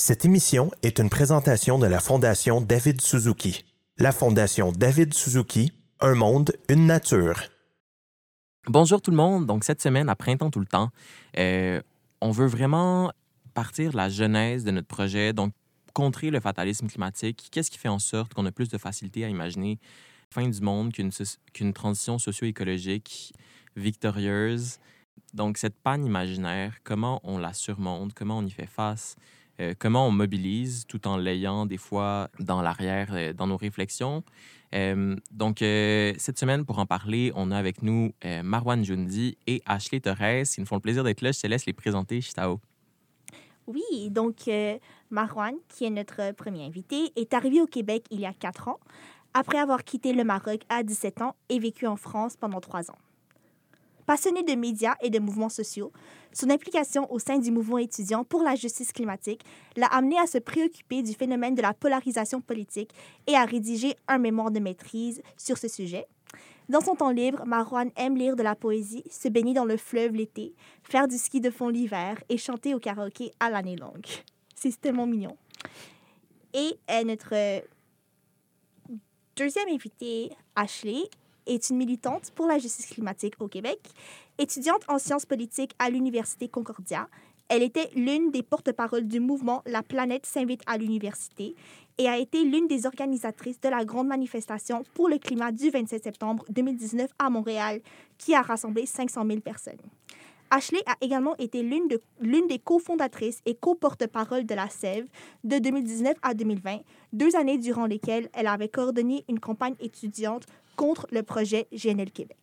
[0.00, 3.66] Cette émission est une présentation de la Fondation David Suzuki.
[3.98, 7.38] La Fondation David Suzuki, un monde, une nature.
[8.66, 9.44] Bonjour tout le monde.
[9.44, 10.88] Donc, cette semaine, à Printemps tout le temps,
[11.36, 11.82] euh,
[12.22, 13.12] on veut vraiment
[13.52, 15.52] partir de la genèse de notre projet, donc
[15.92, 17.50] contrer le fatalisme climatique.
[17.52, 19.78] Qu'est-ce qui fait en sorte qu'on a plus de facilité à imaginer
[20.30, 23.34] fin du monde qu'une transition socio-écologique
[23.76, 24.78] victorieuse?
[25.34, 29.16] Donc, cette panne imaginaire, comment on la surmonte, comment on y fait face,
[29.60, 34.24] euh, comment on mobilise tout en l'ayant des fois dans l'arrière, euh, dans nos réflexions.
[34.74, 38.12] Euh, donc, cette semaine, pour en parler, on a avec nous
[38.44, 40.44] Marwan Jundi et Ashley Torres.
[40.56, 41.32] Ils nous font le plaisir d'être là.
[41.32, 42.60] Je te laisse les présenter, Chitao.
[43.66, 44.48] Oui, donc
[45.10, 48.78] Marwan, qui est notre premier invité, est arrivé au Québec il y a quatre ans,
[49.34, 52.98] après avoir quitté le Maroc à 17 ans et vécu en France pendant trois ans.
[54.10, 55.92] Passionné de médias et de mouvements sociaux,
[56.32, 59.44] son implication au sein du mouvement étudiant pour la justice climatique
[59.76, 62.90] l'a amené à se préoccuper du phénomène de la polarisation politique
[63.28, 66.08] et à rédiger un mémoire de maîtrise sur ce sujet.
[66.68, 70.14] Dans son temps libre, Marwan aime lire de la poésie, se baigner dans le fleuve
[70.14, 74.08] l'été, faire du ski de fond l'hiver et chanter au karaoké à l'année longue.
[74.56, 75.36] C'est tellement mignon.
[76.52, 77.62] Et notre
[79.36, 81.08] deuxième invité, Ashley,
[81.54, 83.80] est une militante pour la justice climatique au Québec.
[84.38, 87.08] Étudiante en sciences politiques à l'Université Concordia,
[87.48, 91.56] elle était l'une des porte-paroles du mouvement La planète s'invite à l'université
[91.98, 96.04] et a été l'une des organisatrices de la grande manifestation pour le climat du 27
[96.04, 97.80] septembre 2019 à Montréal,
[98.18, 99.80] qui a rassemblé 500 000 personnes.
[100.52, 102.00] Ashley a également été l'une de,
[102.48, 105.06] des cofondatrices et co-porte-parole de la SEV
[105.44, 106.80] de 2019 à 2020,
[107.12, 112.36] deux années durant lesquelles elle avait coordonné une campagne étudiante contre le projet GNL Québec.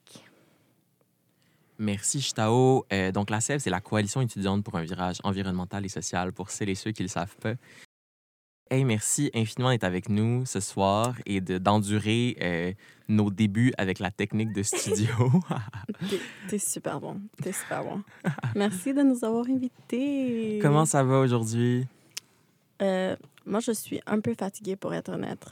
[1.79, 2.85] Merci, Chitao.
[2.91, 6.49] Euh, donc, la SEV, c'est la Coalition étudiante pour un virage environnemental et social pour
[6.49, 7.53] celles et ceux qui ne le savent pas.
[8.69, 12.73] Hey, merci infiniment d'être avec nous ce soir et d'endurer euh,
[13.07, 15.07] nos débuts avec la technique de studio.
[16.49, 17.21] T'es super bon.
[17.41, 18.03] T'es super bon.
[18.55, 20.59] Merci de nous avoir invités.
[20.61, 21.85] Comment ça va aujourd'hui?
[22.81, 25.47] Euh, moi, je suis un peu fatiguée pour être honnête.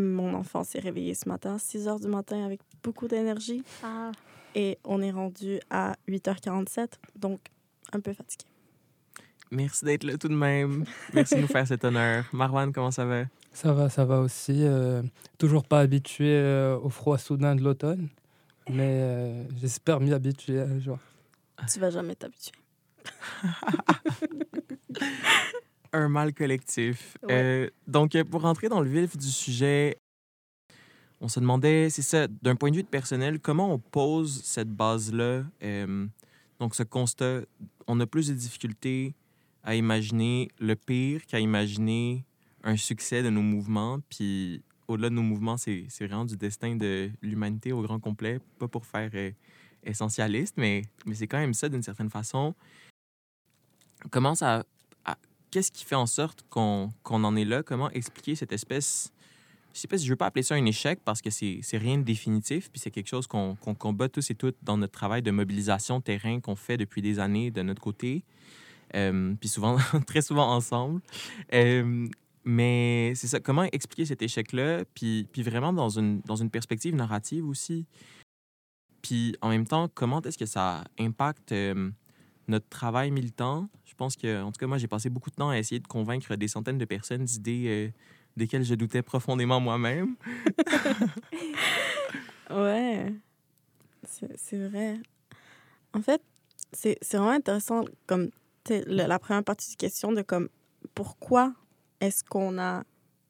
[0.00, 3.62] Mon enfant s'est réveillé ce matin à 6 heures du matin avec beaucoup d'énergie.
[3.82, 4.12] Ah.
[4.54, 7.40] Et on est rendu à 8h47, donc
[7.92, 8.46] un peu fatiguée.
[9.50, 10.84] Merci d'être là tout de même.
[11.12, 12.24] Merci de nous faire cet honneur.
[12.32, 13.24] Marwan, comment ça va?
[13.52, 14.64] Ça va, ça va aussi.
[14.64, 15.02] Euh,
[15.38, 18.08] toujours pas habitué euh, au froid soudain de l'automne,
[18.68, 20.98] mais euh, j'espère m'y habituer un jour.
[21.70, 22.52] Tu vas jamais t'habituer.
[25.92, 27.16] un mal collectif.
[27.86, 29.98] donc, pour rentrer dans le vif du sujet,
[31.20, 35.44] on se demandait, c'est ça, d'un point de vue personnel, comment on pose cette base-là,
[36.58, 37.40] donc ce constat,
[37.86, 39.14] on a plus de difficultés
[39.62, 42.24] à imaginer le pire qu'à imaginer
[42.62, 44.00] un succès de nos mouvements.
[44.08, 48.40] Puis au-delà de nos mouvements, c'est vraiment du destin de l'humanité au grand complet.
[48.58, 49.30] Pas pour faire euh,
[49.84, 52.54] essentialiste, mais, mais c'est quand même ça d'une certaine façon.
[54.10, 54.64] Comment ça.
[55.50, 57.62] Qu'est-ce qui fait en sorte qu'on en est là?
[57.62, 59.12] Comment expliquer cette espèce.
[59.74, 62.80] Je je veux pas appeler ça un échec parce que c'est rien de définitif, puis
[62.80, 66.56] c'est quelque chose qu'on combat tous et toutes dans notre travail de mobilisation terrain qu'on
[66.56, 68.24] fait depuis des années de notre côté.
[68.94, 71.00] Euh, puis souvent, très souvent ensemble.
[71.54, 72.08] Euh,
[72.44, 76.94] mais c'est ça, comment expliquer cet échec-là, puis, puis vraiment dans une, dans une perspective
[76.94, 77.86] narrative aussi.
[79.02, 81.90] Puis en même temps, comment est-ce que ça impacte euh,
[82.50, 83.68] notre travail militant?
[83.86, 85.86] Je pense que, en tout cas, moi, j'ai passé beaucoup de temps à essayer de
[85.86, 87.92] convaincre des centaines de personnes d'idées
[88.36, 90.16] desquelles je doutais profondément moi-même.
[92.50, 93.12] ouais,
[94.04, 95.00] c'est vrai.
[95.92, 96.22] En fait,
[96.72, 98.30] c'est vraiment intéressant comme
[98.68, 100.48] la première partie de question de comme
[100.94, 101.54] pourquoi
[102.00, 102.84] est-ce qu'on a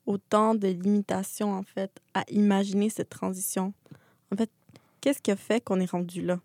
[0.06, 3.72] autant de limitations en fait à imaginer cette transition?
[4.32, 4.50] En fait,
[5.00, 6.40] qu'est-ce qui a fait qu'on est rendu là?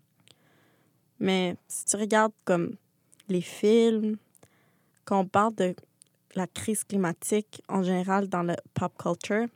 [1.18, 2.76] Mais si tu regardes comme
[3.28, 4.16] les films,
[5.04, 5.74] quand on parle de
[6.34, 9.46] la crise climatique en général dans le pop culture,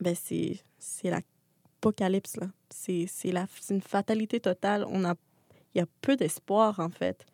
[0.00, 0.60] ben c'est
[1.04, 2.48] l'apocalypse là.
[2.70, 3.32] C'est c'est
[3.70, 4.84] une fatalité totale.
[4.88, 5.14] On a
[5.74, 7.26] il y a peu d'espoir en fait.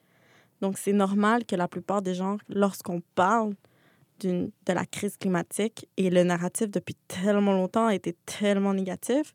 [0.60, 3.54] Donc, c'est normal que la plupart des gens, lorsqu'on parle
[4.22, 9.32] de la crise climatique et le narratif depuis tellement longtemps a été tellement négatif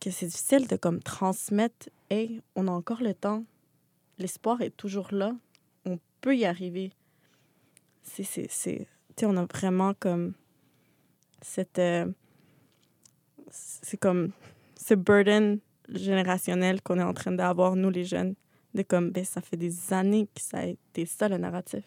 [0.00, 3.44] que c'est difficile de comme transmettre hey on a encore le temps
[4.18, 5.34] l'espoir est toujours là
[5.84, 6.92] on peut y arriver
[8.02, 8.86] c'est c'est c'est
[9.22, 10.34] on a vraiment comme
[11.42, 12.06] cette euh,
[13.50, 14.32] c'est comme
[14.76, 15.58] ce burden
[15.88, 18.34] générationnel qu'on est en train d'avoir nous les jeunes
[18.76, 21.84] de comme, ben, ça fait des années que ça a été ça le narratif.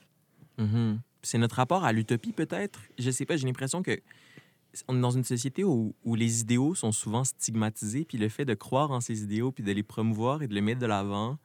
[0.57, 1.00] Mhm.
[1.21, 2.81] C'est notre rapport à l'utopie, peut-être?
[2.97, 4.00] Je sais pas, j'ai l'impression que
[4.88, 8.45] on est dans une société où, où les idéaux sont souvent stigmatisés, puis le fait
[8.45, 11.38] de croire en ces idéaux, puis de les promouvoir et de les mettre de l'avant,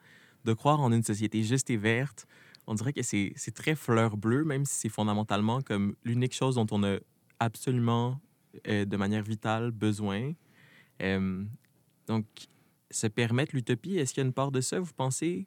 [0.45, 2.27] de croire en une société juste et verte,
[2.67, 6.67] on dirait que c'est très fleur bleue, même si c'est fondamentalement comme l'unique chose dont
[6.71, 6.99] on a
[7.39, 8.21] absolument,
[8.69, 10.33] euh, de manière vitale, besoin.
[11.03, 11.45] Euh,
[12.07, 12.27] donc,
[12.91, 15.47] se permettre l'utopie, est-ce qu'il y a une part de ça, vous pensez?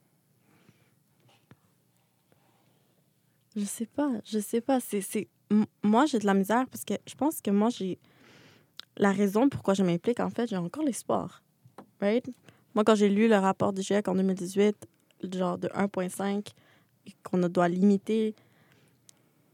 [3.55, 4.79] Je sais pas, je sais pas.
[4.79, 5.29] C'est,
[5.83, 7.99] Moi, j'ai de la misère parce que je pense que moi, j'ai.
[8.97, 11.43] La raison pourquoi je m'implique, en fait, j'ai encore l'espoir.
[12.01, 12.27] Right?
[12.73, 14.87] Moi, quand j'ai lu le rapport du GIEC en 2018,
[15.33, 16.47] genre de 1,5,
[17.05, 18.35] et qu'on doit limiter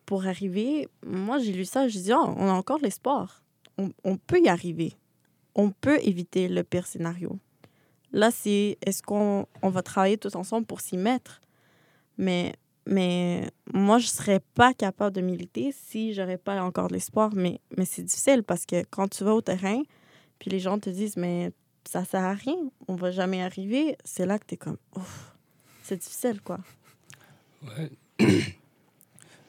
[0.06, 3.44] pour arriver, moi, j'ai lu ça, j'ai dit, oh, on a encore l'espoir.
[3.78, 4.94] On, on peut y arriver.
[5.56, 7.38] On peut éviter le pire scénario.
[8.12, 11.42] Là, c'est est-ce qu'on on va travailler tous ensemble pour s'y mettre?
[12.18, 12.54] Mais
[12.86, 17.32] mais moi, je serais pas capable de militer si j'aurais pas encore l'espoir.
[17.34, 19.82] Mais, mais c'est difficile parce que quand tu vas au terrain,
[20.40, 21.52] puis les gens te disent, mais
[21.86, 22.58] ça sert à rien,
[22.88, 25.36] on va jamais arriver, c'est là que tu es comme, ouf,
[25.84, 26.60] c'est difficile, quoi.
[27.64, 27.92] Ouais.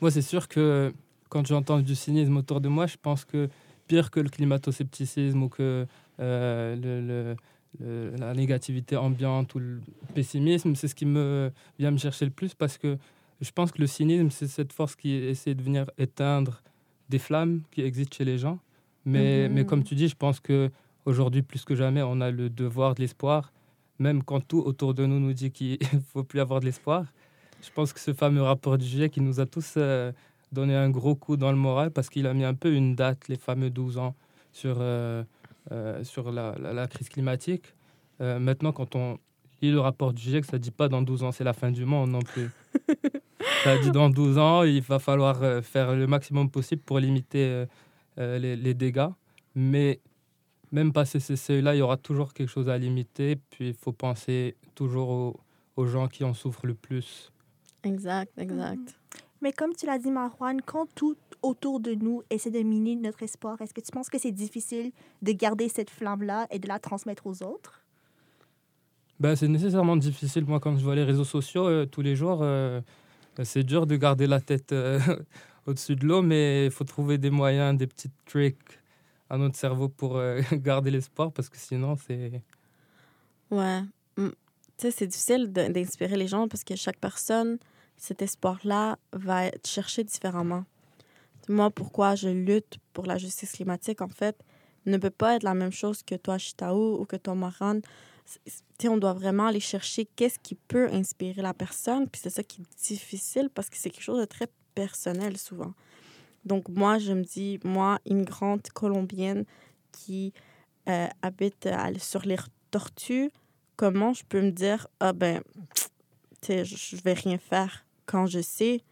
[0.00, 0.92] moi, c'est sûr que
[1.28, 3.48] quand j'entends du cynisme autour de moi, je pense que
[3.86, 5.86] pire que le climato-scepticisme ou que
[6.20, 7.34] euh,
[7.80, 9.80] la négativité ambiante ou le
[10.14, 12.96] pessimisme, c'est ce qui me vient me chercher le plus parce que
[13.40, 16.62] je pense que le cynisme, c'est cette force qui essaie de venir éteindre
[17.08, 18.58] des flammes qui existent chez les gens.
[19.04, 19.54] Mais, Mhm.
[19.54, 20.70] mais comme tu dis, je pense que
[21.04, 23.52] aujourd'hui plus que jamais, on a le devoir de l'espoir,
[23.98, 27.04] même quand tout autour de nous nous dit qu'il ne faut plus avoir de l'espoir.
[27.62, 30.12] Je pense que ce fameux rapport du GIEC qui nous a tous euh,
[30.52, 33.28] donné un gros coup dans le moral parce qu'il a mis un peu une date,
[33.28, 34.14] les fameux 12 ans,
[34.52, 35.24] sur, euh,
[35.72, 37.74] euh, sur la, la- la crise climatique.
[38.20, 39.18] Maintenant, quand on
[39.60, 41.70] lit le rapport du GIEC, ça ne dit pas dans 12 ans, c'est la fin
[41.72, 42.48] du monde non plus.
[43.64, 47.44] ça dit dans 12 ans, il va falloir euh, faire le maximum possible pour limiter
[47.46, 47.66] euh,
[48.18, 49.08] euh, les, les dégâts.
[49.54, 50.00] Mais
[50.70, 53.36] même passé ces seuils-là, il y aura toujours quelque chose à limiter.
[53.36, 55.40] Puis il faut penser toujours aux,
[55.76, 57.32] aux gens qui en souffrent le plus.
[57.82, 58.96] Exact, exact.
[59.40, 63.22] Mais comme tu l'as dit, Marwan, quand tout autour de nous essaie de miner notre
[63.22, 64.90] espoir, est-ce que tu penses que c'est difficile
[65.22, 67.84] de garder cette flamme-là et de la transmettre aux autres?
[69.20, 70.44] Ben, c'est nécessairement difficile.
[70.46, 72.80] Moi, quand je vois les réseaux sociaux euh, tous les jours, euh,
[73.42, 75.00] c'est dur de garder la tête euh,
[75.66, 78.80] au-dessus de l'eau, mais il faut trouver des moyens, des petits tricks
[79.30, 82.42] à notre cerveau pour euh, garder l'espoir parce que sinon, c'est.
[83.50, 83.82] Ouais.
[84.16, 84.28] Mm.
[84.28, 84.34] Tu
[84.78, 87.58] sais, c'est difficile d'inspirer les gens parce que chaque personne,
[87.96, 90.64] cet espoir-là, va être cherché différemment.
[91.48, 94.36] Moi, pourquoi je lutte pour la justice climatique, en fait,
[94.86, 97.80] ne peut pas être la même chose que toi, Chitao, ou que toi, Maran.
[98.86, 102.08] On doit vraiment aller chercher qu'est-ce qui peut inspirer la personne.
[102.08, 105.72] Puis c'est ça qui est difficile parce que c'est quelque chose de très personnel souvent.
[106.44, 109.44] Donc moi, je me dis, moi, immigrante colombienne
[109.92, 110.32] qui
[110.88, 112.36] euh, habite à- sur les
[112.70, 113.30] tortues,
[113.76, 115.42] comment je peux me dire, ah ben,
[116.46, 118.82] je vais rien faire quand je sais,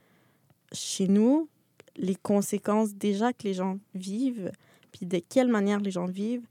[0.73, 1.50] chez nous,
[1.96, 4.50] les conséquences déjà que les gens vivent,
[4.90, 6.46] puis de quelle manière les gens vivent,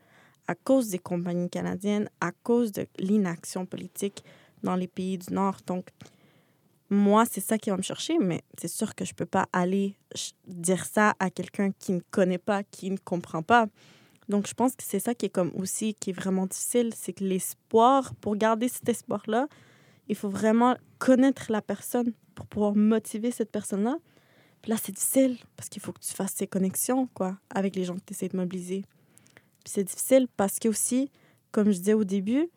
[0.51, 4.23] à cause des compagnies canadiennes, à cause de l'inaction politique
[4.63, 5.57] dans les pays du Nord.
[5.65, 5.87] Donc,
[6.89, 9.95] moi, c'est ça qui va me chercher, mais c'est sûr que je peux pas aller
[10.45, 13.67] dire ça à quelqu'un qui ne connaît pas, qui ne comprend pas.
[14.27, 17.13] Donc, je pense que c'est ça qui est comme aussi, qui est vraiment difficile, c'est
[17.13, 19.47] que l'espoir, pour garder cet espoir-là,
[20.09, 23.97] il faut vraiment connaître la personne pour pouvoir motiver cette personne-là.
[24.67, 27.95] Là, c'est difficile parce qu'il faut que tu fasses ces connexions, quoi, avec les gens
[27.95, 28.83] que tu essaies de mobiliser.
[29.65, 31.11] C'est difficile parce que aussi,
[31.51, 32.49] comme je disais au début,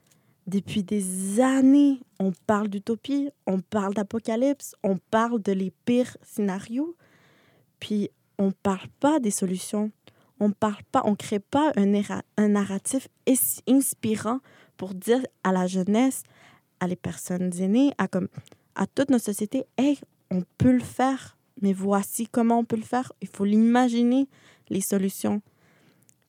[0.47, 6.97] depuis des années, on parle d'utopie, on parle d'apocalypse, on parle de les pires scénarios,
[7.81, 9.91] puis on parle pas des solutions.
[10.41, 11.93] On parle pas, on crée pas un,
[12.37, 13.09] un narratif
[13.69, 14.41] inspirant
[14.77, 16.25] pour dire à la jeunesse,
[16.81, 18.29] à les personnes aînées, à comme
[18.75, 19.99] à toute notre société, hey,
[20.31, 23.13] on peut le faire, mais voici comment on peut le faire.
[23.21, 24.29] Il faut l'imaginer
[24.69, 25.41] les solutions.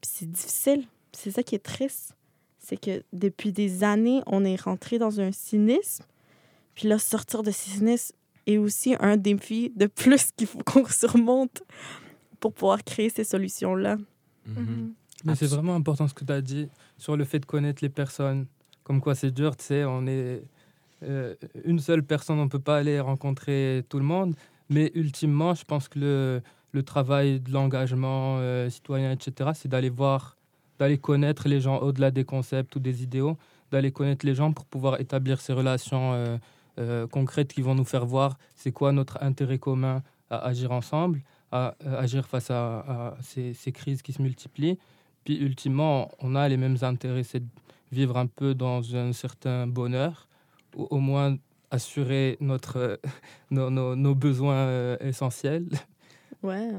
[0.06, 0.84] Puis c'est difficile.
[1.14, 2.16] C'est ça qui est triste.
[2.60, 6.04] C'est que depuis des années, on est rentré dans un cynisme.
[6.76, 10.86] Puis là, sortir de ce cynisme est aussi un défi de plus qu'il faut qu'on
[10.86, 11.64] surmonte
[12.40, 13.98] pour pouvoir créer ces solutions-là.
[14.46, 14.94] Mhm.
[15.24, 17.90] Mais c'est vraiment important ce que tu as dit sur le fait de connaître les
[17.90, 18.46] personnes.
[18.84, 20.44] Comme quoi, c'est dur, tu sais, on est
[21.02, 21.34] euh,
[21.64, 24.36] une seule personne, on ne peut pas aller rencontrer tout le monde.
[24.70, 26.42] Mais ultimement, je pense que le,
[26.72, 30.36] le travail de l'engagement euh, citoyen, etc., c'est d'aller voir,
[30.78, 33.38] d'aller connaître les gens au-delà des concepts ou des idéaux,
[33.72, 36.38] d'aller connaître les gens pour pouvoir établir ces relations euh,
[36.80, 41.22] euh, concrètes qui vont nous faire voir c'est quoi notre intérêt commun à agir ensemble,
[41.52, 44.78] à, agir face à, ces, crises qui se multiplient.
[45.24, 47.50] Puis ultimement, on a les mêmes intérêts, c'est de
[47.92, 50.28] vivre un peu dans un certain bonheur,
[50.76, 51.38] ou au moins
[51.72, 53.00] assurer notre,
[53.52, 55.70] nos, besoins essentiels.
[56.44, 56.70] Ouais,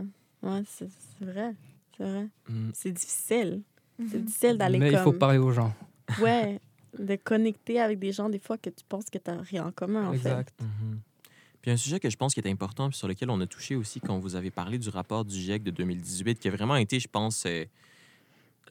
[0.43, 0.89] ouais, c'est
[1.21, 1.55] vrai.
[1.97, 2.29] C'est vrai.
[2.49, 2.71] Mm.
[2.75, 3.63] C'est difficile.
[3.99, 4.25] C'est Mhm.
[4.25, 4.99] difficile d'aller Mais comme...
[5.01, 5.75] il faut parler aux gens.
[6.21, 6.61] Ouais,
[6.99, 9.73] de connecter avec des gens des fois que tu penses que tu n'as rien en
[9.73, 10.55] commun, en exact.
[10.61, 11.01] Mhm.
[11.63, 13.75] Puis un sujet que je pense qui est important, puis sur lequel on a touché
[13.75, 17.01] aussi quand vous avez parlé du rapport du GIEC de 2018, qui a vraiment été,
[17.01, 17.65] je pense, euh,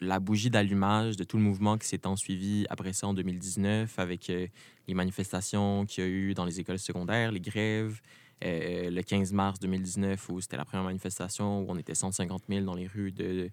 [0.02, 4.30] la bougie d'allumage de tout le mouvement qui s'est ensuivi après ça en 2019, avec
[4.30, 4.48] euh,
[4.88, 8.00] les manifestations qu'il y a eu dans les écoles secondaires, les grèves,
[8.44, 12.66] euh, le 15 mars 2019, où c'était la première manifestation, où on était 150 000
[12.66, 13.50] dans les rues de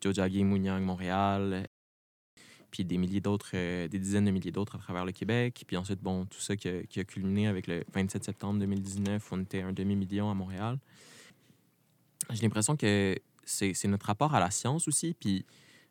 [0.00, 1.66] Tiohtià:ke, Mouniang, Montréal,
[2.70, 5.64] puis des milliers d'autres, euh, des dizaines de milliers d'autres à travers le Québec.
[5.66, 9.42] Puis ensuite, bon, tout ça qui a, culminé avec le 27 septembre 2019, où on
[9.42, 10.78] était un demi-million à Montréal.
[12.30, 15.14] J'ai l'impression que c'est notre rapport à la science aussi.
[15.14, 15.44] Puis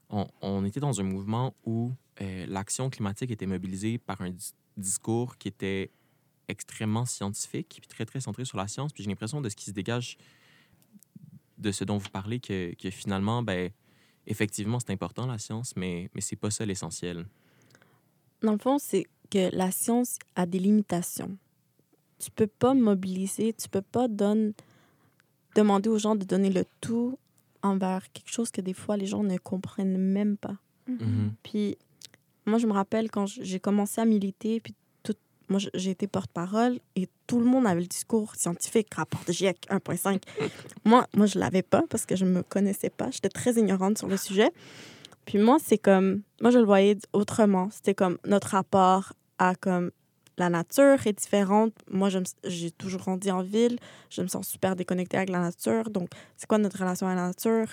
[0.09, 5.37] on, était dans un mouvement où euh, l'action climatique était mobilisée par un dis- discours
[5.37, 5.91] qui était
[6.47, 8.93] extrêmement scientifique, puis très, très centré sur la science.
[8.93, 10.17] Puis j'ai l'impression de ce qui se dégage
[11.57, 13.71] de ce dont vous parlez, que, que finalement, ben,
[14.27, 17.25] effectivement, c'est important la science, mais, mais c'est pas ça l'essentiel.
[18.41, 21.37] Dans le fond, c'est que la science a des limitations.
[22.19, 24.53] Tu peux pas mobiliser, tu peux pas donner,
[25.55, 27.17] demander aux gens de donner le tout
[27.61, 30.57] envers quelque chose que des fois les gens ne comprennent même pas.
[30.87, 31.33] Mhm.
[31.43, 31.77] Puis
[32.45, 34.75] moi, je me rappelle quand j'ai commencé à militer, puis
[35.49, 39.67] moi, j'ai été porte-parole et tout le monde avait le discours scientifique, rapport de GIEC
[39.69, 40.21] 1.5.
[40.85, 43.11] moi, moi, je l'avais pas parce que je me connaissais pas.
[43.11, 44.51] J'étais très ignorante sur le sujet.
[45.25, 47.69] Puis moi, c'est comme, moi, je le voyais autrement.
[47.71, 49.91] C'était comme notre rapport à comme
[50.37, 51.73] la nature est différente.
[51.89, 52.09] Moi,
[52.43, 53.77] j'ai toujours grandi en ville.
[54.09, 55.89] Je me sens super déconnectée avec la nature.
[55.89, 57.67] Donc, c'est quoi notre relation à la nature?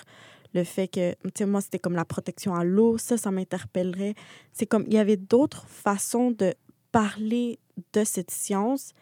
[0.53, 2.97] Le fait que, tu sais, moi, c'était comme la protection à l'eau.
[2.97, 4.13] Ça, ça m'interpellerait.
[4.51, 6.53] C'est comme, il y avait d'autres façons de
[6.93, 7.59] parler
[7.91, 8.93] de cette science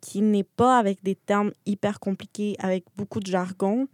[0.00, 3.86] qui n'est pas avec des termes hyper compliqués, avec beaucoup de jargon,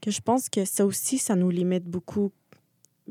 [0.00, 2.32] que je pense que ça aussi, ça nous limite beaucoup.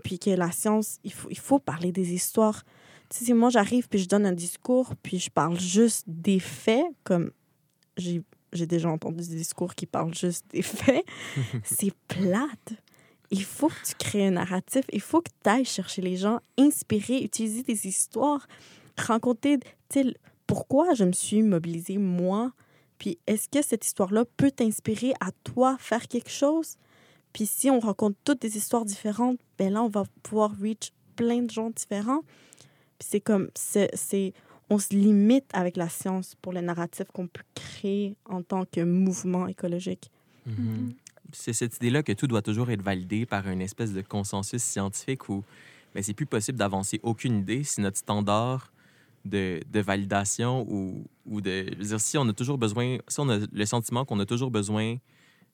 [0.03, 2.63] Puis que la science, il faut, il faut parler des histoires.
[3.09, 6.39] Tu sais, si moi, j'arrive puis je donne un discours, puis je parle juste des
[6.39, 7.31] faits, comme
[7.95, 8.21] j'ai
[8.53, 11.05] j'ai déjà entendu des discours qui parlent juste des faits,
[11.63, 12.73] c'est plate.
[13.29, 16.39] Il faut que tu crées un narratif, il faut que tu ailles chercher les gens,
[16.57, 18.47] inspirer, utiliser des histoires,
[19.91, 20.03] sais,
[20.45, 22.51] pourquoi je me suis mobilisée moi,
[22.97, 26.77] puis est-ce que cette histoire-là peut t'inspirer à toi faire quelque chose?
[27.33, 31.43] Puis si on rencontre toutes des histoires différentes, ben là, on va pouvoir reach plein
[31.43, 32.21] de gens différents.
[32.97, 34.33] Puis c'est comme, c'est, c'est-
[34.69, 38.81] on se limite avec la science pour le narratif qu'on peut créer en tant que
[38.81, 40.09] mouvement écologique.
[40.45, 40.93] Mhm.
[41.31, 45.29] C'est cette idée-là que tout doit toujours être validé par une espèce de consensus scientifique
[45.29, 45.43] où
[45.93, 48.71] ben, c'est plus possible d'avancer aucune idée si notre standard
[49.27, 51.69] de, validation ou, ou de...
[51.79, 52.97] Dire, si on a toujours besoin...
[53.07, 54.97] Si on a le sentiment qu'on a toujours besoin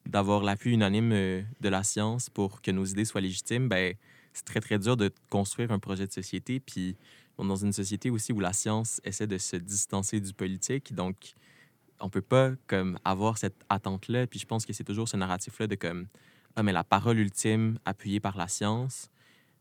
[0.05, 3.95] d'avoir l'appui unanime euh, de la science pour que nos idées soient légitimes, ben
[4.33, 6.59] c'est très, très dur de construire un projet de société.
[6.59, 6.95] Puis
[7.37, 10.93] on est dans une société aussi où la science essaie de se distancer du politique.
[10.93, 11.33] Donc,
[11.99, 14.27] on peut pas comme avoir cette attente-là.
[14.27, 16.07] Puis je pense que c'est toujours ce narratif-là de comme
[16.55, 19.09] ah mais la parole ultime appuyée par la science.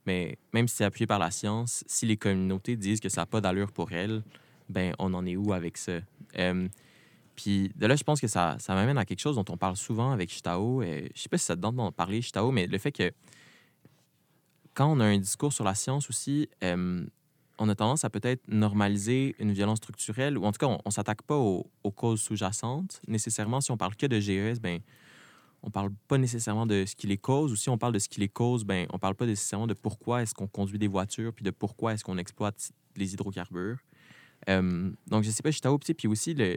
[0.06, 3.26] Mais même si c'est appuyé par la science, si les communautés disent que ça n'a
[3.26, 4.22] pas d'allure pour elles,
[4.68, 6.00] ben on en est où avec ça?
[6.38, 6.68] Euh,
[7.36, 9.76] Puis de là, je pense que ça, ça m'amène à quelque chose dont on parle
[9.76, 10.82] souvent avec Chitao.
[10.82, 13.12] Et je sais pas si ça te donne d'en parler, Chitao, mais le fait que
[14.74, 17.04] quand on a un discours sur la science aussi, euh,
[17.58, 20.90] on a tendance à peut-être normaliser une violence structurelle, ou en tout cas, on ne
[20.90, 23.00] s'attaque pas aux, aux causes sous-jacentes.
[23.06, 24.80] Nécessairement, si on parle que de GES, ben,
[25.62, 28.08] on parle pas nécessairement de ce qui les cause, ou si on parle de ce
[28.08, 31.32] qui les cause, ben, on parle pas nécessairement de pourquoi est-ce qu'on conduit des voitures,
[31.32, 33.78] puis de pourquoi est-ce qu'on exploite les hydrocarbures.
[34.48, 36.56] Euh, donc, je sais pas, je suis puis aussi le,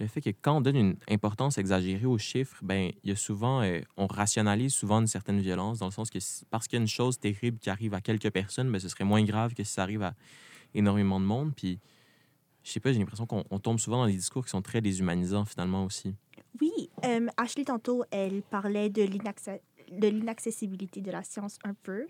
[0.00, 3.62] le fait que quand on donne une importance exagérée aux chiffres, ben y a souvent,
[3.62, 6.18] euh, on rationalise souvent une certaine violence, dans le sens que
[6.50, 9.04] parce qu'il y a une chose terrible qui arrive à quelques personnes, ben, ce serait
[9.04, 10.14] moins grave que si ça arrive à
[10.74, 11.52] énormément de monde.
[11.54, 11.80] Puis,
[12.62, 14.80] je sais pas, j'ai l'impression qu'on on tombe souvent dans des discours qui sont très
[14.80, 16.14] déshumanisants, finalement, aussi.
[16.60, 19.62] Oui, euh, Ashley, tantôt, elle parlait de l'inaccès-
[19.92, 22.06] de l'inaccessibilité de la science un peu,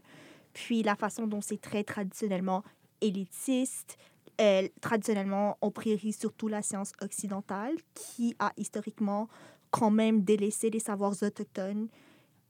[0.52, 2.64] puis la façon dont c'est très traditionnellement
[3.00, 3.98] élitiste.
[4.40, 9.28] Euh, traditionnellement, on priorise surtout la science occidentale, qui a historiquement
[9.70, 11.88] quand même délaissé les savoirs autochtones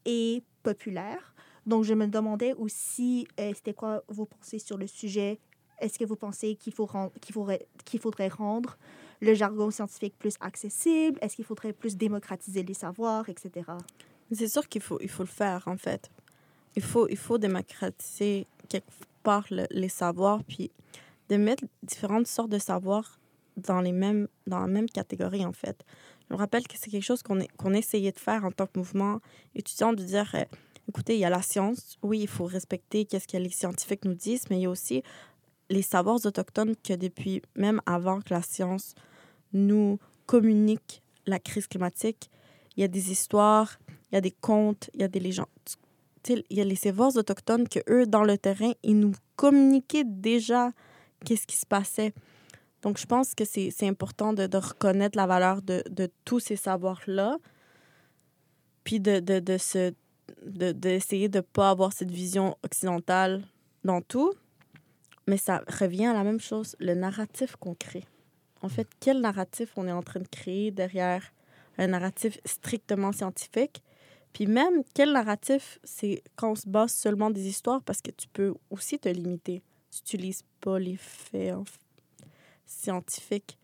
[0.05, 1.35] et populaires.
[1.67, 5.41] Donc, je me demandais aussi, euh, c'était quoi vos pensées sur le sujet?
[5.81, 6.89] Est-ce que vous pensez qu'il faut
[7.21, 8.77] qu'il faudrait, qu'il faudrait rendre
[9.21, 11.19] le jargon scientifique plus accessible?
[11.23, 13.67] Est-ce qu'il faudrait plus démocratiser les savoirs, etc.?
[14.33, 16.11] C'est sûr qu'il faut, il faut le faire, en fait.
[16.77, 18.87] Il faut, il faut démocratiser quelque
[19.23, 20.71] part le- les savoirs, puis
[21.29, 23.19] de mettre différentes sortes de savoirs
[23.57, 25.85] dans, les mêmes, dans la même catégorie, en fait.
[26.29, 28.79] Je me rappelle que c'est quelque chose qu'on qu'on essayait de faire en tant que
[28.79, 29.21] mouvement
[29.55, 30.45] étudiant, de dire, euh,
[30.89, 34.15] écoutez, il y a la science, oui, il faut respecter qu'est-ce que les scientifiques nous
[34.15, 35.03] disent, mais il y a aussi
[35.71, 38.95] les savoirs autochtones que depuis, même avant que la science
[39.53, 42.31] nous communique la crise climatique,
[42.77, 43.79] il y a des histoires,
[44.11, 45.47] il y a des contes, il y a des légendes.
[46.29, 50.73] Il y a les savoirs autochtones que eux, dans le terrain, ils nous communiquaient déjà
[51.25, 52.13] qu'est-ce qui se passait.
[52.83, 56.57] Donc, je pense que c'est important de, de reconnaître la valeur de, de tous ces
[56.57, 57.39] savoirs-là,
[58.85, 59.59] puis de, de, de
[60.45, 63.43] de- d'essayer de ne pas avoir cette vision occidentale
[63.85, 64.33] dans tout.
[65.29, 68.05] Mais ça revient à la même chose, le narratif qu'on crée.
[68.63, 71.23] En fait, quel narratif on est en train de créer derrière
[71.77, 73.83] un narratif strictement scientifique?
[74.33, 78.27] Puis même, quel narratif, c'est quand on se base seulement des histoires, parce que tu
[78.29, 79.63] peux aussi te limiter.
[79.91, 81.65] Tu n'utilises pas les faits en-
[82.65, 83.59] scientifiques.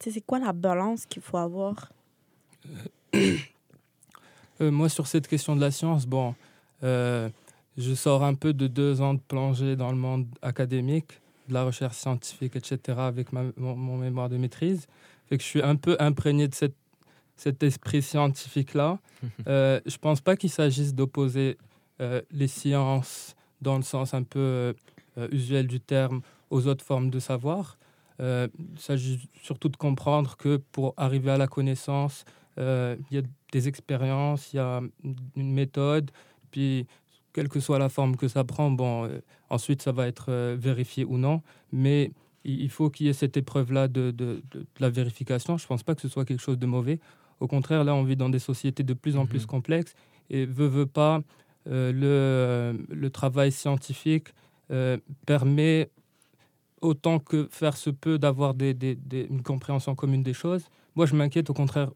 [0.00, 1.92] Tu sais, c'est quoi la balance qu'il faut avoir?
[3.14, 3.38] Euh,
[4.72, 6.34] moi, sur cette question de la science, bon,
[6.82, 7.28] euh,
[7.80, 11.64] je sors un peu de deux ans de plongée dans le monde académique, de la
[11.64, 14.86] recherche scientifique, etc., avec ma- mon, mon mémoire de maîtrise.
[15.28, 16.76] Fait que je suis un peu imprégné de cette,
[17.36, 18.98] cet esprit scientifique-là.
[19.46, 21.58] Euh, je pense pas qu'il s'agisse d'opposer
[22.00, 24.74] euh, les sciences dans le sens un peu
[25.18, 27.76] euh, usuel du terme aux autres formes de savoir.
[28.18, 32.24] Il s'agit surtout de comprendre que pour arriver à la connaissance,
[32.58, 33.22] il y a
[33.52, 34.82] des expériences, il y a
[35.36, 36.10] une méthode,
[36.50, 36.86] puis
[37.32, 39.20] quelle que soit la forme que ça prend, bon, euh,
[39.50, 42.12] ensuite ça va être euh, vérifié ou non, mais
[42.44, 45.58] il il faut qu'il y ait cette épreuve-là de, de- de- de la vérification.
[45.58, 46.98] Je ne pense pas que ce soit quelque chose de mauvais.
[47.38, 49.46] Au contraire, là, on vit dans des sociétés de plus en plus Mhm.
[49.46, 49.94] complexes
[50.30, 51.20] et veut, veut pas,
[51.68, 54.28] euh, le, le travail scientifique
[55.26, 55.90] permet
[56.80, 60.64] autant que faire se peut d'avoir des, des- des- une compréhension commune des choses.
[60.96, 61.90] Moi, je m'inquiète au contraire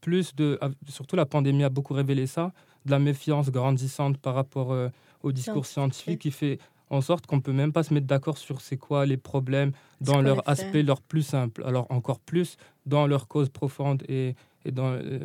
[0.00, 2.52] plus de, surtout la pandémie a beaucoup révélé ça,
[2.86, 4.88] de la méfiance grandissante par rapport euh,
[5.22, 8.60] au discours scientifique qui fait en sorte qu'on peut même pas se mettre d'accord sur
[8.60, 11.62] c'est quoi les problèmes dans leur aspect leur plus simple.
[11.64, 15.18] Alors encore plus dans leur cause profonde et, et dans euh,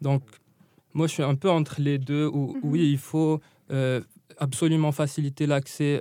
[0.00, 0.22] donc
[0.94, 2.60] moi je suis un peu entre les deux où Mhm.
[2.62, 4.00] oui il faut euh,
[4.38, 6.00] absolument faciliter l'accès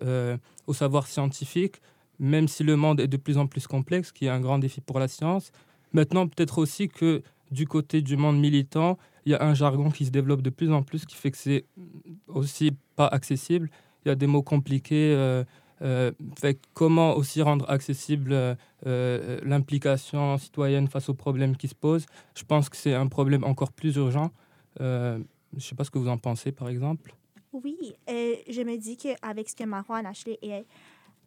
[0.68, 1.82] au savoir scientifique
[2.20, 4.80] même si le monde est de plus en plus complexe, qui est un grand défi
[4.80, 5.52] pour la science.
[5.92, 7.22] Maintenant, peut-être aussi que
[7.52, 10.72] du côté du monde militant, il y a un jargon qui se développe de plus
[10.72, 11.66] en plus, qui fait que c'est
[12.28, 13.70] aussi pas accessible.
[14.06, 15.14] Il y a des mots compliqués.
[15.16, 15.44] euh,
[15.82, 22.06] euh, fait comment aussi rendre accessible euh, l'implication citoyenne face aux problèmes qui se posent
[22.34, 24.32] Je pense que c'est un problème encore plus urgent.
[24.80, 25.18] Je
[25.54, 27.14] ne sais pas ce que vous en pensez, par exemple.
[27.52, 30.66] Oui, je me dis qu'avec ce que Marwan, Ashley et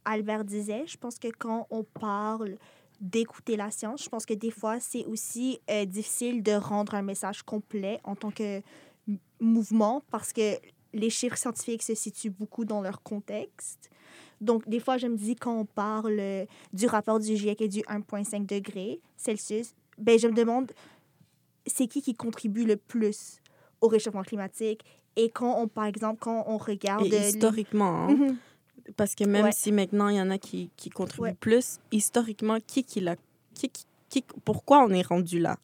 [0.04, 2.56] Albert disaient, je pense que quand on parle
[3.00, 7.02] d'écouter la science, je pense que des fois, c'est aussi euh, difficile de rendre un
[7.02, 8.60] message complet en tant que
[9.40, 10.56] mouvement parce que
[10.92, 13.90] les chiffres scientifiques se situent beaucoup dans leur contexte.
[14.40, 17.68] Donc, des fois, je me dis, quand on parle euh, du rapport du GIEC et
[17.68, 20.72] du 1,5 degré Celsius, ben, je me demande,
[21.66, 23.40] c'est qui qui contribue le plus
[23.80, 24.84] au réchauffement climatique?
[25.16, 27.12] Et quand on, par exemple, quand on regarde...
[27.12, 28.36] Et historiquement, hein, Mhm.
[28.96, 29.52] Parce que même Ouais.
[29.52, 31.34] si maintenant il y en a qui, qui contribuent Ouais.
[31.38, 33.16] plus, historiquement, qui qui l'a.
[33.54, 35.56] Qui, qui, qui- pourquoi on est rendu là?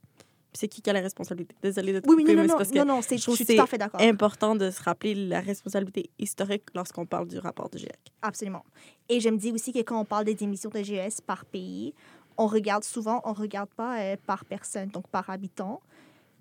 [0.56, 1.54] C'est qui qui a la responsabilité?
[1.62, 3.34] Désolée de te Oui, oui, couper, non, mais non, parce non, que non, je trouve
[3.34, 4.00] suis que tout à c'est fait d'accord.
[4.00, 7.98] important de se rappeler la responsabilité historique lorsqu'on parle du rapport du GIEC.
[8.22, 8.64] Absolument.
[9.08, 11.92] Et je me dis aussi que quand on parle des émissions de GES par pays,
[12.36, 15.80] on regarde souvent, on ne regarde pas euh, par personne, donc par habitant.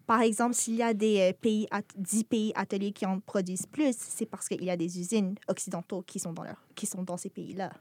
[0.06, 3.66] Par exemple, s'il y a des euh, pays, at- 10 pays ateliers qui en produisent
[3.66, 7.04] plus, c'est parce qu'il y a des usines occidentaux qui sont dans, leur, qui sont
[7.04, 7.72] dans ces pays-là.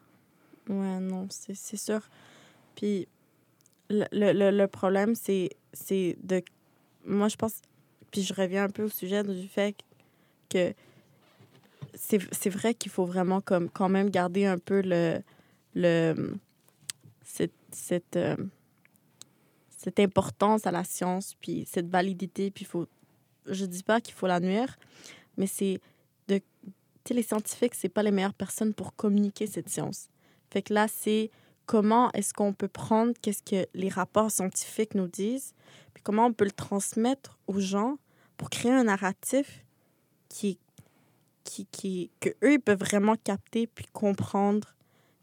[0.68, 2.00] Ouais, non, c'est sûr.
[2.76, 3.08] Puis
[3.90, 5.50] le, le, le- problème, c'est
[6.22, 6.42] de.
[7.04, 7.60] Moi, je pense.
[8.10, 9.74] Puis je reviens un peu au sujet du fait
[10.48, 10.72] que
[11.94, 15.20] c'est vrai qu'il faut vraiment comme, quand même garder un peu le.
[15.74, 16.34] le
[17.24, 18.36] cette, cette, euh,
[19.82, 22.50] cette importance à la science, puis cette validité.
[22.50, 22.86] Puis faut.
[23.46, 24.78] Je dis pas qu'il faut la nuire,
[25.36, 25.80] mais c'est
[26.28, 26.40] de.
[27.10, 30.08] Les scientifiques, c'est pas les meilleures personnes pour communiquer cette science.
[30.50, 31.30] Fait que là, c'est
[31.66, 35.52] comment est-ce qu'on peut prendre qu'est-ce que les rapports scientifiques nous disent,
[35.94, 37.98] puis comment on peut le transmettre aux gens
[38.36, 39.64] pour créer un narratif
[40.28, 40.58] qui,
[41.44, 44.74] qui, qui que eux ils peuvent vraiment capter puis comprendre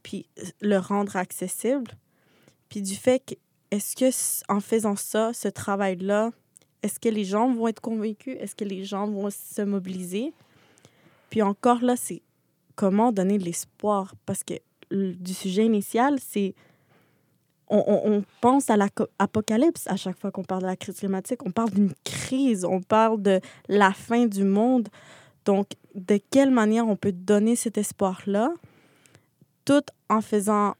[0.04, 0.28] puis
[0.62, 1.92] le rendre accessible.
[2.68, 3.36] Puis du fait que
[3.72, 4.10] est-ce que
[4.52, 6.32] en faisant ça, ce travail-là,
[6.82, 8.38] est-ce que les gens vont être convaincus?
[8.40, 10.34] Est-ce que les gens vont se mobiliser?
[11.30, 12.22] Puis encore là, c'est
[12.76, 14.16] comment donner de l'espoir?
[14.26, 14.56] Parce que
[14.92, 16.56] du sujet initial, c'est
[17.72, 21.46] on pense à l'apocalypse à chaque fois qu'on parle de la crise climatique.
[21.46, 24.90] On parle d'une crise, on parle de la fin du monde.
[25.46, 28.52] Donc, de quelle manière on peut donner cet espoir-là,
[29.66, 30.74] tout en faisant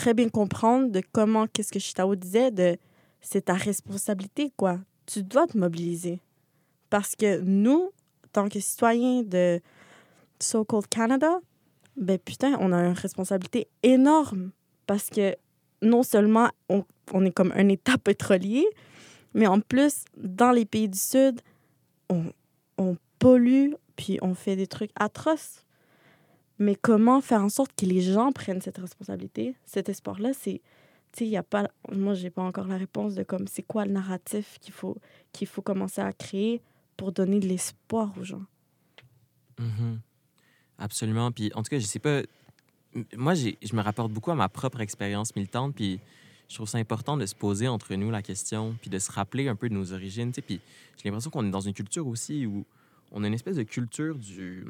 [0.00, 2.78] très bien comprendre de comment, qu'est-ce que Chitao disait, de
[3.20, 4.78] c'est ta responsabilité, quoi.
[5.04, 6.20] Tu dois te mobiliser.
[6.88, 7.90] Parce que nous,
[8.32, 9.60] tant que citoyens de
[10.38, 11.38] so-called Canada,
[11.98, 14.52] ben putain, on a une responsabilité énorme.
[14.86, 15.36] Parce que
[15.82, 16.82] non seulement on,
[17.12, 18.66] on est comme un État pétrolier,
[19.34, 21.42] mais en plus, dans les pays du Sud,
[22.08, 22.32] on,
[22.78, 25.66] on pollue, puis on fait des trucs atroces.
[26.60, 29.56] Mais comment faire en sorte que les gens prennent cette responsabilité?
[29.64, 30.60] Cet espoir-là, c'est...
[31.12, 31.68] Tu sais, il a pas...
[31.90, 34.96] Moi, j'ai pas encore la réponse de comme c'est quoi le narratif qu'il faut,
[35.32, 36.60] qu'il faut commencer à créer
[36.98, 38.44] pour donner de l'espoir aux gens?
[39.58, 40.00] Mhm.
[40.78, 41.32] Absolument.
[41.32, 42.20] Puis, en tout cas, je sais pas.
[43.16, 45.74] Moi, je me rapporte beaucoup à ma propre expérience militante.
[45.74, 45.98] Puis,
[46.46, 49.48] je trouve ça important de se poser entre nous la question, puis de se rappeler
[49.48, 50.30] un peu de nos origines.
[50.32, 50.60] Puis,
[50.98, 52.66] j'ai l'impression qu'on est dans une culture aussi où
[53.12, 54.66] on a une espèce de culture du.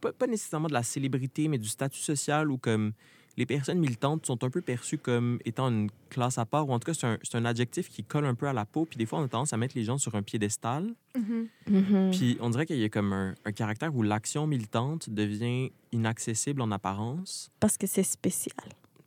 [0.00, 2.92] Pas, pas nécessairement de la célébrité, mais du statut social où, comme,
[3.36, 6.78] les personnes militantes sont un peu perçues comme étant une classe à part, ou en
[6.78, 8.84] tout cas, c'est un, c'est un adjectif qui colle un peu à la peau.
[8.84, 10.92] Puis, des fois, on a tendance à mettre les gens sur un piédestal.
[11.16, 11.48] Mhm.
[11.68, 12.10] Mhm.
[12.10, 16.60] Puis on dirait qu'il y a comme un, un caractère où l'action militante devient inaccessible
[16.60, 17.50] en apparence.
[17.60, 18.54] Parce que c'est spécial.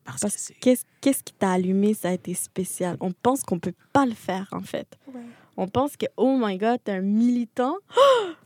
[0.05, 0.53] Parce, Parce que c'est.
[0.55, 2.97] Qu'est-ce qu'est-ce qui t'a allumé, ça a été spécial?
[3.01, 4.97] On pense qu'on peut pas le faire, en fait.
[5.13, 5.21] Ouais.
[5.57, 7.75] On pense que, oh my God, t'es un militant.
[7.89, 7.99] Tu-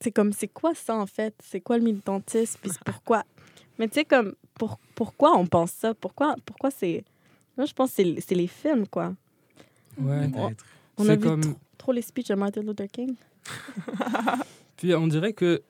[0.00, 1.34] C'est comme, c'est quoi ça, en fait?
[1.44, 2.58] C'est quoi le militantisme?
[2.62, 3.24] Puis pourquoi?
[3.78, 5.94] Mais tu sais, comme, pour, pourquoi on pense ça?
[5.94, 7.04] Pourquoi, pourquoi c'est...
[7.56, 9.14] Moi, je pense que c'est c'est les films, quoi.
[10.00, 10.28] Ouais.
[10.28, 10.64] Peut-être.
[10.96, 13.14] On a C'est vu comme- trop, trop les speeches de Martin Luther King.
[14.76, 15.62] Puis on dirait que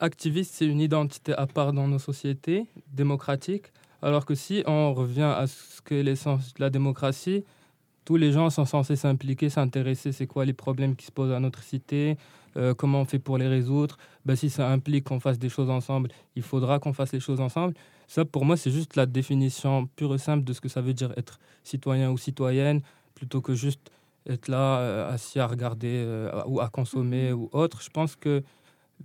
[0.00, 3.66] activiste, c'est une identité à part dans nos sociétés démocratiques,
[4.02, 7.44] alors que si on revient à ce qu'est l'essence de la démocratie,
[8.04, 11.40] tous les gens sont censés s'impliquer, s'intéresser, c'est quoi les problèmes qui se posent à
[11.40, 12.16] notre cité,
[12.56, 13.96] euh, comment on fait pour les résoudre?
[14.24, 17.40] Ben, si ça implique qu'on fasse des choses ensemble, il faudra qu'on fasse les choses
[17.40, 17.74] ensemble.
[18.06, 20.94] Ça, pour moi, c'est juste la définition pure et simple de ce que ça veut
[20.94, 22.82] dire être citoyen ou citoyenne,
[23.14, 23.90] plutôt que juste
[24.26, 27.82] être là, euh, assis à regarder euh, ou à consommer ou autre.
[27.82, 28.42] Je pense que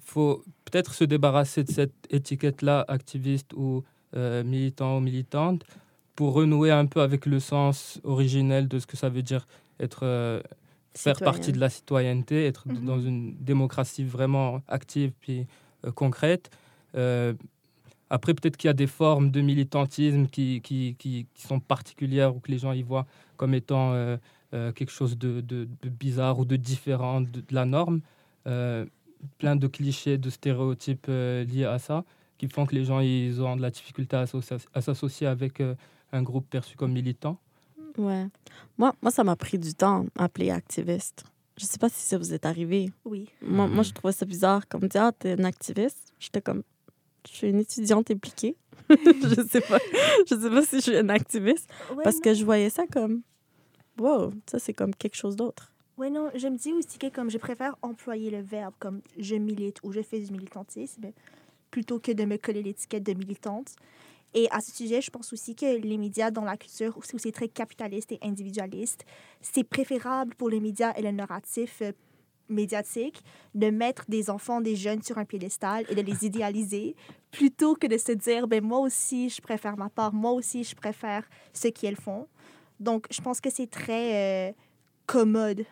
[0.02, 3.84] faut peut-être se débarrasser de cette étiquette-là, activiste ou
[4.14, 5.66] militant ou militante,
[6.16, 9.48] pour renouer un peu avec le sens originel de ce que ça veut dire
[9.80, 10.42] être
[11.04, 12.86] faire partie de la citoyenneté, être d- Mhm.
[12.86, 15.48] dans une démocratie vraiment active puis
[15.86, 16.50] euh, concrète.
[16.96, 17.34] Euh,
[18.10, 22.36] après, peut-être qu'il y a des formes de militantisme qui, qui, qui, qui sont particulières
[22.36, 23.06] ou que les gens y voient
[23.38, 24.18] comme étant euh,
[24.56, 28.02] euh, quelque chose de, de- de bizarre ou de différent de, de la norme.
[28.48, 28.86] Euh,
[29.38, 32.04] plein de clichés, de stéréotypes liés à ça
[32.38, 34.26] qui font que les gens ils ont de la difficulté à,
[34.82, 35.62] s'associer avec
[36.14, 37.38] un groupe perçu comme militant.
[38.00, 38.28] Ouais.
[38.78, 41.24] Moi, moi ça m'a pris du temps à appeler activiste.
[41.58, 42.90] Je sais pas si ça vous est arrivé.
[43.06, 43.28] Oui.
[43.42, 43.84] Moi, moi Mhm.
[43.84, 44.68] je trouvais ça bizarre.
[44.68, 46.14] Comme dire, ah, t'es une activiste.
[46.20, 46.64] J'étais comme,
[47.30, 48.56] je suis une étudiante impliquée.
[48.90, 49.80] je sais pas.
[50.28, 51.70] Je sais pas si je suis une activiste.
[51.96, 52.22] Ouais, Parce non.
[52.22, 53.22] que je voyais ça comme,
[54.00, 55.72] wow, ça c'est comme quelque chose d'autre.
[55.98, 59.36] Ouais, non, je me dis aussi que comme je préfère employer le verbe comme je
[59.36, 61.12] milite ou je fais du militantisme
[61.72, 63.76] plutôt que de me coller l'étiquette de militante.
[64.34, 67.32] Et à ce sujet, je pense aussi que les médias dans la culture où c'est
[67.32, 69.06] très capitaliste et individualiste,
[69.42, 71.92] c'est préférable pour les médias et le narratif euh,
[72.48, 73.24] médiatique
[73.56, 76.96] de mettre des enfants, des jeunes sur un piédestal et de les idéaliser
[77.32, 80.76] plutôt que de se dire, ben moi aussi, je préfère ma part, moi aussi, je
[80.76, 82.28] préfère ce qu'elles font.
[82.80, 84.54] Donc, je pense que c'est très euh,
[85.06, 85.66] commode,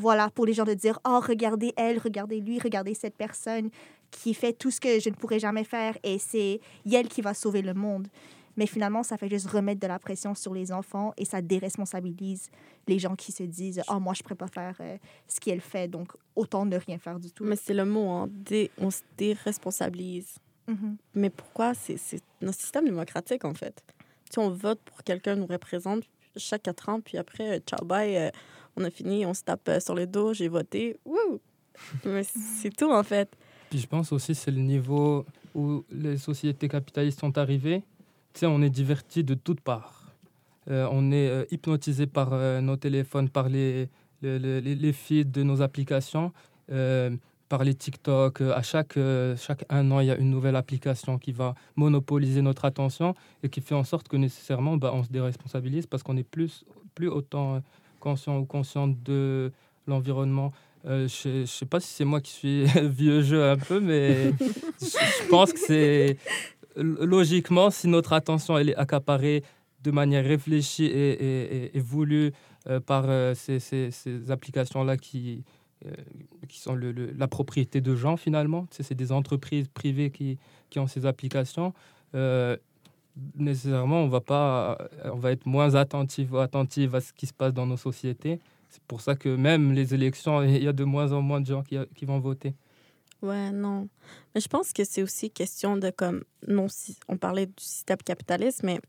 [0.00, 3.70] voilà, pour les gens de dire, oh, regardez elle, regardez lui, regardez cette personne
[4.10, 7.34] qui fait tout ce que je ne pourrais jamais faire et c'est elle qui va
[7.34, 8.08] sauver le monde.
[8.56, 12.50] Mais finalement, ça fait juste remettre de la pression sur les enfants et ça déresponsabilise
[12.88, 14.96] les gens qui se disent, oh, moi, je ne pourrais pas faire euh,
[15.28, 17.44] ce qu'elle fait, donc autant ne rien faire du tout.
[17.44, 20.38] Mais c'est le mot, hein, dé- on se déresponsabilise.
[20.66, 20.96] Mhm.
[21.14, 21.72] Mais pourquoi?
[21.74, 21.96] C'est
[22.40, 23.82] notre système démocratique, en fait.
[24.30, 26.02] Si on vote pour quelqu'un nous représente
[26.36, 28.30] chaque quatre ans, puis après, euh, ciao, bye, euh,
[28.76, 30.98] on a fini, on se tape euh, sur le dos, j'ai voté.
[31.04, 31.40] Wouh!
[32.04, 33.30] Mais c'est tout, en fait.
[33.70, 37.82] Puis je pense aussi c'est le niveau où les sociétés capitalistes sont arrivées.
[38.32, 40.12] Tu sais, on est diverti de toutes parts.
[40.70, 43.88] Euh, on est euh, hypnotisé par euh, nos téléphones, par les,
[44.22, 46.32] le- le- les, les feeds de nos applications.
[46.70, 47.10] Euh,
[47.48, 48.42] par les TikTok.
[48.42, 48.98] À chaque,
[49.38, 53.48] chaque un an, il y a une nouvelle application qui va monopoliser notre attention et
[53.48, 57.08] qui fait en sorte que nécessairement, bah, on se déresponsabilise parce qu'on n'est plus, plus
[57.08, 57.62] autant
[58.00, 59.50] conscient ou consciente de
[59.86, 60.52] l'environnement.
[60.88, 64.32] Euh, je ne sais pas si c'est moi qui suis vieux jeu un peu, mais
[64.80, 66.16] je pense que c'est
[66.76, 69.42] logiquement, si notre attention elle est accaparée
[69.82, 72.32] de manière réfléchie et, voulue
[72.68, 73.90] euh, par euh, ces,
[74.30, 75.44] applications-là qui,
[76.48, 80.38] qui sont la propriété de gens finalement, c'est des entreprises privées qui,
[80.70, 81.74] qui ont ces applications,
[83.36, 87.34] nécessairement on va, pas, on va être moins attentif ou attentive à ce qui se
[87.34, 88.40] passe dans nos sociétés.
[88.68, 91.46] C'est pour ça que même les élections, il y a de moins en moins de
[91.46, 92.54] gens qui, qui vont voter.
[93.22, 93.88] Ouais, non.
[94.34, 96.24] Mais je pense que c'est aussi question de comme.
[96.46, 98.80] Non, si on parlait du système capitaliste, mais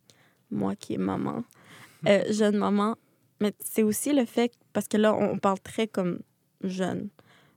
[0.51, 1.43] moi qui est maman,
[2.07, 2.95] euh, jeune maman,
[3.41, 4.51] mais c'est aussi le fait.
[4.73, 6.19] Parce que là, on parle très comme
[6.61, 7.09] jeune.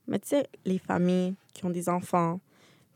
[0.09, 2.41] Mais tu sais, les familles qui ont des enfants,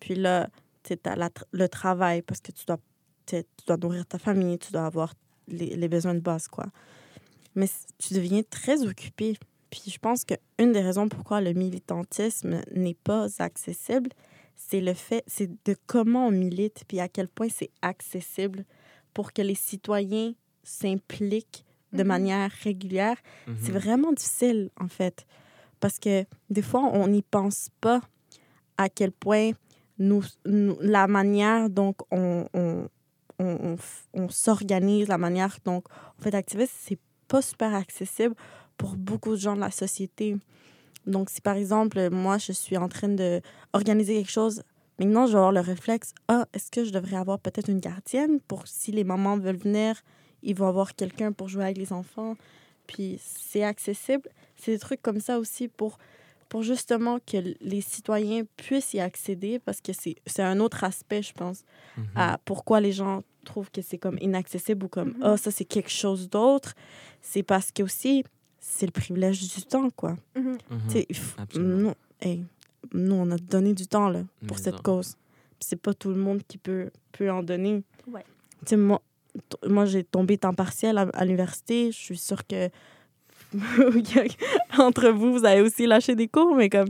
[0.00, 0.48] puis là,
[0.82, 2.78] tu as le travail parce que tu dois,
[3.26, 5.14] tu dois nourrir ta famille, tu dois avoir
[5.48, 6.66] les, les besoins de base, quoi
[7.56, 9.36] mais tu deviens très occupé.
[9.70, 14.10] Puis je pense qu'une des raisons pourquoi le militantisme n'est pas accessible,
[14.54, 18.64] c'est le fait, c'est de comment on milite, puis à quel point c'est accessible
[19.12, 22.08] pour que les citoyens s'impliquent de mhm.
[22.08, 23.16] manière régulière.
[23.60, 23.78] C'est mhm.
[23.78, 25.26] vraiment difficile, en fait,
[25.80, 28.00] parce que des fois, on n'y pense pas
[28.78, 29.52] à quel point
[29.98, 32.88] nous, la manière dont on, on,
[33.38, 33.76] on,
[34.12, 35.82] on s'organise, la manière dont
[36.18, 38.34] on fait activisme, c'est pas super accessible
[38.76, 40.36] pour beaucoup de gens de la société.
[41.06, 44.62] Donc, si par exemple, moi, je suis en train d'organiser quelque chose,
[44.98, 48.40] maintenant, je vais avoir le réflexe Ah, est-ce que je devrais avoir peut-être une gardienne
[48.40, 50.02] pour si les mamans veulent venir,
[50.42, 52.36] ils vont avoir quelqu'un pour jouer avec les enfants.
[52.86, 54.28] Puis, c'est accessible.
[54.56, 55.98] C'est des trucs comme ça aussi pour,
[56.48, 61.32] pour justement que les citoyens puissent y accéder parce que c'est un autre aspect, je
[61.32, 61.62] pense,
[62.14, 65.22] à pourquoi les gens trouvent que c'est comme inaccessible ou comme mm-hmm.
[65.32, 66.74] ah, ça, c'est quelque chose d'autre
[67.26, 68.24] c'est parce que aussi,
[68.60, 70.16] c'est le privilège du temps, quoi.
[70.36, 70.56] Mm
[71.56, 71.92] nous,
[72.92, 75.16] nous, on a donné du temps là, pour cette cause.
[75.58, 77.82] C'est pas tout le monde qui peut, peut en donner.
[78.06, 78.24] Ouais.
[78.76, 79.02] moi,
[79.66, 81.90] moi j'ai tombé temps partiel à, l'université.
[81.90, 82.68] Je suis sûre que
[84.78, 86.88] entre vous, vous avez aussi lâché des cours, mais comme,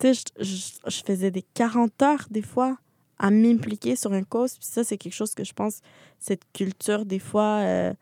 [0.00, 2.78] tu sais, je, je, faisais des 40 heures des fois
[3.22, 4.58] à m'impliquer sur une cause.
[4.58, 5.80] Puis ça, c'est quelque chose que je pense,
[6.18, 7.94] cette culture, des fois, euh,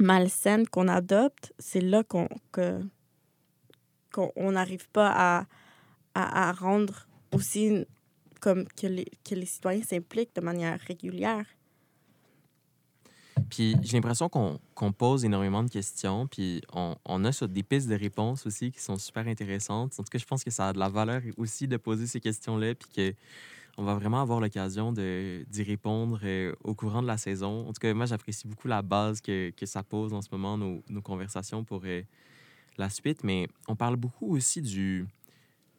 [0.00, 2.28] malsaine qu'on adopte, c'est là qu'on
[4.10, 5.46] qu'on n'arrive pas à,
[6.14, 7.84] à, rendre aussi
[8.40, 11.44] comme que les, que les citoyens s'impliquent de manière régulière.
[13.50, 17.88] Puis j'ai l'impression qu'on pose énormément de questions, puis on, on, a sur des pistes
[17.88, 19.92] de réponses aussi qui sont super intéressantes.
[19.98, 22.20] En tout cas, je pense que ça a de la valeur aussi de poser ces
[22.20, 23.14] questions-là, puis que
[23.78, 27.68] on va vraiment avoir l'occasion d'y répondre euh, au courant de la saison.
[27.68, 30.58] En tout cas, moi, j'apprécie beaucoup la base que, que, ça pose en ce moment,
[30.58, 32.02] nos, nos conversations pour euh,
[32.76, 33.22] la suite.
[33.22, 35.06] Mais on parle beaucoup aussi du...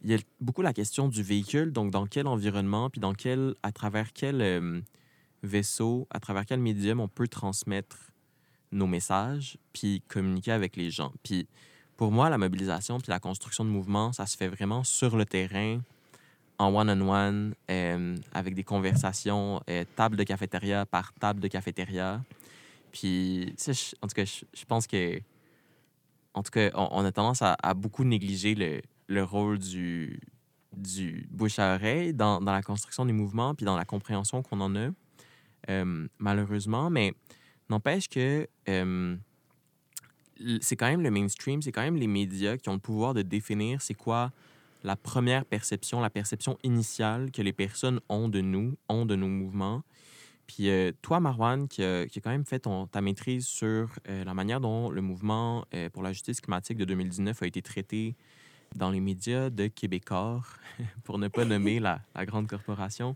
[0.01, 3.55] Il y a beaucoup la question du véhicule, donc dans quel environnement, puis dans quel,
[3.63, 4.79] à travers quel euh,
[5.43, 8.13] vaisseau, à travers quel médium on peut transmettre
[8.71, 11.11] nos messages, puis communiquer avec les gens.
[11.21, 11.49] Puis
[11.97, 15.25] pour moi, la mobilisation, puis la construction de mouvements, ça se fait vraiment sur le
[15.25, 15.81] terrain,
[16.59, 22.21] en one-on-one, euh, avec des conversations, euh, table de cafétéria par table de cafétéria.
[22.91, 23.55] Puis,
[24.01, 25.21] en tout cas, je, pense que,
[26.33, 30.19] en tout cas, on, a tendance à, beaucoup négliger le, le, rôle du,
[30.75, 34.59] du bouche à oreille dans, dans, la construction des mouvements puis dans la compréhension qu'on
[34.59, 34.89] en a,
[35.69, 36.89] euh, malheureusement.
[36.89, 37.13] Mais
[37.69, 38.47] n'empêche que
[40.61, 43.21] c'est quand même le mainstream, c'est quand même les médias qui ont le pouvoir de
[43.21, 44.31] définir c'est quoi
[44.83, 49.27] la première perception, la perception initiale que les personnes ont de nous, ont de nos
[49.27, 49.83] mouvements.
[50.47, 54.59] Puis euh, toi, Marwan, qui, a quand même fait ta maîtrise sur euh, la manière
[54.59, 58.15] dont le mouvement euh, pour la justice climatique de 2019 a été traité
[58.75, 60.41] dans les médias de Québécois,
[61.03, 63.15] pour ne pas nommer la, la, grande corporation,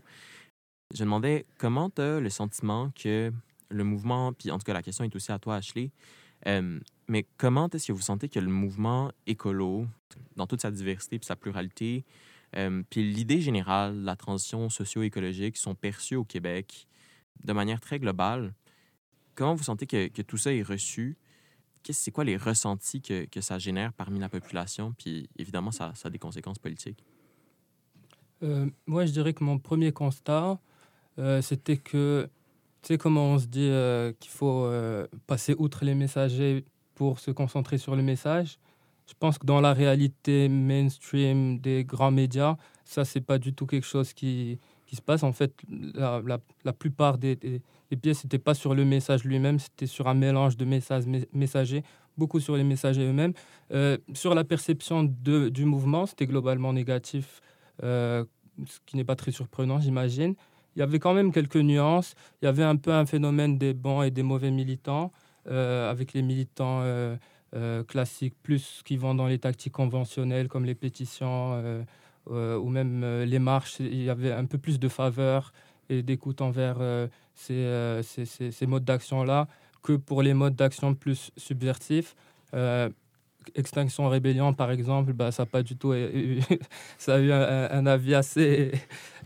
[0.92, 3.32] je demandais comment tu as le sentiment que
[3.68, 5.90] le mouvement, puis en tout cas la question est aussi à toi, Ashley,
[7.08, 9.86] mais comment est-ce que vous sentez que le mouvement écolo,
[10.36, 12.04] dans toute sa diversité et sa pluralité,
[12.56, 16.86] euh, puis l'idée générale, la transition socio-écologique sont perçues au Québec
[17.42, 18.54] de manière très globale.
[19.34, 21.16] Comment vous sentez que, que tout ça est reçu?
[21.90, 24.94] C'est quoi les ressentis que, que, ça génère parmi la population?
[24.96, 27.04] Puis évidemment, ça, a des conséquences politiques.
[28.42, 30.58] Euh, moi, je dirais que mon premier constat,
[31.18, 32.30] euh, c'était que,
[32.80, 33.70] tu sais, comment on se dit
[34.18, 34.70] qu'il faut
[35.26, 36.64] passer outre les messagers
[36.94, 38.58] pour se concentrer sur le message.
[39.06, 43.66] je pense que dans la réalité mainstream des grands médias, ça, c'est pas du tout
[43.66, 45.22] quelque chose qui, qui se passe.
[45.22, 45.52] En fait,
[45.94, 46.22] la,
[46.64, 50.14] la, plupart des, des, des pièces n'étaient pas sur le message lui-même, c'était sur un
[50.14, 51.82] mélange de messages messagers,
[52.16, 53.32] beaucoup sur les messagers eux-mêmes.
[53.72, 57.40] Euh, sur la perception du mouvement, c'était globalement négatif,
[57.82, 58.24] euh,
[58.66, 60.34] ce qui n'est pas très surprenant, j'imagine.
[60.76, 62.14] Il y avait quand même quelques nuances.
[62.42, 65.12] Il y avait un peu un phénomène des bons et des mauvais militants,
[65.46, 67.16] avec les militants euh,
[67.54, 71.82] euh, classiques plus qui vont dans les tactiques conventionnelles comme les pétitions euh,
[72.30, 73.80] euh, ou même euh, les marches.
[73.80, 75.52] Il y avait un peu plus de faveur
[75.88, 79.48] et d'écoute envers euh, ces, euh, ces, modes d'action-là
[79.82, 82.14] que pour les modes d'action plus subversifs.
[82.54, 82.88] Euh,
[83.54, 86.40] Extinction Rébellion, par exemple, bah, ça a pas du tout eu-
[86.98, 88.72] ça a eu un, avis assez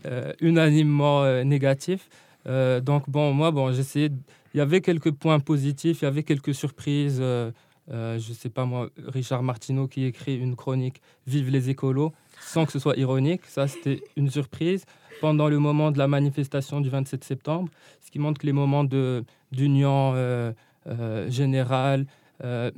[0.06, 2.08] euh, unanimement euh, négatif.
[2.46, 3.70] Euh, donc bon, moi, bon,
[4.08, 4.10] de-
[4.54, 7.18] Il y avait quelques points positifs, il y avait quelques surprises.
[7.20, 7.50] euh,
[7.90, 12.66] euh, je sais pas moi, Richard Martineau qui écrit une chronique Vive les écolos, sans
[12.66, 13.46] que ce soit ironique.
[13.46, 14.84] Ça, c'était une surprise
[15.20, 18.84] pendant le moment de la manifestation du 27 septembre, ce qui montre que les moments
[18.84, 20.52] d'union euh,
[21.28, 22.06] générale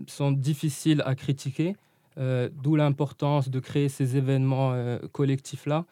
[0.07, 1.77] sont difficiles à critiquer,
[2.17, 5.85] d'où l'importance de créer ces événements collectifs-là.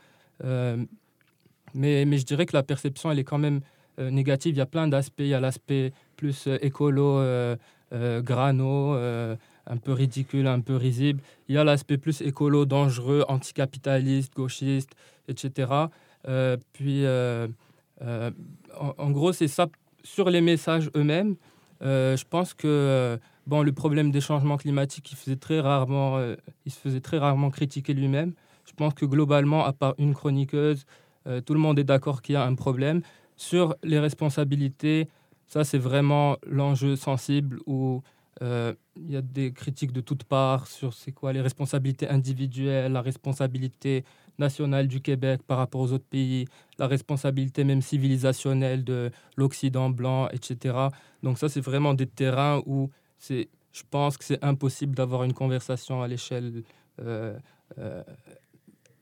[1.74, 3.60] Mais, mais je dirais que la perception, elle est quand même
[3.98, 4.54] négative.
[4.54, 5.20] Il y a plein d'aspects.
[5.20, 7.56] Il y a l'aspect plus euh, écolo, euh,
[7.92, 11.22] euh, grano, euh, un peu ridicule, un peu risible.
[11.48, 14.90] Il y a l'aspect plus écolo, dangereux, anticapitaliste, gauchiste,
[15.28, 15.72] etc.
[16.26, 17.48] Euh, puis, euh,
[18.02, 18.30] euh,
[18.76, 19.66] en, gros, c'est ça.
[20.04, 21.36] Sur les messages eux-mêmes,
[21.82, 25.16] euh, je pense que euh, bon, le problème des changements climatiques, il,
[25.50, 28.32] euh, il se faisait très rarement critiquer lui-même.
[28.64, 30.84] Je pense que globalement, à part une chroniqueuse,
[31.26, 33.02] euh, tout le monde est d'accord qu'il y a un problème.
[33.38, 35.08] Sur les responsabilités,
[35.46, 38.02] ça c'est vraiment l'enjeu sensible où
[38.42, 42.90] euh, il y a des critiques de toutes parts sur c'est quoi les responsabilités individuelles,
[42.90, 44.04] la responsabilité
[44.40, 46.46] nationale du Québec par rapport aux autres pays,
[46.80, 50.88] la responsabilité même civilisationnelle de l'Occident blanc, etc.
[51.22, 55.32] Donc ça c'est vraiment des terrains où c'est, je pense que c'est impossible d'avoir une
[55.32, 56.64] conversation à l'échelle,
[57.00, 57.38] euh,
[57.78, 58.02] euh,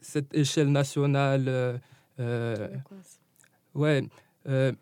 [0.02, 1.80] cette échelle nationale.
[3.74, 4.02] Ouais.
[4.48, 4.72] Euh,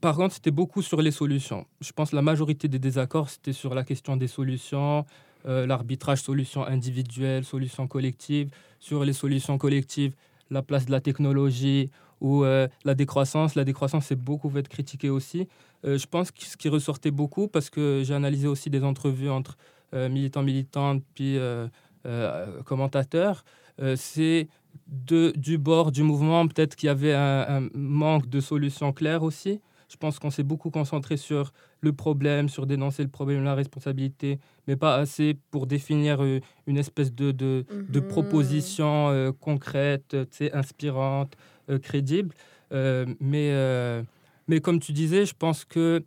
[0.00, 1.66] par contre, c'était beaucoup sur les solutions.
[1.80, 5.04] Je pense que la majorité des désaccords, c'était sur la question des solutions,
[5.46, 8.50] euh, l'arbitrage solutions individuelles, solutions collectives.
[8.78, 10.14] Sur les solutions collectives,
[10.50, 13.54] la place de la technologie ou euh, la décroissance.
[13.54, 15.48] La décroissance, c'est beaucoup fait critiqué aussi.
[15.82, 19.56] Je pense que ce qui ressortait beaucoup, parce que j'ai analysé aussi des entrevues entre
[19.94, 21.38] militants, militantes, puis
[22.66, 23.44] commentateurs,
[23.96, 24.48] c'est
[24.86, 29.22] de, du bord du mouvement, peut-être qu'il y avait un, un manque de solutions claires
[29.22, 29.60] aussi.
[29.88, 34.38] Je pense qu'on s'est beaucoup concentré sur le problème, sur dénoncer le problème, la responsabilité,
[34.68, 38.06] mais pas assez pour définir euh, une espèce de, de, de Mhm.
[38.06, 40.16] proposition euh, concrète,
[40.52, 41.36] inspirante,
[41.70, 42.34] euh, crédible.
[42.72, 43.52] Euh, mais,
[44.46, 46.04] mais comme tu disais, je pense que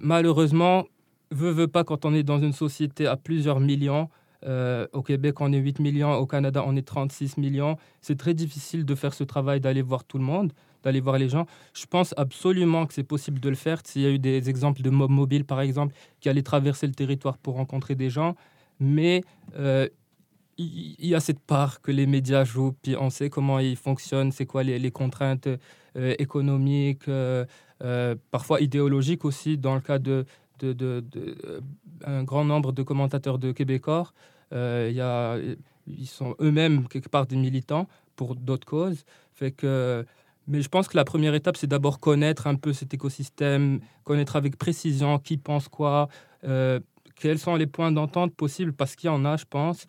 [0.00, 0.84] malheureusement,
[1.30, 4.08] veut, veut pas, quand on est dans une société à plusieurs millions,
[4.46, 7.76] euh, au Québec, on est 8 millions, au Canada, on est 36 millions.
[8.00, 11.28] C'est très difficile de faire ce travail, d'aller voir tout le monde, d'aller voir les
[11.28, 11.46] gens.
[11.74, 13.80] Je pense absolument que c'est possible de le faire.
[13.84, 16.94] S'il y a eu des exemples de mob mobile, par exemple, qui allaient traverser le
[16.94, 18.34] territoire pour rencontrer des gens.
[18.78, 19.22] Mais
[19.56, 19.88] euh,
[20.56, 24.30] il y, a cette part que les médias jouent, puis on sait comment ils fonctionnent,
[24.30, 25.48] c'est quoi les, contraintes
[25.96, 27.08] euh, économiques,
[28.30, 30.26] parfois idéologiques aussi, dans le cas de,
[30.62, 31.60] euh,
[32.04, 34.12] un grand nombre de commentateurs de Québécois.
[34.52, 35.54] Euh,
[35.86, 39.04] ils sont eux-mêmes quelque part des militants pour d'autres causes.
[39.32, 40.04] Fait que,
[40.46, 44.36] mais je pense que la première étape, c'est d'abord connaître un peu cet écosystème, connaître
[44.36, 46.08] avec précision qui pense quoi,
[46.44, 46.80] euh,
[47.16, 49.86] quels sont les points d'entente possibles, parce qu'il y en a, je pense,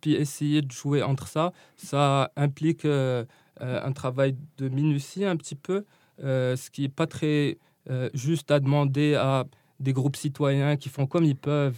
[0.00, 1.52] puis essayer de jouer entre ça.
[1.76, 5.84] Ça implique un travail de minutie un petit peu,
[6.18, 7.58] ce qui n'est pas très
[8.12, 9.44] juste à demander à
[9.80, 11.76] des groupes citoyens qui font comme ils peuvent,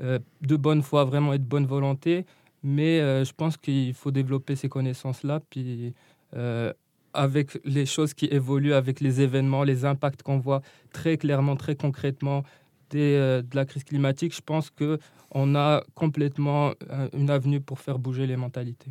[0.00, 2.24] euh, de bonne foi vraiment et de bonne volonté.
[2.62, 5.92] Mais euh, je pense qu'il faut développer ces connaissances-là, puis
[6.34, 6.72] euh,
[7.12, 11.76] avec les choses qui évoluent, avec les événements, les impacts qu'on voit très clairement, très
[11.76, 12.42] concrètement
[12.90, 14.98] des, euh, de la crise climatique, je pense que
[15.30, 18.90] on a complètement euh, une avenue pour faire bouger les mentalités.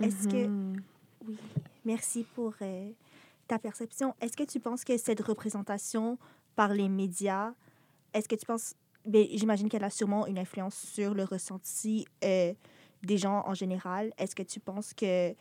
[0.00, 0.76] Est-ce que- Mhm.
[1.26, 1.36] Oui,
[1.84, 2.90] merci pour euh,
[3.48, 4.14] ta perception.
[4.20, 6.18] Est-ce que tu penses que cette représentation
[6.54, 7.52] par les médias,
[8.14, 12.52] est-ce que tu penses, ben, j'imagine qu'elle a sûrement une influence sur le ressenti euh,
[13.02, 14.12] des gens en général.
[14.18, 15.34] Est-ce que tu penses que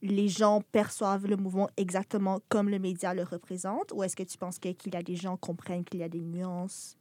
[0.00, 3.92] les gens perçoivent le mouvement exactement comme le média le représente?
[3.92, 6.08] Ou est-ce que tu penses qu'il y a des gens qui comprennent qu'il y a
[6.08, 6.96] des nuances?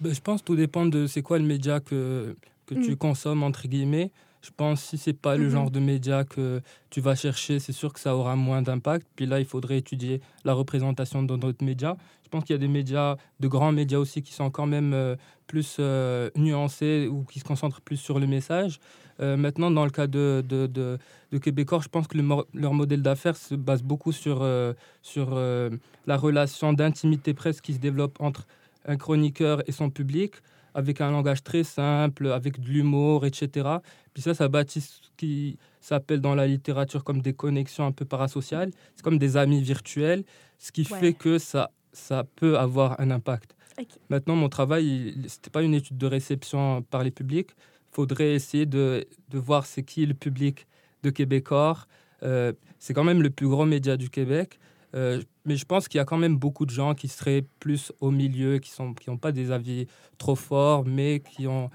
[0.00, 2.96] Ben, je pense que tout dépend de c'est quoi le média que, que tu Mm.
[2.96, 4.10] consommes, entre guillemets.
[4.46, 5.50] Je pense si c'est pas le Mhm.
[5.50, 9.04] genre de média que tu vas chercher, c'est sûr que ça aura moins d'impact.
[9.16, 11.96] Puis là, il faudrait étudier la représentation dans d'autres médias.
[12.24, 14.92] Je pense qu'il y a des médias, de grands médias aussi, qui sont quand même
[14.94, 15.16] euh,
[15.48, 18.78] plus euh, nuancés ou qui se concentrent plus sur le message.
[19.20, 20.98] Euh, maintenant, dans le cas de, de, de,
[21.32, 24.46] de Québécois, je pense que le mo- leur modèle d'affaires se base beaucoup sur,
[25.02, 25.34] sur
[26.06, 28.46] la relation d'intimité presque qui se développe entre
[28.86, 30.34] un chroniqueur et son public,
[30.76, 33.68] avec un langage très simple, avec de l'humour, etc.
[34.12, 38.04] Puis ça, ça bâtit ce qui s'appelle dans la littérature comme des connexions un peu
[38.04, 38.70] parasociales.
[38.94, 40.22] C'est comme des amis virtuels,
[40.58, 41.00] ce qui Ouais.
[41.00, 43.56] fait que ça, ça peut avoir un impact.
[44.10, 47.50] Maintenant, mon travail, ce n'était pas une étude de réception par les publics.
[47.90, 50.66] Il faudrait essayer de, de voir c'est qui le public
[51.02, 51.86] de Québécois.
[52.22, 54.58] Euh, c'est quand même le plus gros média du Québec.
[54.96, 57.92] Euh, mais je pense qu'il y a quand même beaucoup de gens qui seraient plus
[58.00, 59.86] au milieu, qui n'ont qui pas des avis
[60.16, 61.70] trop forts, mais qui ont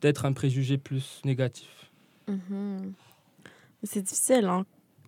[0.00, 1.92] peut-être un préjugé plus négatif.
[2.26, 2.94] Mhm.
[3.82, 4.64] C'est difficile, hein,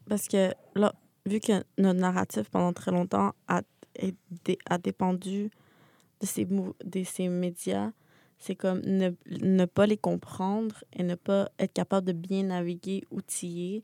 [0.07, 0.95] parce que là,
[1.25, 3.63] vu que notre narratif pendant très longtemps a,
[4.69, 5.51] a dépendu
[6.21, 7.93] de ces, de ces médias,
[8.39, 13.05] c'est comme ne, ne pas les comprendre et ne pas être capable de bien naviguer,
[13.11, 13.83] outiller,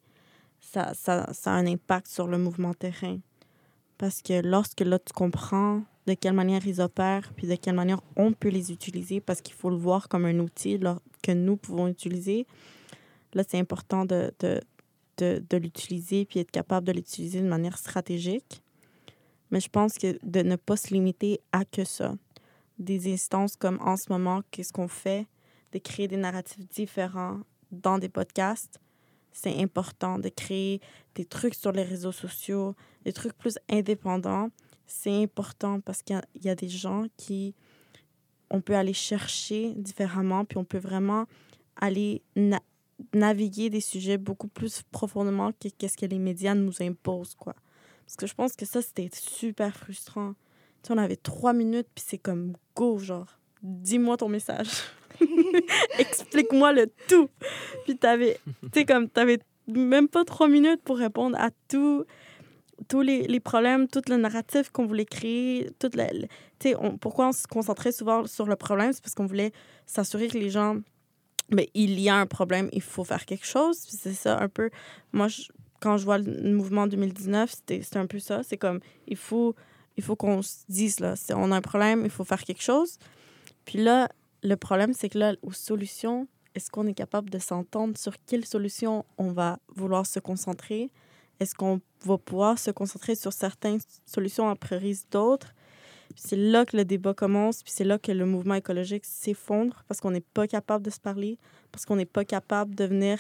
[0.61, 3.19] ça, ça a un impact sur le mouvement terrain.
[4.03, 8.01] Parce que lorsque là, tu comprends de quelle manière ils opèrent, puis de quelle manière
[8.17, 10.81] on peut les utiliser, parce qu'il faut le voir comme un outil
[11.23, 12.45] que nous pouvons utiliser,
[13.33, 14.61] là, c'est important de, de,
[15.19, 18.65] de, de l'utiliser puis être capable de l'utiliser de manière stratégique.
[19.53, 22.17] Mais je pense que de ne pas se limiter à que ça.
[22.81, 25.29] Des instances comme en ce moment, qu'est-ce qu'on fait,
[25.71, 27.39] de créer des narratifs différents
[27.71, 28.81] dans des podcasts,
[29.33, 30.81] c'est important de créer
[31.15, 32.75] des trucs sur les réseaux sociaux,
[33.05, 34.51] des trucs plus indépendants.
[34.87, 37.55] C'est important parce qu'il y a- des gens qui,
[38.51, 41.25] on peut aller chercher différemment, puis on peut vraiment
[41.81, 42.63] aller na-
[43.15, 47.55] naviguer des sujets beaucoup plus profondément que qu'est-ce que les médias nous imposent, quoi.
[48.05, 50.35] Parce que je pense que ça, c'était super frustrant.
[50.83, 54.69] Tu sais, on avait trois minutes, puis c'est comme go, genre, dis-moi ton message.
[55.99, 57.29] Explique-moi le tout.
[57.85, 58.39] Puis t'avais,
[58.73, 62.05] tu comme, t'avais même pas trois minutes pour répondre à tout,
[62.89, 66.09] tous les, les problèmes, tout le narratif qu'on voulait créer, toute la,
[66.79, 69.53] on- pourquoi on se concentrait souvent sur le problème, c'est parce qu'on voulait
[69.87, 70.77] s'assurer que les gens
[71.51, 73.77] mais il y a un problème, il faut faire quelque chose.
[73.77, 74.71] C'est ça un peu.
[75.13, 75.27] Moi,
[75.81, 78.43] quand je vois le mouvement 2019, c'était c'était un peu ça.
[78.43, 79.55] C'est comme, il faut,
[79.99, 82.63] il faut qu'on se dise, là, c'est- on a un problème, il faut faire quelque
[82.63, 82.97] chose.
[83.67, 84.09] Puis là,
[84.43, 88.45] le problème, c'est que là, aux solutions, est-ce qu'on est capable de s'entendre sur quelle
[88.45, 90.91] solution on va vouloir se concentrer?
[91.41, 95.55] Est-ce qu'on va pouvoir se concentrer sur certaines solutions en priorise d'autres?
[96.15, 100.01] C'est là que le débat commence, puis c'est là que le mouvement écologique s'effondre parce
[100.01, 101.39] qu'on n'est pas capable de se parler,
[101.71, 103.19] parce qu'on n'est pas capable de venir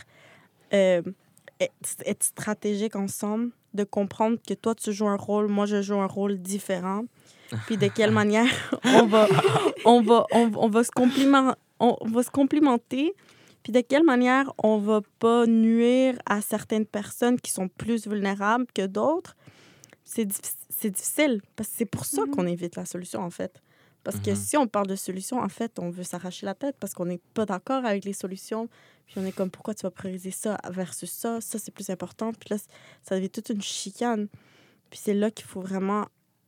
[0.74, 1.02] euh,
[1.58, 6.06] être stratégique ensemble, de comprendre que toi, tu joues un rôle, moi, je joue un
[6.06, 7.04] rôle différent,
[7.66, 8.46] puis de quelle manière
[8.84, 9.28] on va,
[9.84, 13.14] on va, on, on va se compliment- on va se complimenter,
[13.62, 18.66] puis de quelle manière on va pas nuire à certaines personnes qui sont plus vulnérables
[18.74, 19.36] que d'autres.
[20.04, 22.30] C'est diffi- c'est difficile, parce que c'est pour ça Mhm.
[22.30, 23.62] qu'on évite la solution, en fait.
[24.04, 24.36] Parce que Mhm.
[24.36, 27.20] si on parle de solution, en fait, on veut s'arracher la tête parce qu'on n'est
[27.34, 28.68] pas d'accord avec les solutions.
[29.06, 31.40] Puis on est comme, pourquoi tu vas prioriser ça versus ça?
[31.40, 32.32] Ça, c'est plus important.
[32.32, 32.56] Puis là,
[33.02, 34.28] ça devient toute une chicane.
[34.90, 36.06] Puis c'est là qu'il faut vraiment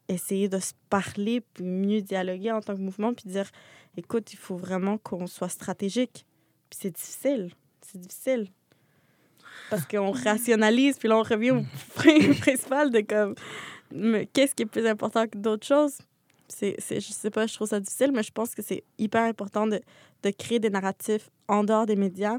[0.09, 3.49] essayer de se parler, puis mieux dialoguer en tant que mouvement, puis dire,
[3.97, 6.27] écoute, il faut vraiment qu'on soit stratégique.
[6.69, 7.53] Puis c'est difficile.
[7.81, 8.49] C'est difficile.
[9.71, 11.63] Parce qu'on rationalise, puis là, on revient au
[11.95, 13.35] point principal de comme,
[13.93, 15.99] mais qu'est-ce qui est plus important que d'autres choses?
[16.49, 19.23] C'est, c'est, je sais pas, je trouve ça difficile, mais je pense que c'est hyper
[19.25, 19.81] important de,
[20.23, 22.37] de créer des narratifs en dehors des médias,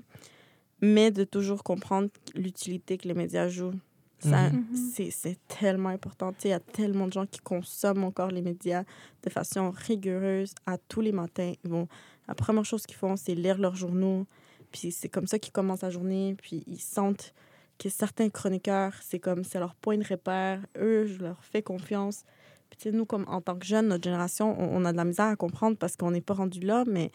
[0.81, 3.73] mais de toujours comprendre l'utilité que les médias jouent.
[4.19, 4.65] Ça, Mhm.
[4.93, 6.31] c'est, c'est tellement important.
[6.33, 8.83] Tu sais, Il y a tellement de gens qui consomment encore les médias
[9.23, 11.53] de façon rigoureuse à tous les matins.
[11.63, 11.87] Ils vont,
[12.27, 14.25] la première chose qu'ils font, c'est lire leurs journaux.
[14.71, 16.35] Puis c'est comme ça qu'ils commencent la journée.
[16.41, 17.33] Puis ils sentent
[17.77, 20.65] que certains chroniqueurs, c'est comme c'est leur point de repère.
[20.77, 22.23] Eux, je leur fais confiance.
[22.70, 25.26] Puis nous, comme en tant que jeunes, notre génération, on, on a de la misère
[25.26, 26.84] à comprendre parce qu'on n'est pas rendu là.
[26.88, 27.11] Mais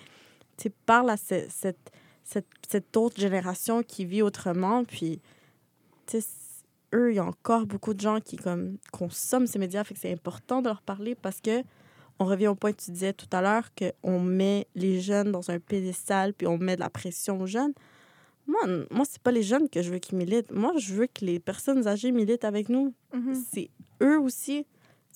[0.87, 1.91] parle à ce- cette,
[2.25, 4.85] cette, cette autre génération qui vit autrement.
[4.85, 5.21] Puis
[6.95, 10.01] eux, il y a encore beaucoup de gens qui comme consomment ces médias, fait que
[10.01, 11.63] c'est important de leur parler parce que
[12.19, 15.51] on revient au point que tu disais tout à l'heure qu'on met les jeunes dans
[15.51, 17.73] un pédestal puis on met de la pression aux jeunes.
[18.47, 20.51] Moi, moi c'est pas les jeunes que je veux qui militent.
[20.53, 22.93] Moi, je veux que les personnes âgées militent avec nous.
[23.15, 23.35] Mhm.
[23.51, 23.71] C'est
[24.03, 24.67] eux aussi.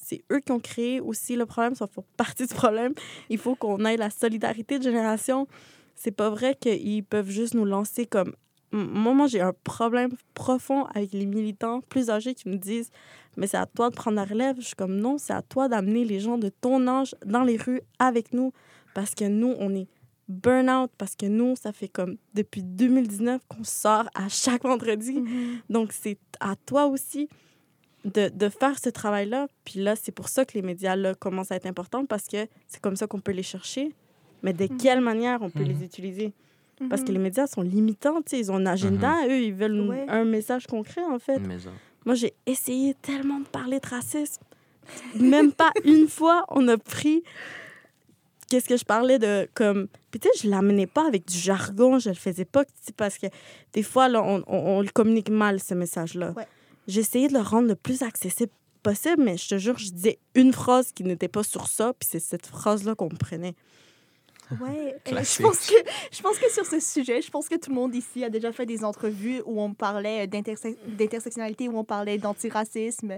[0.04, 1.74] C'est eux qui ont créé aussi le problème.
[1.74, 2.92] Ça fait partie du problème.
[3.30, 5.48] Il faut qu'on ait la solidarité de génération.
[5.94, 8.34] c'est pas vrai qu'ils peuvent juste nous lancer comme.
[8.72, 12.90] Moi, moi j'ai un problème profond avec les militants plus âgés qui me disent
[13.36, 14.56] Mais c'est à toi de prendre la relève.
[14.58, 17.56] Je suis comme Non, c'est à toi d'amener les gens de ton âge dans les
[17.56, 18.52] rues avec nous
[18.94, 19.88] parce que nous, on est
[20.28, 25.22] burn-out, parce que nous, ça fait comme depuis 2019 qu'on sort à chaque vendredi.
[25.70, 27.28] Donc, c'est à toi aussi
[28.04, 29.48] de, de faire ce travail-là.
[29.64, 32.46] Puis là, c'est pour ça que les médias là, commencent à être importants parce que
[32.68, 33.92] c'est comme ça qu'on peut les chercher.
[34.42, 34.76] Mais de Mhm.
[34.76, 36.32] quelle manière on peut les utiliser?
[36.90, 39.72] Parce que les médias sont limitants, tu sais, ils ont un agenda, eux, ils veulent
[39.72, 40.04] nous- Ouais.
[40.08, 41.38] un message concret, en fait.
[42.04, 44.42] Moi, j'ai essayé tellement de parler de racisme.
[45.18, 47.22] Même pas une fois, on a pris.
[48.50, 49.48] Qu'est-ce que je parlais de.
[49.54, 49.88] Comme.
[50.10, 52.92] Puis, tu sais, je l'amenais pas avec du jargon, je le faisais pas, tu sais,
[52.94, 53.26] parce que
[53.72, 56.32] des fois, là, on, on, on le communique mal, ce message-là.
[56.36, 56.46] Ouais.
[56.86, 60.18] J'ai essayé de le rendre le plus accessible possible, mais je te jure, je disais
[60.34, 63.54] une phrase qui n'était pas sur ça, puis c'est cette phrase-là qu'on prenait.
[64.60, 65.42] Ouais, euh, je Classique.
[65.46, 65.74] pense que
[66.12, 68.52] je pense que sur ce sujet, je pense que tout le monde ici a déjà
[68.52, 73.16] fait des entrevues où on parlait d'interse- d'intersectionnalité, où on parlait d'antiracisme,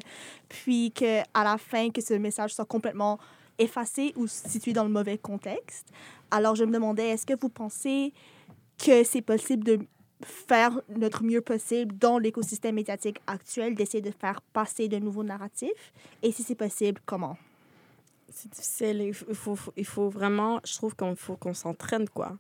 [0.49, 3.19] puis que à la fin que ce message soit complètement
[3.59, 5.89] effacé ou situé dans le mauvais contexte.
[6.31, 8.12] Alors je me demandais, est-ce que vous pensez
[8.79, 9.81] que c'est possible de
[10.23, 15.93] faire notre mieux possible dans l'écosystème médiatique actuel, d'essayer de faire passer de nouveaux narratifs,
[16.23, 17.37] et si c'est possible, comment?
[18.33, 19.01] C'est difficile.
[19.03, 22.39] Il faut, il faut, il faut vraiment, je trouve qu'il faut qu'on s'entraîne, quoi.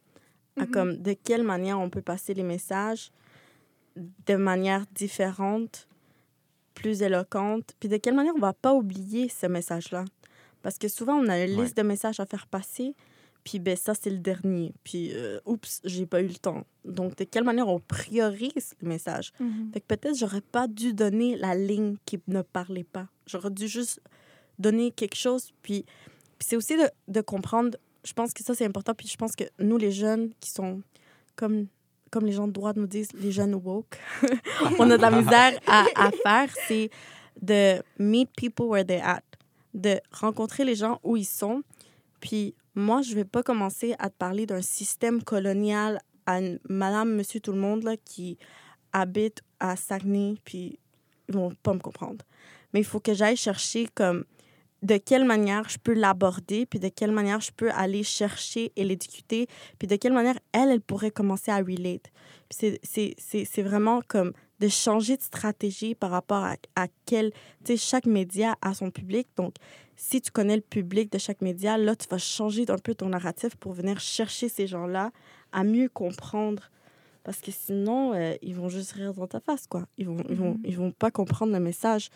[0.58, 0.70] À Mhm.
[0.70, 3.12] comme de quelle manière on peut passer les messages
[3.96, 5.86] de manière différente,
[6.74, 10.04] plus éloquente, puis de quelle manière on va pas oublier ce message-là?
[10.62, 11.62] Parce que souvent, on a une Ouais.
[11.64, 12.94] liste de messages à faire passer,
[13.46, 14.74] puis ben ça, c'est le dernier.
[14.82, 16.66] Puis, euh, oups, j'ai pas eu le temps.
[16.84, 19.32] Donc, de quelle manière on priorise le message?
[19.72, 23.06] Fait que peut-être j'aurais pas dû donner la ligne qui ne parlait pas.
[23.24, 24.00] J'aurais dû juste
[24.58, 25.52] donner quelque chose.
[25.62, 25.84] Puis,
[26.40, 28.94] puis c'est aussi de, de comprendre, je pense que ça c'est important.
[28.94, 30.82] Puis je pense que nous, les jeunes qui sont
[31.36, 31.68] comme,
[32.10, 33.96] comme les gens de droite nous disent, les jeunes woke,
[34.80, 36.90] on a de la misère à, à faire, c'est
[37.40, 39.22] de meet people where they're at,
[39.72, 41.62] de rencontrer les gens où ils sont.
[42.18, 47.14] Puis moi, je vais pas commencer à te parler d'un système colonial à une madame,
[47.14, 48.38] monsieur, tout le monde là, qui
[48.92, 50.78] habite à Saguenay, puis
[51.28, 52.24] ils vont pas me comprendre.
[52.72, 54.24] Mais il faut que j'aille chercher comme
[54.82, 58.84] de quelle manière je peux l'aborder, puis de quelle manière je peux aller chercher et
[58.84, 59.46] l'éduquer,
[59.78, 62.12] puis de quelle manière elle, elle pourrait commencer à relate.
[62.50, 67.30] C'est vraiment comme de changer de stratégie par rapport à, à quel...
[67.64, 69.54] Tu sais, chaque média a son public, donc
[69.96, 73.08] si tu connais le public de chaque média, là, tu vas changer un peu ton
[73.10, 75.10] narratif pour venir chercher ces gens-là
[75.52, 76.70] à mieux comprendre.
[77.24, 79.86] Parce que sinon, euh, ils vont juste rire dans ta face, quoi.
[79.98, 80.62] Ils vont, ils vont, Mhm.
[80.64, 82.08] ils vont pas comprendre le message.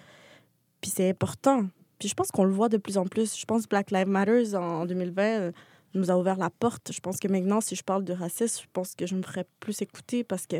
[0.80, 1.66] Puis c'est important.
[1.98, 3.36] Puis je pense qu'on le voit de plus en plus.
[3.38, 5.52] Je pense que Black Lives Matter en 2020 euh,
[5.94, 6.92] nous a ouvert la porte.
[6.92, 9.46] Je pense que maintenant, si je parle de racisme, je pense que je me ferais
[9.58, 10.56] plus écouter parce que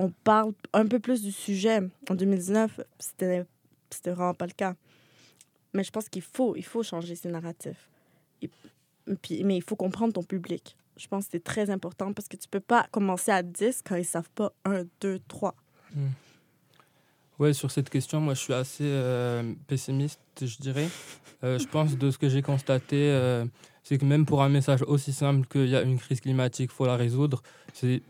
[0.00, 1.80] on parle un peu plus du sujet.
[2.08, 3.44] En 2019, c'était
[4.06, 4.74] vraiment pas le cas.
[5.74, 7.90] Mais je pense qu'il faut, il faut changer ces narratifs.
[8.40, 8.50] Et-
[9.20, 10.74] puis, mais il faut comprendre ton public.
[10.96, 13.96] Je pense que c'est très important parce que tu peux pas commencer à 10 quand
[13.96, 15.54] ils savent pas 1, 2, 3.
[17.38, 20.88] Ouais, sur cette question, moi, je suis assez euh, pessimiste, je dirais.
[21.44, 23.44] Euh, je pense de ce que j'ai constaté, euh,
[23.82, 26.74] c'est que même pour un message aussi simple qu'il y a une crise climatique, il
[26.74, 27.42] faut la résoudre,
[27.72, 28.02] c'est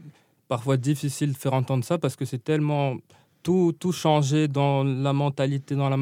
[0.50, 2.96] parfois difficile de faire entendre ça parce que c'est tellement
[3.44, 5.96] tout, tout changé dans la mentalité, dans la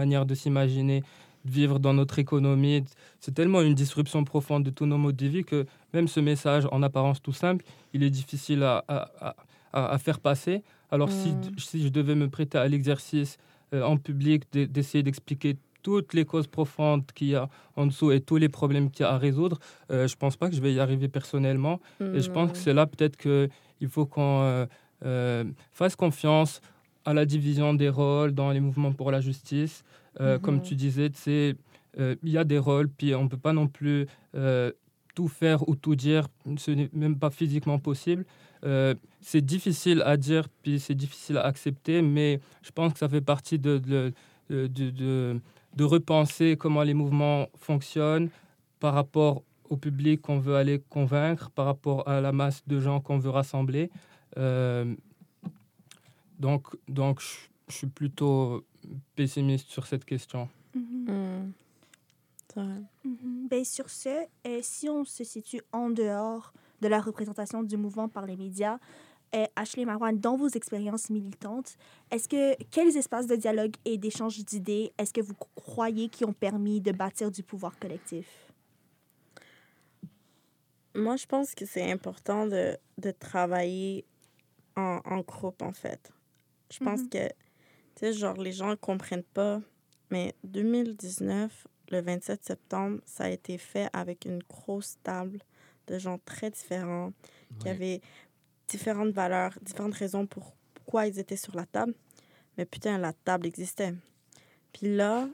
[0.00, 0.98] manière de s'imaginer,
[1.44, 2.82] de vivre dans notre économie.
[3.20, 5.64] C'est tellement une disruption profonde de tous nos modes de vie que
[5.94, 7.64] même ce message, en apparence tout simple,
[7.94, 9.36] il est difficile à, à-
[9.72, 10.62] à- faire passer.
[10.90, 11.58] Alors si, Mm.
[11.58, 13.38] si je devais me prêter à l'exercice
[13.72, 18.10] euh, en public d'e- d'essayer d'expliquer toutes les causes profondes qu'il y a en dessous
[18.10, 19.58] et tous les problèmes qu'il y a à résoudre,
[19.90, 21.76] euh, je pense pas que je vais y arriver personnellement.
[22.00, 23.16] Et je pense que c'est là peut-être
[23.84, 24.66] qu'il faut qu'on euh,
[25.04, 26.60] euh, fasse confiance
[27.04, 29.84] à la division des rôles dans les mouvements pour la justice.
[30.20, 30.62] Euh, Comme Mhm.
[30.62, 31.56] tu disais, tu sais,
[31.98, 34.06] euh, il y a des rôles, puis on ne peut pas non plus
[35.14, 36.26] tout faire ou tout dire.
[36.56, 38.24] Ce n'est même pas physiquement possible.
[38.64, 43.08] Euh, c'est difficile à dire, puis c'est difficile à accepter, mais je pense que ça
[43.08, 44.12] fait partie de, de-
[44.66, 45.40] de-
[45.76, 48.28] de repenser comment les mouvements fonctionnent
[48.80, 53.00] par rapport au public qu'on veut aller convaincre, par rapport à la masse de gens
[53.00, 53.90] qu'on veut rassembler.
[54.36, 54.94] Euh,
[56.38, 58.64] donc, donc je, suis plutôt
[59.16, 60.48] pessimiste sur cette question.
[60.74, 61.50] Mm.
[62.52, 62.82] C'est vrai.
[63.04, 63.48] Mhm.
[63.48, 64.08] Ben, sur ce,
[64.46, 68.78] euh, si on se situe en dehors de la représentation du mouvement par les médias,
[69.34, 71.76] euh, Ashley Marwan, dans vos expériences militantes,
[72.10, 76.32] est-ce que quels espaces de dialogue et d'échange d'idées est-ce que vous croyez qui ont
[76.32, 78.43] permis de bâtir du pouvoir collectif?
[80.94, 84.04] Moi, je pense que c'est important de, de travailler
[84.76, 86.10] en, en groupe, en fait.
[86.70, 87.08] Je pense Mhm.
[87.10, 87.34] que, tu
[87.96, 89.60] sais, genre, les gens ne comprennent pas,
[90.10, 95.40] mais 2019, le 27 septembre, ça a été fait avec une grosse table
[95.86, 97.12] de gens très différents,
[97.58, 98.00] qui avaient
[98.68, 101.94] différentes valeurs, différentes raisons pour pourquoi ils étaient sur la table.
[102.56, 103.94] Mais putain, la table existait.
[104.72, 105.28] Puis là,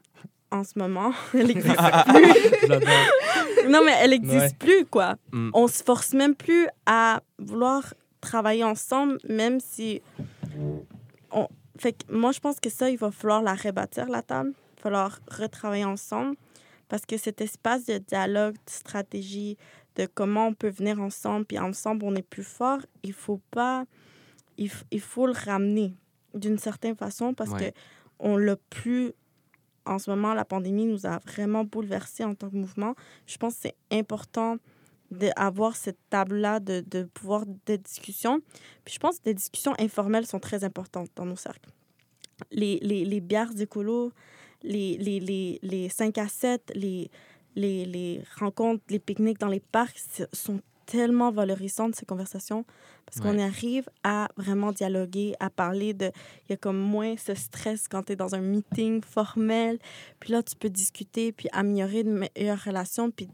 [0.51, 1.77] en ce moment, elle n'existe
[2.07, 2.59] plus.
[2.69, 2.89] J'adore.
[3.69, 4.53] Non, mais elle n'existe Ouais.
[4.59, 5.17] plus, quoi.
[5.33, 5.51] Mm.
[5.55, 10.03] On se force même plus à vouloir travailler ensemble, même si...
[11.31, 11.47] On...
[11.79, 14.51] Fait que moi, je pense que ça, il va falloir la rebâtir, la table.
[14.51, 16.37] Il va falloir retravailler ensemble.
[16.89, 19.57] Parce que cet espace de dialogue, de stratégie,
[19.97, 23.85] de comment on peut venir ensemble, puis ensemble, on est plus fort, il faut pas...
[24.59, 25.95] Il, il faut le ramener
[26.35, 27.71] d'une certaine façon parce Ouais.
[27.73, 27.77] que
[28.19, 29.13] on l'a plus...
[29.91, 32.95] En ce moment, la pandémie nous a vraiment bouleversés en tant que mouvement.
[33.27, 34.57] Je pense que c'est important
[35.11, 38.41] d'avoir cette table-là, de, de pouvoir des discussions.
[38.85, 41.71] Puis je pense que des discussions informelles sont très importantes dans nos cercles.
[42.53, 44.13] Les, les, les bières d'écolo,
[44.63, 47.11] les, les, les, les 5 à 7, les,
[47.57, 49.99] les, les rencontres, les pique-niques dans les parcs
[50.33, 50.61] sont
[50.91, 52.65] tellement valorisantes, ces conversations,
[53.07, 56.07] parce qu'on arrive à vraiment dialoguer, à parler de...
[56.49, 59.79] Il y a comme moins ce stress quand tu es dans un meeting formel,
[60.19, 63.29] puis là, tu peux discuter, puis améliorer de meilleures relations, puis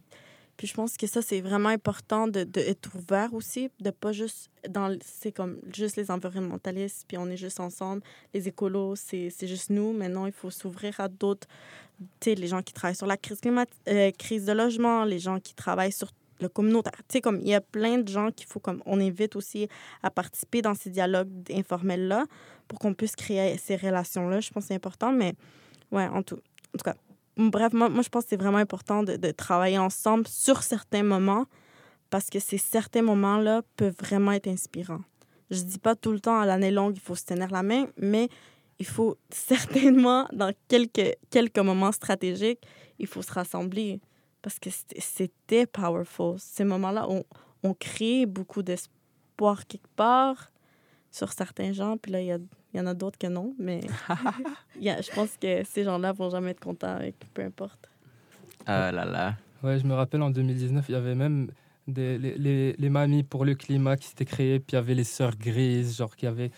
[0.57, 4.13] puis je pense que ça, c'est vraiment important de, de être ouvert aussi, de pas
[4.13, 4.97] juste dans...
[5.05, 8.03] C'est comme juste les environnementalistes, puis on est juste ensemble.
[8.33, 9.93] Les écolos, c'est juste nous.
[9.93, 11.47] Maintenant, il faut s'ouvrir à d'autres...
[12.21, 13.77] Tu sais, les gens qui travaillent sur la crise climatique,
[14.19, 16.97] crise de logement, les gens qui travaillent sur le communautaire.
[17.09, 18.83] Tu sais, comme il y a plein de gens qu'il faut comme...
[18.87, 19.69] On invite aussi
[20.03, 22.25] à participer dans ces dialogues informels-là
[22.69, 24.41] pour qu'on puisse créer ces relations-là.
[24.41, 25.35] Je pense que c'est important, mais
[25.93, 26.95] ouais, en tout, en tout cas,
[27.39, 31.03] Bref, moi, moi, je pense que c'est vraiment important de, de travailler ensemble sur certains
[31.03, 31.45] moments
[32.09, 35.03] parce que ces certains moments-là peuvent vraiment être inspirants.
[35.51, 37.87] Je dis pas tout le temps à l'année longue, il faut se tenir la main,
[37.99, 38.29] mais
[38.79, 42.61] il faut certainement, dans quelques, quelques moments stratégiques,
[42.99, 44.01] il faut se rassembler
[44.47, 46.37] parce que c'était- powerful.
[46.39, 47.25] Ces moments-là, on,
[47.65, 50.53] on crée beaucoup d'espoir quelque part
[51.11, 52.39] sur certains gens, puis là, il y, a-
[52.73, 53.81] il y en a d'autres que non, mais
[54.77, 57.91] il y a- je pense que ces gens-là vont jamais être contents avec peu importe.
[58.67, 59.35] Ah là là.
[59.65, 61.49] Ouais, je me rappelle en 2019, il y avait même
[61.89, 64.95] des, les, les, les mamies pour le climat qui s'étaient créées, puis il y avait
[64.95, 66.53] les sœurs grises, genre qui avaient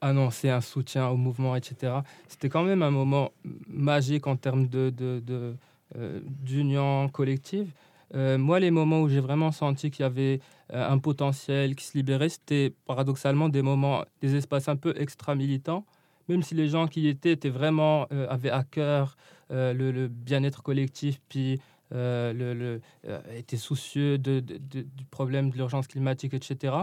[0.00, 1.92] annoncé un soutien au mouvement, etc.
[2.26, 3.32] C'était quand même un moment
[3.68, 5.56] magique en termes de, de, de,
[5.94, 7.72] d'union collective.
[8.14, 10.40] Euh, moi, les moments où j'ai vraiment senti qu'il y avait
[10.72, 15.84] euh, un potentiel qui se libérait, c'était paradoxalement des moments, des espaces un peu extra-militants,
[16.28, 19.16] même si les gens qui y étaient étaient vraiment, euh, avaient à cœur
[19.50, 21.60] euh, le, bien-être collectif, puis
[21.94, 26.74] euh, euh, soucieux du problème de l'urgence climatique, etc.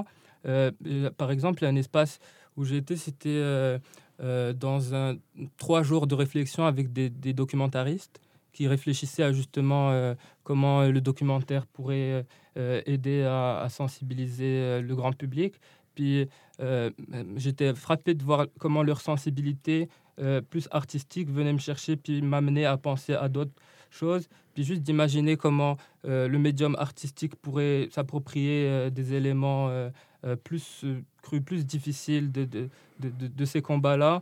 [0.46, 2.20] Euh, euh, par exemple, il y a un espace
[2.58, 3.80] où été, c'était euh,
[4.22, 5.18] euh, dans un,
[5.58, 8.20] trois jours de réflexion avec des, des documentaristes
[8.54, 12.26] qui réfléchissaient à justement euh, comment euh, le documentaire pourrait
[12.58, 15.56] euh, aider à, sensibiliser le grand public.
[15.96, 16.28] Puis
[17.36, 19.90] j'étais frappé de voir comment leur sensibilité
[20.50, 23.52] plus artistique venait me chercher puis m'amener à penser à d'autres
[23.90, 24.30] choses.
[24.54, 25.76] Puis juste d'imaginer comment
[26.06, 29.70] le médium artistique pourrait s'approprier des éléments
[30.46, 30.86] plus
[31.22, 34.22] crus, plus difficiles de, ces combats-là,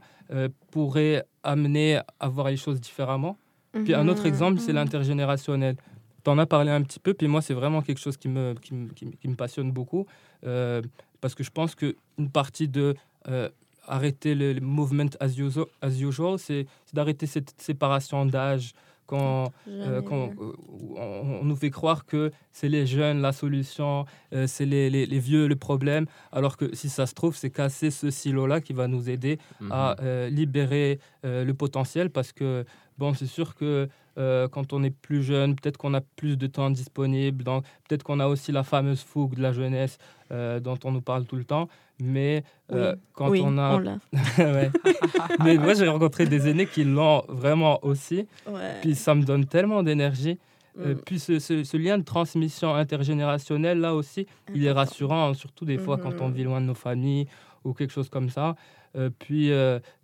[0.72, 3.38] pourrait amener à voir les choses différemment.
[3.84, 4.80] Puis un autre Mhm, exemple, c'est mhm.
[4.80, 5.76] l'intergénérationnel.
[6.24, 8.54] Tu en as parlé un petit peu, puis moi, c'est vraiment quelque chose qui me,
[8.56, 10.06] qui me, qui me- qui me passionne beaucoup,
[10.46, 10.82] euh,
[11.22, 12.96] parce que je pense qu'une partie de
[13.30, 13.50] euh,
[13.88, 18.74] arrêter le, le movement as usual, as usual c'est d'arrêter cette séparation d'âge
[19.06, 20.52] quand, euh, quand, euh,
[20.98, 24.04] on, on nous fait croire que c'est les jeunes la solution,
[24.34, 27.50] euh, c'est les, les- les vieux le problème, alors que si ça se trouve, c'est
[27.50, 29.72] casser ce silo-là qui va nous aider Mhm.
[29.72, 32.66] à euh, libérer euh, le potentiel parce que,
[32.98, 33.88] bon, c'est sûr que
[34.18, 38.04] euh, quand on est plus jeune, peut-être qu'on a plus de temps disponible, donc peut-être
[38.04, 39.98] qu'on a aussi la fameuse fougue de la jeunesse
[40.32, 41.68] euh, dont on nous parle tout le temps,
[42.00, 43.00] mais euh, Oui.
[43.14, 43.80] quand oui, on a...
[45.44, 48.76] mais moi, j'ai rencontré des aînés qui l'ont vraiment aussi, Ouais.
[48.82, 50.38] puis ça me donne tellement d'énergie.
[50.80, 50.98] Euh, Mm.
[51.06, 55.80] puis ce, ce- ce lien de transmission intergénérationnelle, là aussi, il est rassurant, surtout des
[55.80, 56.34] fois quand on Mhm.
[56.34, 57.28] vit loin de nos familles
[57.64, 58.56] ou quelque chose comme ça.
[58.96, 59.48] Euh, puis,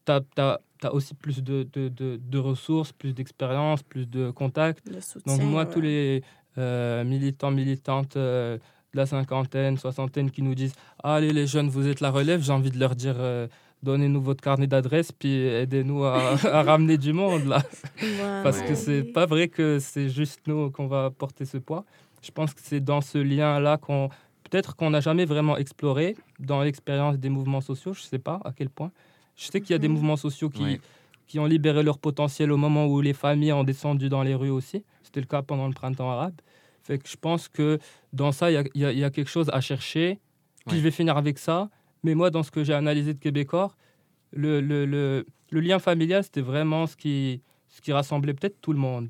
[0.05, 0.59] tu as,
[0.91, 4.84] aussi plus de, de- de- de ressources, plus d'expérience, plus de contacts.
[5.25, 5.69] Donc, moi, ouais.
[5.71, 6.23] tous les
[6.57, 10.73] euh, militants, militantes euh, de la cinquantaine, soixantaine qui nous disent
[11.03, 13.47] Ah, Allez, les jeunes, vous êtes la relève, j'ai envie de leur dire euh,
[13.84, 17.61] Donnez-nous votre carnet d'adresse, puis aidez-nous à, à ramener du monde, là.
[18.01, 18.67] Ouais, Parce ouais.
[18.67, 21.86] que c'est pas vrai que c'est juste nous qu'on va porter ce poids.
[22.21, 24.09] Je pense que c'est dans ce lien-là qu'on
[24.49, 27.93] peut-être qu'on n'a jamais vraiment exploré dans l'expérience des mouvements sociaux.
[27.93, 28.91] Je ne sais pas à quel point.
[29.36, 29.93] Je sais qu'il y a des Mhm.
[29.95, 30.79] mouvements sociaux qui, Ouais.
[31.27, 34.49] qui ont libéré leur potentiel au moment où les familles ont descendu dans les rues
[34.51, 34.84] aussi.
[35.03, 36.36] C'était le cas pendant le printemps arabe.
[36.84, 37.79] Fait que je pense que
[38.11, 40.19] dans ça, il y a, il y y a quelque chose à chercher.
[40.65, 40.77] Puis Ouais.
[40.79, 41.69] je vais finir avec ça.
[42.03, 43.73] Mais moi, dans ce que j'ai analysé de Québécois,
[44.31, 48.73] le, le, le, le lien familial, c'était vraiment ce qui, ce qui rassemblait peut-être tout
[48.73, 49.09] le monde.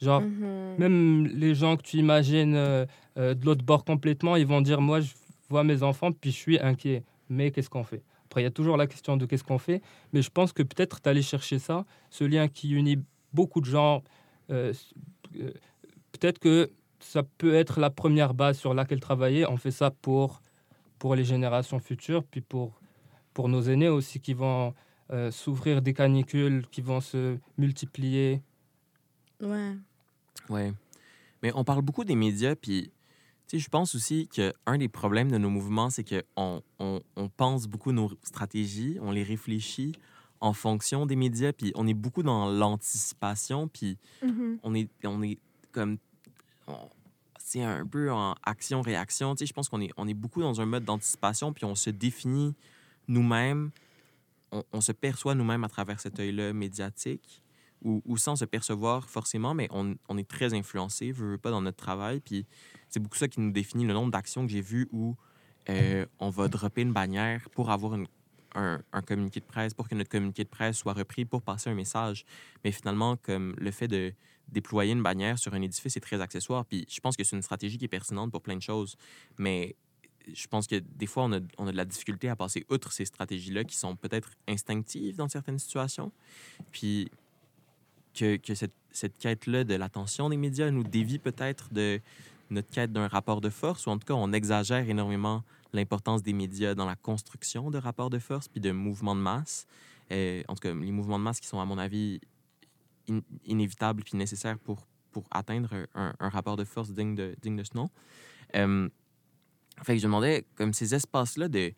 [0.00, 0.74] Genre, Mhm.
[0.78, 2.84] même les gens que tu imagines euh,
[3.16, 5.12] euh, de l'autre bord complètement, ils vont dire Moi, je
[5.48, 7.02] vois mes enfants, puis je suis inquiet.
[7.30, 8.02] Mais qu'est-ce qu'on fait?
[8.34, 9.80] Après, il y a toujours la question de qu'est-ce qu'on fait.
[10.12, 12.98] Mais je pense que peut-être d'aller chercher ça, ce lien qui unit
[13.32, 14.02] beaucoup de gens,
[14.50, 14.72] euh,
[15.36, 15.52] euh,
[16.10, 19.46] peut-être que ça peut être la première base sur laquelle travailler.
[19.46, 20.42] On fait ça pour,
[20.98, 22.80] pour les générations futures, puis pour,
[23.34, 24.74] pour nos aînés aussi qui vont
[25.12, 28.42] euh, s'ouvrir des canicules, qui vont se multiplier.
[29.40, 29.76] Ouais.
[30.48, 30.72] Ouais.
[31.40, 32.90] Mais on parle beaucoup des médias, puis
[33.48, 37.28] tu sais, je pense aussi qu'un des problèmes de nos mouvements, c'est qu'on on, on
[37.28, 39.92] pense beaucoup nos stratégies, on les réfléchit
[40.40, 44.58] en fonction des médias, puis on est beaucoup dans l'anticipation, puis Mhm.
[44.62, 45.38] on est, on est
[45.72, 45.98] comme.
[47.38, 49.34] c'est un peu en action-réaction.
[49.34, 51.74] Tu sais, je pense qu'on est, on est beaucoup dans un mode d'anticipation, puis on
[51.74, 52.54] se définit
[53.06, 53.70] nous-mêmes,
[54.50, 57.42] on, on se perçoit nous-mêmes à travers cet œil-là médiatique,
[57.84, 61.50] ou, ou sans se percevoir forcément, mais on, on est très influencé, veut, veut pas,
[61.50, 62.20] dans notre travail.
[62.20, 62.46] Puis
[62.88, 65.16] c'est beaucoup ça qui nous définit le nombre d'actions que j'ai vues où
[65.68, 69.94] euh, on va dropper une bannière pour avoir un, un communiqué de presse, pour que
[69.94, 72.24] notre communiqué de presse soit repris pour passer un message.
[72.64, 74.12] Mais finalement, comme le fait de
[74.48, 76.64] déployer une bannière sur un édifice est très accessoire.
[76.64, 78.96] Puis je pense que c'est une stratégie qui est pertinente pour plein de choses.
[79.38, 79.76] Mais
[80.32, 82.92] je pense que des fois, on a, on a de la difficulté à passer outre
[82.92, 86.12] ces stratégies-là qui sont peut-être instinctives dans certaines situations.
[86.72, 87.10] Puis
[88.14, 92.00] que, que cette, cette quête-là de l'attention des médias nous dévie peut-être de
[92.50, 95.42] notre quête d'un rapport de force, ou en tout cas, on exagère énormément
[95.72, 99.66] l'importance des médias dans la construction de rapports de force puis de mouvements de masse.
[100.12, 102.20] Euh, en tout cas, les mouvements de masse qui sont, à mon avis,
[103.08, 107.56] in- inévitables puis nécessaires pour, pour atteindre un, un rapport de force digne de, digne
[107.56, 107.88] de ce nom.
[108.54, 108.88] Euh,
[109.82, 111.72] fait que je demandais, comme ces espaces-là de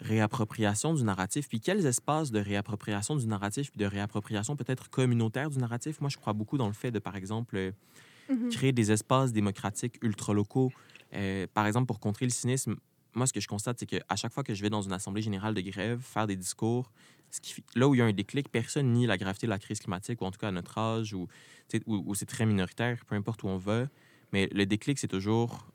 [0.00, 5.50] réappropriation du narratif, puis quels espaces de réappropriation du narratif, puis de réappropriation peut-être communautaire
[5.50, 6.00] du narratif?
[6.00, 7.72] Moi, je crois beaucoup dans le fait de, par exemple, euh,
[8.28, 8.48] Mhm.
[8.50, 10.70] créer des espaces démocratiques ultra-locaux.
[11.14, 12.76] Euh, par exemple, pour contrer le cynisme,
[13.14, 15.22] moi, ce que je constate, c'est qu'à chaque fois que je vais dans une assemblée
[15.22, 16.92] générale de grève, faire des discours,
[17.30, 19.50] ce qui, fait- là où il y a un déclic, personne nie la gravité de
[19.50, 21.26] la crise climatique, ou en tout cas à notre âge, ou
[21.86, 23.86] où, où c'est très minoritaire, peu importe où on va.
[24.32, 25.68] Mais le déclic, c'est toujours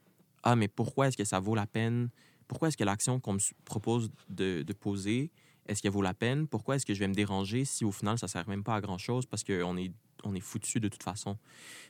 [0.43, 2.09] Ah, mais pourquoi est-ce que ça vaut la peine?
[2.47, 5.31] Pourquoi est-ce que l'action qu'on me propose de, de poser,
[5.67, 6.47] est-ce qu'elle vaut la peine?
[6.47, 8.81] Pourquoi est-ce que je vais me déranger si au final ça sert même pas à
[8.81, 9.91] grand-chose parce qu'on est,
[10.23, 11.37] on est foutu de toute façon?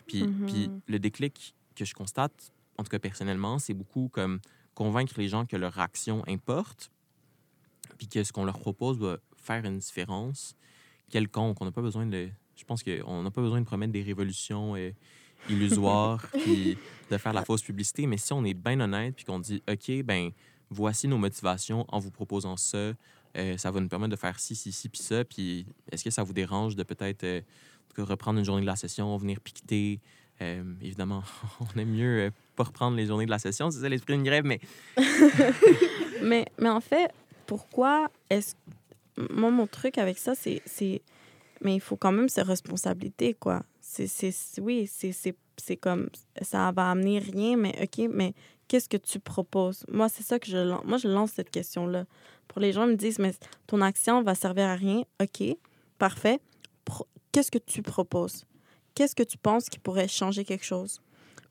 [0.08, 0.46] Puis, Mhm.
[0.46, 4.40] puis le déclic que je constate, en tout cas personnellement, c'est beaucoup comme
[4.76, 6.92] convaincre les gens que leur action importe,
[7.98, 10.56] puis que ce qu'on leur propose doit faire une différence
[11.10, 11.58] quelconque.
[11.62, 12.30] On n'a pas besoin de.
[12.56, 14.92] Je pense qu'on n'a pas besoin de promettre des révolutions euh,
[15.50, 16.78] illusoires, puis
[17.12, 18.08] de faire la fausse publicité.
[18.08, 20.32] Mais si on est bien honnête, puis qu'on dit, OK, ben
[20.70, 22.94] voici nos motivations en vous proposant ça,
[23.38, 25.24] euh, ça va nous permettre de faire ci, ci, ci, puis ça.
[25.26, 27.42] Puis est-ce que ça vous dérange de peut-être euh,
[27.98, 30.00] reprendre une journée de la session, venir piqueter?
[30.42, 31.24] Euh, évidemment,
[31.60, 34.24] on aime mieux euh, pas reprendre les journées de la session, c'est ça l'esprit d'une
[34.24, 34.60] grève, mais
[36.22, 37.12] Mais, mais en fait,
[37.46, 38.56] pourquoi est-ce.
[39.30, 40.62] Moi, mon truc avec ça, c'est.
[40.66, 41.02] c'est-
[41.62, 43.64] Mais il faut quand même ses responsabilités, quoi.
[43.94, 46.10] C'est, oui, c'est, comme.
[46.42, 48.34] Ça va amener rien, mais OK, mais
[48.68, 49.86] qu'est-ce que tu proposes?
[49.88, 50.84] Moi, c'est ça que je lance.
[50.86, 52.06] Moi, je lance cette question-là.
[52.48, 53.34] Pour les gens, ils me disent, mais
[53.68, 55.04] ton action va servir à rien.
[55.22, 55.44] OK,
[56.00, 56.40] parfait.
[57.32, 58.46] Qu'est-ce que tu proposes?
[58.96, 61.02] Qu'est-ce que tu penses qui pourrait changer quelque chose?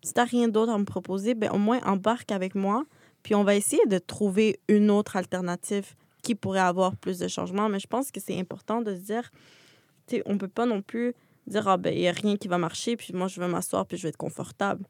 [0.02, 2.84] Si tu n'as rien d'autre à me proposer, ben, au moins embarque avec moi.
[3.22, 7.68] Puis on va essayer de trouver une autre alternative qui pourrait avoir plus de changements.
[7.68, 9.30] Mais je pense que c'est important de se dire,
[10.26, 11.14] on peut pas non plus
[11.46, 13.86] dire, ah ben, il n'y a rien qui va marcher, puis moi, je vais m'asseoir,
[13.86, 14.84] puis je vais être confortable.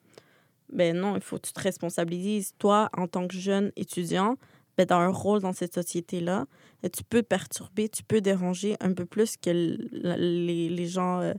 [0.73, 2.55] Ben non, il faut que tu te responsabilises.
[2.59, 4.37] Toi, en tant que jeune étudiant,
[4.77, 6.47] ben, dans un rôle dans cette société-là,
[6.83, 11.35] et tu peux perturber, tu peux déranger un peu plus que les, les gens euh,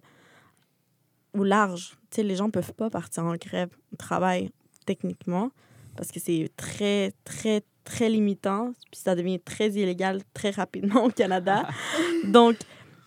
[1.33, 1.97] au large.
[2.11, 4.51] Tu sais, les gens peuvent pas partir en grève au travail,
[4.85, 5.51] techniquement,
[5.95, 11.09] parce que c'est très, très, très limitant, puis ça devient très illégal très rapidement au
[11.09, 11.67] Canada.
[12.25, 12.57] Donc,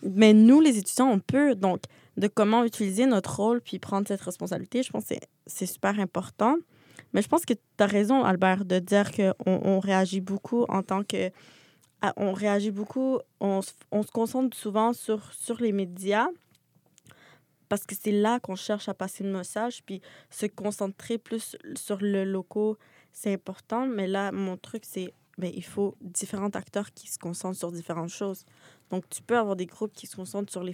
[0.03, 1.55] mais nous, les étudiants, on peut.
[1.55, 1.81] Donc,
[2.17, 6.55] de comment utiliser notre rôle puis prendre cette responsabilité, je pense que c'est- super important.
[7.13, 10.81] Mais je pense que tu as raison, Albert, de dire qu'on on réagit beaucoup en
[10.83, 11.29] tant que.
[12.01, 16.27] à- On réagit beaucoup, on, on se concentre souvent sur, sur les médias.
[17.69, 21.97] parce que c'est là qu'on cherche à passer le message, puis se concentrer plus sur
[22.01, 22.77] le locaux,
[23.11, 23.85] c'est important.
[23.87, 28.09] Mais là, mon truc, c'est ben, il faut différents acteurs qui se concentrent sur différentes
[28.09, 28.43] choses.
[28.89, 30.73] Donc, tu peux avoir des groupes qui se concentrent sur les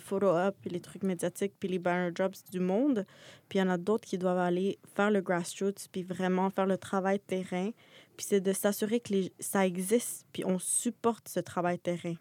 [0.61, 3.05] puis les trucs médiatiques, puis les banner jobs du monde.
[3.49, 6.65] Puis il y en a d'autres qui doivent aller faire le grassroots, puis vraiment faire
[6.65, 7.71] le travail terrain.
[8.15, 9.33] Puis c'est de s'assurer que les...
[9.39, 12.15] ça existe, puis on supporte ce travail terrain.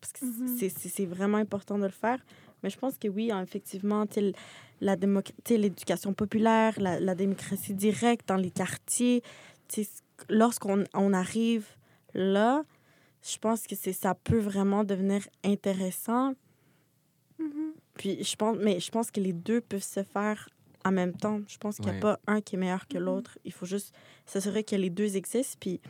[0.00, 0.56] Parce que Mhm.
[0.58, 2.18] c'est- c'est c'est vraiment important de le faire.
[2.62, 4.06] Mais je pense que oui, hein, effectivement,
[5.56, 9.22] l'éducation populaire, la, la démocratie directe dans les quartiers,
[10.28, 11.66] lorsqu'on on arrive
[12.14, 12.62] là,
[13.22, 16.34] je pense que c'est ça peut vraiment devenir intéressant.
[17.38, 17.72] Mhm.
[17.94, 20.48] Puis je pense, mais je pense que les deux peuvent se faire
[20.84, 21.40] en même temps.
[21.46, 22.00] Je pense qu'il n'y a Ouais.
[22.00, 23.04] pas un qui est meilleur que Mhm.
[23.04, 23.38] l'autre.
[23.44, 23.94] Il faut juste
[24.26, 25.56] s'assurer que les deux existent.
[25.60, 25.80] Puis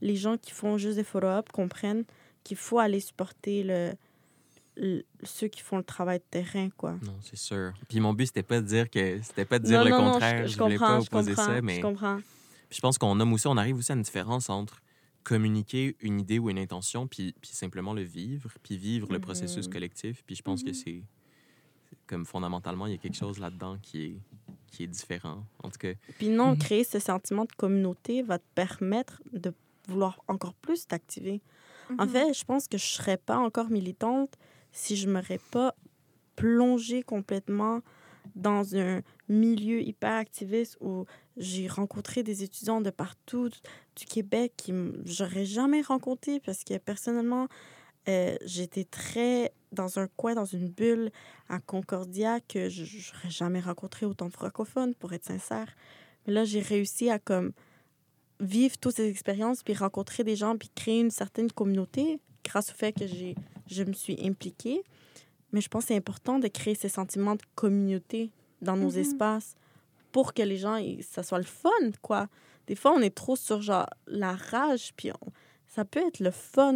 [0.00, 2.04] les gens qui font juste des follow-up comprennent
[2.42, 3.92] qu'il faut aller supporter le,
[4.76, 6.92] le- ceux qui font le travail de terrain, quoi.
[7.02, 7.72] Non, c'est sûr.
[7.88, 10.02] Puis mon but, c'était pas de dire que c'était pas de dire non, le non,
[10.04, 10.46] non, contraire.
[10.48, 12.18] je, je voulais comprends, pas je opposer comprends, ça, mais je comprends.
[12.70, 14.80] Puis je pense qu'on nomme aussi, on arrive aussi à une différence entre
[15.24, 19.66] communiquer une idée ou une intention, puis, puis simplement le vivre, puis vivre le processus
[19.66, 19.72] Mhm.
[19.72, 20.22] collectif.
[20.24, 20.74] Puis je pense que Mhm.
[20.74, 21.02] c'est
[21.90, 24.16] c'est comme fondamentalement, il y a quelque chose là-dedans qui est,
[24.70, 25.44] qui est différent.
[25.62, 26.58] En tout cas, Puis non, Mhm.
[26.58, 29.52] créer ce sentiment de communauté va te permettre de
[29.88, 31.42] vouloir encore plus t'activer.
[31.98, 34.34] En fait, je pense que je serais pas encore militante
[34.72, 35.74] si je m'aurais pas
[36.36, 37.80] plongée complètement
[38.36, 41.06] dans un milieu hyper activiste où
[41.36, 44.72] j'ai rencontré des étudiants de partout du Québec qui
[45.04, 47.48] j'aurais jamais rencontré parce que personnellement,
[48.08, 51.10] euh, j'étais très dans un coin, dans une bulle
[51.48, 55.68] à Concordia que je n'aurais jamais rencontré autant de francophones, pour être sincère.
[56.26, 57.52] Mais là, j'ai réussi à comme
[58.40, 62.74] vivre toutes ces expériences, puis rencontrer des gens, puis créer une certaine communauté grâce au
[62.74, 63.34] fait que j'ai,
[63.66, 64.82] je me suis impliquée.
[65.52, 68.30] Mais je pense que c'est important de créer ces sentiments de communauté
[68.62, 68.98] dans nos Mhm.
[68.98, 69.54] espaces
[70.12, 71.68] pour que les gens, ils- ça soit le fun,
[72.02, 72.28] quoi.
[72.66, 75.32] Des fois, on est trop sur genre la rage, puis on-
[75.66, 76.72] ça peut être le fun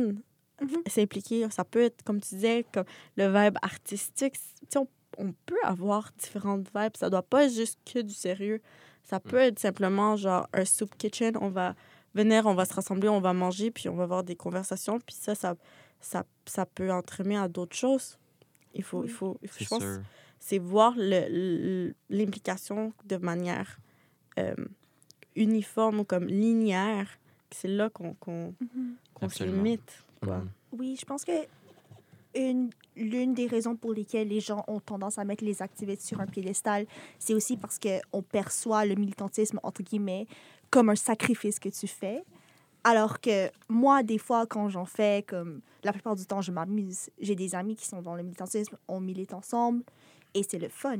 [0.61, 0.82] Mhm.
[0.87, 1.49] s'impliquer.
[1.51, 2.85] Ça peut être, comme tu disais, comme
[3.16, 4.37] le vibe artistique.
[4.76, 4.87] On,
[5.18, 6.97] on peut avoir différentes vibes.
[6.97, 8.61] Ça doit pas être juste que du sérieux.
[9.03, 11.37] Ça peut être simplement genre un soup kitchen.
[11.41, 11.74] On va
[12.14, 14.99] venir, on va se rassembler, on va manger, puis on va avoir des conversations.
[15.01, 15.55] Puis ça, ça,
[16.01, 18.16] ça, ça peut entraîner à d'autres choses.
[18.74, 20.01] Il faut, il faut, il faut- je pense, sûr.
[20.47, 20.93] C'est voir
[22.11, 23.79] l'implication de manière
[24.39, 24.55] euh,
[25.37, 27.09] uniforme ou comme linéaire.
[27.51, 28.97] C'est là qu'on qu'on Mhm.
[29.15, 30.05] qu'on se limite.
[30.23, 30.43] Quoi.
[30.73, 31.33] Oui, je pense que
[32.35, 36.21] une l'une des raisons pour lesquelles les gens ont tendance à mettre les activistes sur
[36.21, 36.87] un piédestal,
[37.19, 40.27] c'est aussi parce qu'on perçoit le militantisme, entre guillemets,
[40.71, 42.23] comme un sacrifice que tu fais.
[42.85, 47.09] Alors que moi, des fois, quand j'en fais, comme la plupart du temps, je m'amuse.
[47.19, 49.83] J'ai des amis qui sont dans le militantisme, on milite ensemble
[50.35, 50.99] et c'est le fun.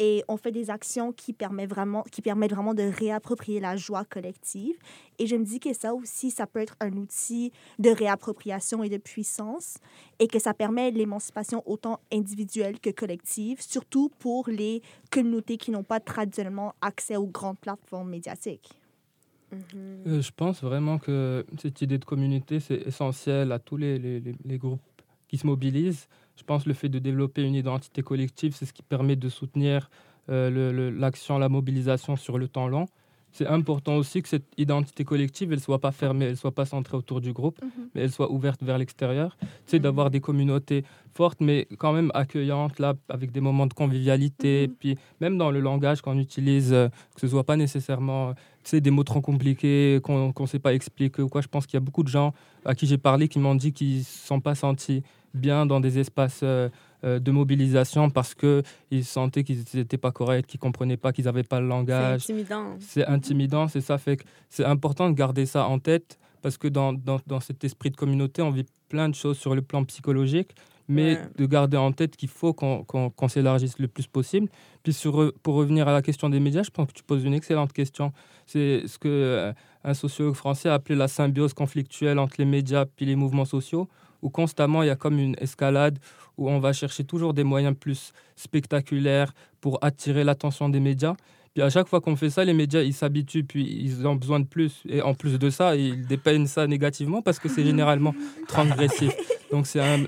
[0.00, 4.04] Et on fait des actions qui permettent vraiment, qui permettent vraiment de réapproprier la joie
[4.04, 4.76] collective.
[5.18, 7.50] Et je me dis que ça aussi, ça peut être un outil
[7.80, 9.78] de réappropriation et de puissance
[10.20, 15.82] et que ça permet l'émancipation autant individuelle que collective, surtout pour les communautés qui n'ont
[15.82, 18.70] pas traditionnellement accès aux grandes plateformes médiatiques.
[19.52, 24.58] Euh, je pense vraiment que cette idée de communauté, c'est essentiel à tous les, les-
[24.58, 24.80] groupes
[25.28, 26.08] qui se mobilisent.
[26.36, 29.28] Je pense que le fait de développer une identité collective, c'est ce qui permet de
[29.28, 29.90] soutenir
[30.30, 32.86] euh, l'action, la mobilisation sur le temps long.
[33.32, 36.96] C'est important aussi que cette identité collective, elle soit pas fermée, elle soit pas centrée
[36.96, 37.60] autour du groupe,
[37.94, 39.36] mais elle soit ouverte vers l'extérieur.
[39.66, 40.82] C'est d'avoir des communautés
[41.14, 44.68] fortes, mais quand même accueillantes, là, avec des moments de convivialité.
[44.68, 44.74] Mhm.
[44.80, 48.90] Puis même dans le langage qu'on utilise, euh, que ce soit pas nécessairement, euh, des
[48.90, 51.40] mots trop compliqués qu'on ne sait pas expliquer ou quoi.
[51.40, 53.72] Je pense qu'il y a beaucoup de gens à qui j'ai parlé qui m'ont dit
[53.72, 55.02] qu'ils ne se sont pas sentis
[55.34, 56.68] bien dans des espaces euh,
[57.04, 61.26] euh, de mobilisation parce qu'ils sentaient qu'ils n'étaient pas corrects, qu'ils ne comprenaient pas, qu'ils
[61.26, 62.22] n'avaient pas le C'est langage.
[62.22, 62.76] intimidant.
[62.80, 63.98] C'est intimidant, c'est ça.
[63.98, 67.62] Fait que c'est important de garder ça en tête parce que dans, dans, dans cet
[67.64, 70.52] esprit de communauté, on vit plein de choses sur le plan psychologique,
[70.88, 71.22] mais Ouais.
[71.36, 74.48] de garder en tête qu'il faut qu'on qu'on- qu'on s'élargisse le plus possible.
[74.82, 77.34] Puis sur, pour revenir à la question des médias, je pense que tu poses une
[77.34, 78.12] excellente question.
[78.46, 79.52] C'est ce que euh,
[79.84, 83.88] un sociologue français a appelé la symbiose conflictuelle entre les médias puis les mouvements sociaux,
[84.22, 85.98] où constamment il y a comme une escalade
[86.36, 91.14] où on va chercher toujours des moyens plus spectaculaires pour attirer l'attention des médias.
[91.54, 94.38] Puis à chaque fois qu'on fait ça, les médias, ils s'habituent, puis ils ont besoin
[94.38, 94.82] de plus.
[94.88, 98.14] Et en plus de ça, ils dépeignent ça négativement parce que c'est généralement
[98.46, 99.12] transgressif.
[99.50, 99.98] Donc c'est un...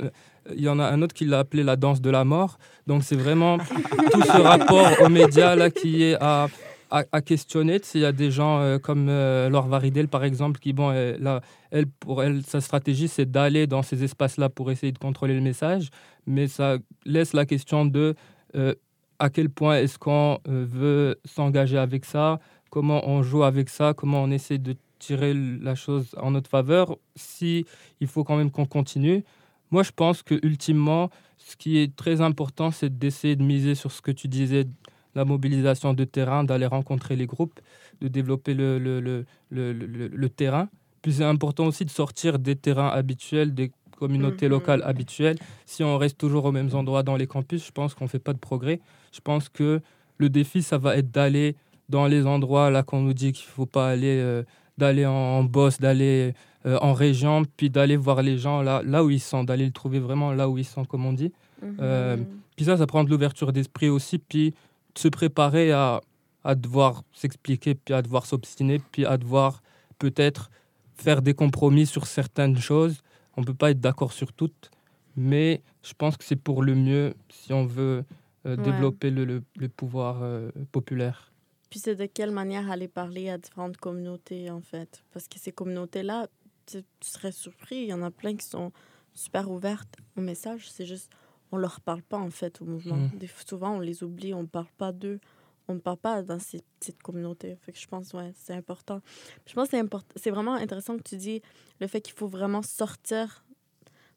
[0.55, 2.59] Il y en a un autre qui l'a appelé la danse de la mort.
[2.87, 6.49] Donc c'est vraiment tout ce rapport aux médias là qui est à,
[6.91, 7.81] à, questionner.
[7.81, 10.73] Tu sais, Il y a des gens euh, comme euh, Laure Varidel, par exemple, qui,
[10.73, 14.93] bon, elle, là, elle, pour elle, sa stratégie, c'est d'aller dans ces espaces-là pour essayer
[14.93, 15.91] de contrôler le message.
[16.27, 18.15] Mais ça laisse la question de
[18.55, 18.75] euh,
[19.19, 23.93] à quel point est-ce qu'on euh, veut s'engager avec ça, comment on joue avec ça,
[23.95, 27.65] comment on essaie de tirer la chose en notre faveur, si
[28.01, 29.25] il faut quand même qu'on continue.
[29.71, 33.93] Moi, je pense que ultimement, ce qui est très important, c'est d'essayer de miser sur
[33.93, 34.67] ce que tu disais,
[35.15, 37.59] la mobilisation de terrain, d'aller rencontrer les groupes,
[38.01, 40.69] de développer le, le, le, le, terrain.
[41.03, 44.53] Puis c'est important aussi de sortir des terrains habituels, des communautés Mhm.
[44.53, 45.37] locales habituelles.
[45.67, 48.19] Si on reste toujours aux mêmes endroits dans les campus, je pense qu'on ne fait
[48.19, 48.81] pas de progrès.
[49.13, 49.81] Je pense que
[50.19, 51.57] le défi, ça va être d'aller
[51.89, 54.43] dans les endroits là qu'on nous dit qu'il ne faut pas aller, euh,
[54.79, 56.35] d'aller en, en boss, d'aller
[56.67, 59.73] euh, en région, puis d'aller voir les gens là, là où ils sont, d'aller le
[59.73, 61.33] trouver vraiment là où ils sont, comme on dit.
[61.81, 62.27] Euh, Mhm.
[62.57, 64.55] Puis ça, ça prend de l'ouverture d'esprit aussi, puis
[64.97, 66.01] se préparer à,
[66.45, 69.63] à devoir s'expliquer, puis à devoir s'obstiner, puis à devoir
[69.99, 70.51] peut-être
[70.95, 73.03] faire des compromis sur certaines choses.
[73.37, 74.71] On ne peut pas être d'accord sur toutes,
[75.17, 78.05] mais je pense que c'est pour le mieux si on veut
[78.47, 78.57] euh, Ouais.
[78.57, 81.31] développer le, le- le pouvoir euh, populaire.
[81.69, 85.05] Puis c'est de quelle manière aller parler à différentes communautés, en fait?
[85.13, 86.27] Parce que ces communautés-là,
[86.67, 88.73] tu tu serais surpris, il y en a plein qui sont
[89.15, 90.71] super ouvertes au message.
[90.71, 91.11] C'est juste,
[91.53, 92.97] on leur parle pas, en fait, au mouvement.
[93.15, 95.21] Des, souvent, on les oublie, on ne parle pas d'eux.
[95.69, 97.57] On ne parle pas dans ces petites communautés.
[97.63, 99.01] Fait que je pense, ouais, c'est important.
[99.47, 100.13] Je pense que c'est important.
[100.17, 101.43] C'est vraiment intéressant que tu dis
[101.81, 103.45] le fait qu'il faut vraiment sortir.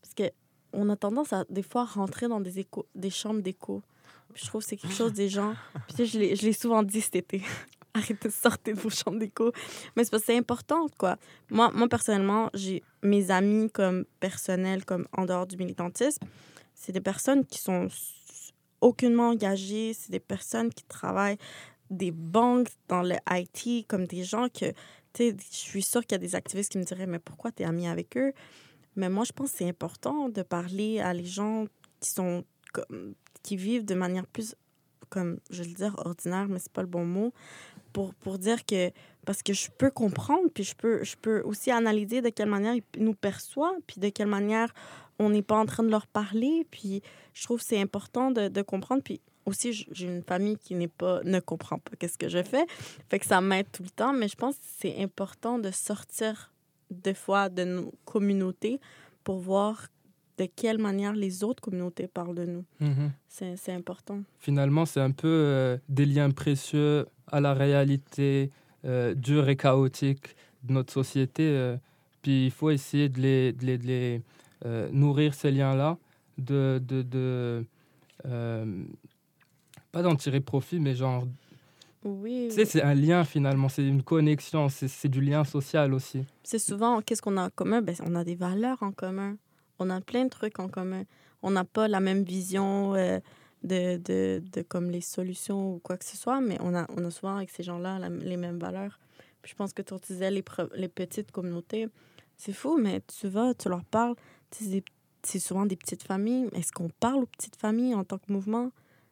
[0.02, 0.24] Parce que
[0.76, 3.84] on a tendance à, des fois, rentrer dans des, échos, des chambres d'écho.
[4.34, 5.54] Puis je trouve que c'est quelque chose des gens.
[5.96, 7.44] Puis je l'ai- je l'ai souvent dit cet été.
[7.94, 9.52] Arrêtez de sortir de vos chambres d'écho.
[9.96, 11.18] Mais c'est parce que c'est important, quoi.
[11.52, 16.26] Moi, moi personnellement, j'ai mes amis comme personnels, comme en dehors du militantisme,
[16.84, 17.88] c'est des personnes qui sont
[18.82, 19.94] aucunement engagées.
[19.94, 21.38] C'est des personnes qui travaillent
[21.90, 24.72] des banques dans le IT, comme des gens que,
[25.14, 27.54] tu sais, je suis sûre qu'il y a des activistes qui me diraient, mais pourquoi
[27.54, 28.34] tu es ami avec eux?
[28.98, 31.66] Mais moi, je pense que c'est important de parler à les gens
[32.02, 32.44] qui sont
[33.44, 34.56] qui vivent de manière plus,
[35.10, 37.34] comme je vais le dire, ordinaire, mais c'est pas le bon mot,
[37.94, 38.90] pour, pour dire que,
[39.26, 42.74] parce que je peux comprendre, puis je peux, je peux aussi analyser de quelle manière
[42.74, 44.74] ils nous perçoivent, puis de quelle manière
[45.20, 47.02] on n'est pas en train de leur parler, puis
[47.34, 50.88] je trouve que c'est important de, de comprendre, puis aussi, j'ai une famille qui n'est
[50.88, 52.66] pas, ne comprend pas qu'est-ce que je fais,
[53.10, 56.54] fait que ça m'aide tout le temps, mais je pense que c'est important de sortir
[56.90, 58.80] des fois de nos communautés
[59.24, 59.88] pour voir
[60.38, 62.66] de quelle manière les autres communautés parlent de nous.
[63.28, 64.22] C'est c'est important.
[64.40, 68.50] Finalement, c'est un peu euh, des liens précieux à la réalité
[68.86, 71.44] euh, dure et chaotique de notre société.
[71.44, 71.78] euh,
[72.22, 74.22] puis il faut essayer de les, de les, de les,
[74.66, 75.98] euh, nourrir, ces liens-là,
[76.38, 77.66] de, de, de
[78.26, 78.84] euh,
[79.92, 81.26] pas d'en tirer profit, mais genre,
[82.04, 82.48] Oui.
[82.50, 86.26] tu sais, c'est un lien finalement, c'est une connexion, c'est du lien social aussi.
[86.44, 87.82] C'est souvent, qu'est-ce qu'on a en commun?
[87.82, 89.38] Ben, on a des valeurs en commun.
[89.80, 91.04] On a plein de trucs en commun.
[91.42, 93.20] On n'a pas la même vision euh,
[93.64, 97.04] de, de, de comme les solutions ou quoi que ce soit, mais on a, on
[97.06, 99.00] a souvent avec ces gens-là les mêmes valeurs.
[99.42, 100.44] Puis je pense que tu disais les,
[100.76, 101.88] les petites communautés.
[102.38, 104.16] C'est fou, mais tu vas, tu leur parles.
[105.26, 106.50] C'est souvent des petites familles.
[106.54, 108.72] Est-ce qu'on parle aux petites familles en tant que mouvement?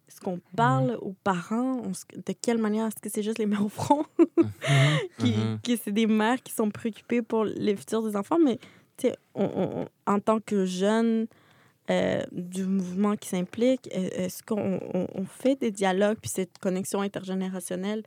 [0.10, 1.80] Est-ce qu'on parle aux parents?
[1.86, 2.88] On se- de quelle manière?
[2.88, 4.04] Est-ce que c'est juste les mains au front?
[5.20, 5.60] qui, Mhm.
[5.64, 8.60] qui c'est des mères qui sont préoccupées pour les futurs des enfants, mais
[9.36, 11.28] on, on- en tant que jeune
[11.90, 16.58] euh, du mouvement qui s'implique, est- est-ce qu'on on, on fait des dialogues, puis cette
[16.60, 18.04] connexion intergénérationnelle,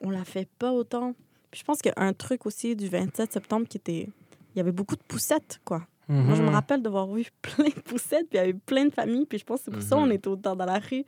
[0.00, 1.14] on la fait pas autant?
[1.50, 4.08] Puis je pense qu'il y a un truc aussi du 27 septembre qui était...
[4.54, 5.86] Il y avait beaucoup de poussettes, quoi.
[6.08, 6.54] Moi, je me Mhm.
[6.54, 9.44] rappelle d'avoir vu plein de poussettes, puis il y avait plein de familles, puis je
[9.44, 10.02] pense que c'est pour ça Mhm.
[10.02, 11.04] qu'on était autant dans la rue.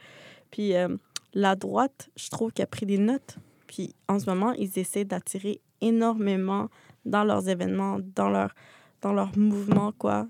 [0.50, 0.96] Puis euh,
[1.34, 3.36] la droite, je trouve qu'elle a pris des notes.
[3.66, 6.68] Puis en ce moment, ils essaient d'attirer énormément
[7.04, 8.54] dans leurs événements, dans leur,
[9.02, 10.26] dans leur mouvement, quoi,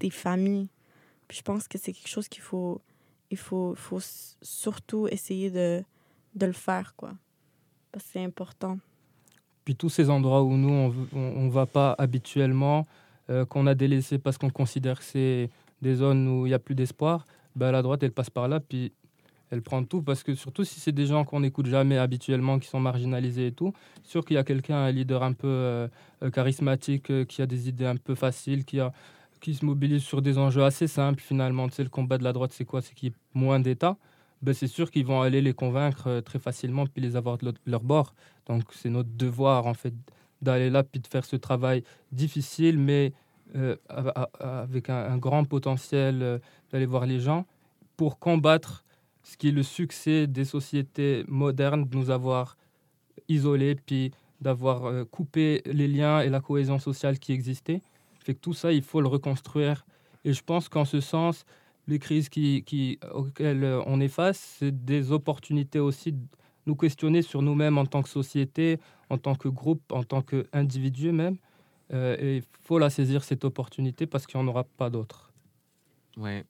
[0.00, 0.68] des familles.
[1.26, 2.80] Puis je pense que c'est quelque chose qu'il faut,
[3.30, 4.00] il faut, faut
[4.40, 5.82] surtout essayer de,
[6.34, 7.12] de le faire, quoi.
[7.92, 8.78] Parce que c'est important.
[9.64, 12.86] Puis tous ces endroits où nous, on ne va pas habituellement,
[13.30, 15.50] euh, qu'on a délaissé parce qu'on considère que c'est
[15.82, 17.26] des zones où il n'y a plus d'espoir,
[17.56, 18.92] ben, la droite, elle passe par là, puis
[19.50, 20.02] elle prend tout.
[20.02, 23.52] Parce que surtout si c'est des gens qu'on n'écoute jamais habituellement, qui sont marginalisés et
[23.52, 25.88] tout, sûr qu'il y a quelqu'un, un leader un peu euh,
[26.22, 28.80] euh, charismatique, qui a des idées un peu faciles, qui,
[29.54, 31.68] se mobilise sur des enjeux assez simples finalement.
[31.68, 32.80] Tu sais, le combat de la droite, c'est quoi?
[32.80, 33.96] C'est qu'il y ait moins d'État.
[34.40, 37.82] Ben, c'est sûr qu'ils vont aller les convaincre très facilement puis les avoir de leur
[37.82, 38.14] bord.
[38.46, 39.92] Donc c'est notre devoir en fait
[40.42, 41.82] d'aller là puis de faire ce travail
[42.12, 43.12] difficile mais
[43.56, 43.76] euh,
[44.40, 46.38] avec un, grand potentiel euh,
[46.70, 47.46] d'aller voir les gens
[47.96, 48.84] pour combattre
[49.22, 52.58] ce qui est le succès des sociétés modernes, de nous avoir
[53.26, 54.12] isolés puis
[54.42, 57.80] d'avoir euh, coupé les liens et la cohésion sociale qui existaient.
[58.22, 59.86] Fait que tout ça, il faut le reconstruire.
[60.26, 61.46] Et je pense qu'en ce sens,
[61.86, 66.14] les crises qui, auxquelles on est face, c'est des opportunités aussi
[66.68, 68.78] nous questionner sur nous-mêmes en tant que société,
[69.10, 71.36] en tant que groupe, en tant qu'individu même.
[71.92, 75.32] Euh, et il faut la saisir, cette opportunité, parce qu'il n'y en aura pas d'autres.
[76.18, 76.42] Oui.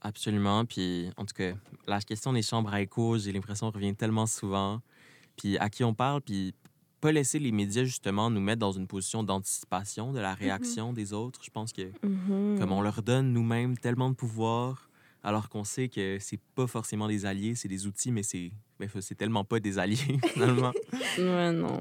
[0.00, 0.64] Absolument.
[0.66, 1.52] Puis, en tout cas,
[1.86, 4.80] la question des chambres à écho, j'ai l'impression, revient tellement souvent.
[5.36, 6.52] Puis, à qui on parle, puis
[7.00, 11.12] pas laisser les médias, justement, nous mettre dans une position d'anticipation de la réaction des
[11.12, 11.40] autres.
[11.42, 12.58] Je pense que, Mhm.
[12.58, 14.88] comme on leur donne nous-mêmes tellement de pouvoir,
[15.24, 18.88] alors qu'on sait que c'est pas forcément des alliés, c'est des outils, mais c'est mais
[19.00, 20.72] c'est tellement pas des alliés, finalement.
[21.18, 21.80] Ouais, non.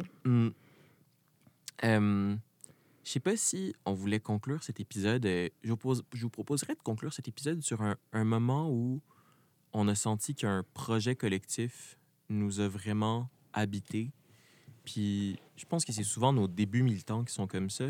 [1.84, 2.36] Euh,
[3.04, 5.26] je sais pas si on voulait conclure cet épisode.
[5.26, 9.02] euh, je, vous je vous proposerais de conclure cet épisode sur un, un moment où
[9.74, 11.98] on a senti qu'un projet collectif
[12.30, 14.12] nous a vraiment habité.
[14.86, 17.86] Puis je pense que c'est souvent nos débuts militants qui sont comme ça.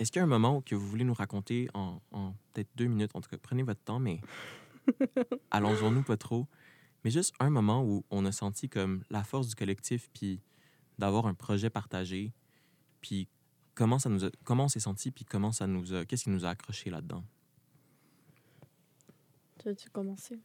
[0.00, 2.86] Est-ce qu'il y a un moment que vous voulez nous raconter en, en peut-être deux
[2.86, 3.10] minutes?
[3.14, 4.20] En tout cas, prenez votre temps, mais
[5.50, 6.48] allons-nous pas trop.
[7.04, 10.40] Mais juste un moment où on a senti comme la force du collectif, puis
[10.98, 12.32] d'avoir un projet partagé,
[13.02, 13.28] puis
[13.74, 16.30] comment ça nous a- comment on s'est senti, puis comment ça nous a, qu'est-ce qui
[16.30, 17.22] nous a accroché là-dedans?
[19.58, 20.38] Tu veux-tu commencer?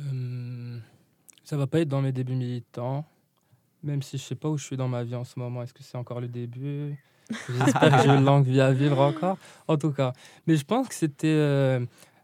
[0.00, 0.78] Euh,
[1.44, 3.06] ça va pas être dans mes débuts militants,
[3.84, 5.62] même si je sais pas où je suis dans ma vie en ce moment.
[5.62, 6.96] Est-ce que c'est encore le début?
[7.48, 9.38] J'espère que j'ai une longue vie à vivre encore.
[9.68, 10.12] En tout cas,
[10.46, 11.80] mais je pense que c'était euh,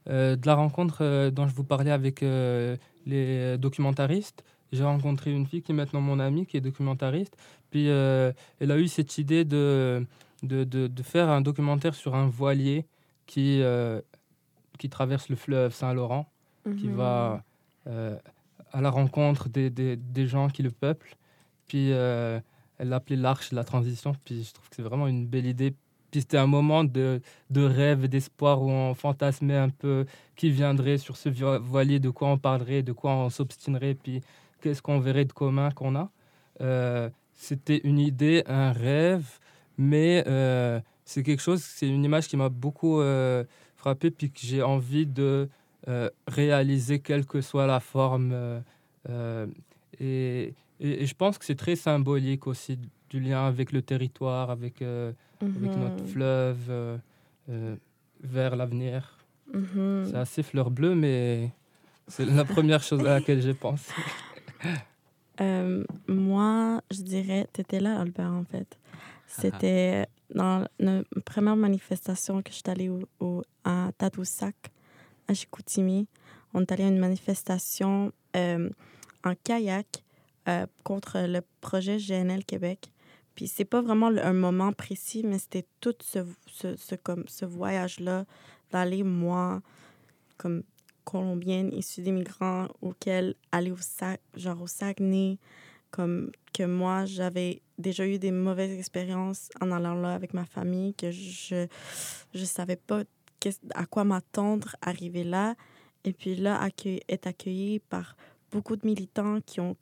[0.09, 4.45] euh, de la rencontre euh, dont je vous parlais avec euh, les documentaristes.
[4.73, 7.37] J'ai rencontré une fille qui est maintenant mon amie, qui est documentariste.
[7.71, 10.07] Puis euh, elle a eu cette idée de,
[10.43, 12.85] de, de, de faire un documentaire sur un voilier
[13.27, 14.01] qui, euh,
[14.79, 16.27] qui traverse le fleuve Saint-Laurent
[16.79, 16.95] qui Mhm.
[16.97, 17.43] va
[17.87, 18.17] euh,
[18.73, 21.17] à la rencontre des, des, des gens qui le peuplent.
[21.71, 22.41] Puis euh,
[22.79, 24.13] elle l'appelait l'arche de la transition.
[24.25, 25.73] Puis je trouve que c'est vraiment une belle idée.
[26.11, 30.05] Puis c'était un moment de, de rêve et d'espoir où on fantasmait un peu
[30.35, 34.21] qui viendrait sur ce vo- voilier, de quoi on parlerait, de quoi on s'obstinerait, puis
[34.61, 36.11] qu'est-ce qu'on verrait de commun qu'on a.
[36.61, 39.39] Euh, c'était une idée, un rêve,
[39.79, 43.45] mais euh, c'est quelque chose, c'est une image qui m'a beaucoup euh,
[43.77, 45.49] frappé, puis que j'ai envie de
[45.87, 48.35] euh, réaliser quelle que soit la forme.
[50.01, 52.79] et, et- et je pense que c'est très symbolique aussi
[53.11, 55.13] du lien avec le territoire, avec, euh,
[55.43, 56.09] avec notre Mhm.
[56.09, 56.99] fleuve, euh,
[57.49, 57.77] euh,
[58.23, 59.19] vers l'avenir.
[59.53, 60.07] Mhm.
[60.07, 61.51] C'est assez fleur bleue, mais
[62.09, 63.93] c'est la première chose à laquelle j'ai pensé.
[66.09, 68.79] Moi, je dirais, tu étais là, Albert, en fait.
[69.27, 74.57] C'était dans la première manifestation que j'étais allée au, au- à Tadoussac,
[75.29, 76.07] à Chicoutimi.
[76.53, 78.69] On est allé à une manifestation euh,
[79.25, 80.03] en kayak
[80.51, 82.91] euh, contre le projet GNL Québec.
[83.35, 88.25] Puis c'est pas vraiment un moment précis, mais c'était tout ce, ce, comme, ce voyage-là
[88.71, 89.63] d'aller, moi,
[90.37, 90.63] comme
[91.05, 95.39] colombienne issue des migrants, auquel aller au sac, genre au Saguenay,
[95.91, 100.95] comme que moi, j'avais déjà eu des mauvaises expériences en allant là avec ma famille,
[100.95, 101.67] que je
[102.35, 103.03] je savais pas
[103.75, 105.55] à quoi m'attendre arriver là.
[106.05, 108.17] Et puis là, accueil, être accueilli par
[108.51, 109.77] beaucoup de militants qui ont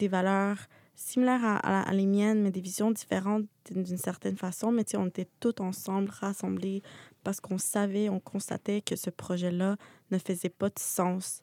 [0.00, 0.56] des valeurs
[0.96, 4.72] similaires à, à, à les miennes, mais des visions différentes d'une certaine façon.
[4.72, 6.82] Mais on était tous ensemble, rassemblés,
[7.22, 9.76] parce qu'on savait, on constatait que ce projet-là
[10.10, 11.42] ne faisait pas de sens.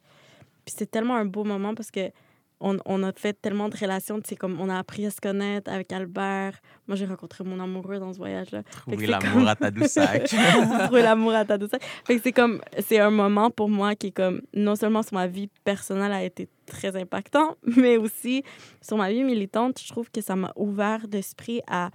[0.65, 2.11] Puis c'est tellement un beau moment parce que
[2.59, 5.71] on, on a fait tellement de relations, sais, comme on a appris à se connaître
[5.71, 6.59] avec Albert.
[6.87, 8.63] Moi, j'ai rencontré mon amoureux dans ce voyage-là.
[8.63, 10.23] Trouver c'est l'amour comme- à Tadoussac.
[10.85, 11.83] Trouver l'amour à Tadoussac.
[12.05, 15.27] Fait c'est comme, c'est un moment pour moi qui est comme, non seulement sur ma
[15.27, 18.43] vie personnelle a été très impactant, mais aussi
[18.81, 21.91] sur ma vie militante, je trouve que ça m'a ouvert d'esprit à,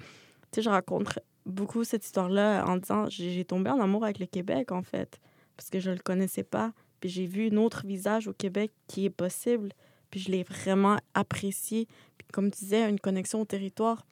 [0.52, 4.20] tu sais, je rencontre beaucoup cette histoire-là en disant, j'ai j'ai tombé en amour avec
[4.20, 5.18] le Québec, en fait,
[5.56, 6.72] parce que je le connaissais pas.
[7.00, 9.70] Puis j'ai vu un autre visage au Québec qui est possible.
[10.12, 11.88] Puis je l'ai vraiment apprécié.
[12.16, 14.06] Puis comme tu disais, une connexion au territoire.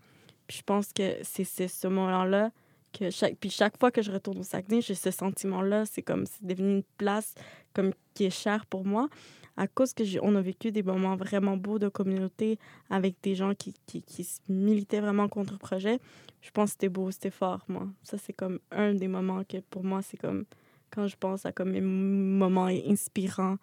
[0.49, 2.51] Puis je pense que c'est ce moment-là
[2.93, 6.27] que chaque puis chaque fois que je retourne au Saguenay, j'ai ce sentiment-là, c'est comme
[6.27, 7.35] c'est devenu une place
[7.73, 9.09] comme qui est chère pour moi
[9.57, 12.59] à cause que on a vécu des moments vraiment beaux de communauté
[12.89, 15.99] avec des gens qui, qui, qui militaient vraiment contre le projet.
[16.41, 17.87] Je pense que c'était beau, c'était fort, moi.
[18.03, 20.47] Ça, c'est comme un des moments que pour moi, c'est comme
[20.91, 23.59] quand je pense à comme mes moments inspirants,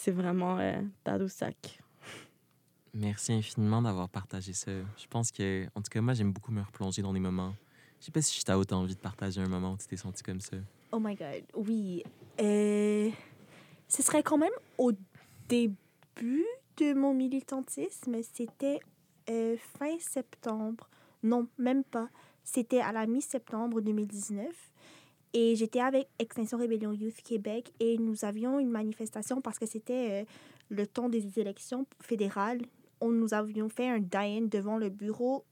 [0.00, 1.78] c'est vraiment euh, Tadoussac.
[2.94, 4.72] Merci infiniment d'avoir partagé ça.
[4.96, 7.54] Je pense que, en tout cas, moi, j'aime beaucoup me replonger dans des moments.
[8.00, 9.98] Je sais pas si tu as autant envie de partager un moment où tu t'es
[9.98, 10.56] senti comme ça.
[10.90, 12.02] Oh my God, oui.
[12.40, 13.10] Euh,
[13.88, 14.92] ce serait quand même au
[15.48, 16.46] début
[16.78, 18.16] de mon militantisme.
[18.32, 18.80] C'était
[19.28, 20.88] euh, fin septembre
[21.22, 22.08] Non, même pas.
[22.42, 24.46] C'était à la mi-septembre 2019.
[25.32, 30.22] Et j'étais avec Extinction Rébellion Youth Québec et nous avions une manifestation parce que c'était
[30.22, 30.24] euh,
[30.70, 32.62] le temps des élections fédérales.
[33.00, 35.44] On, nous avions fait un die devant le bureau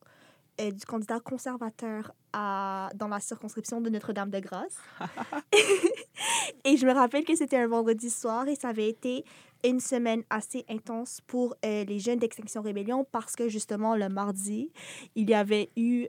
[0.61, 4.79] euh, du candidat conservateur à, dans la circonscription de Notre-Dame-de-Grâce.
[6.65, 9.25] et je me rappelle que c'était un vendredi soir et ça avait été
[9.65, 14.73] une semaine assez intense pour euh, les jeunes d'Extinction Rébellion parce que justement le mardi,
[15.15, 16.07] il y avait eu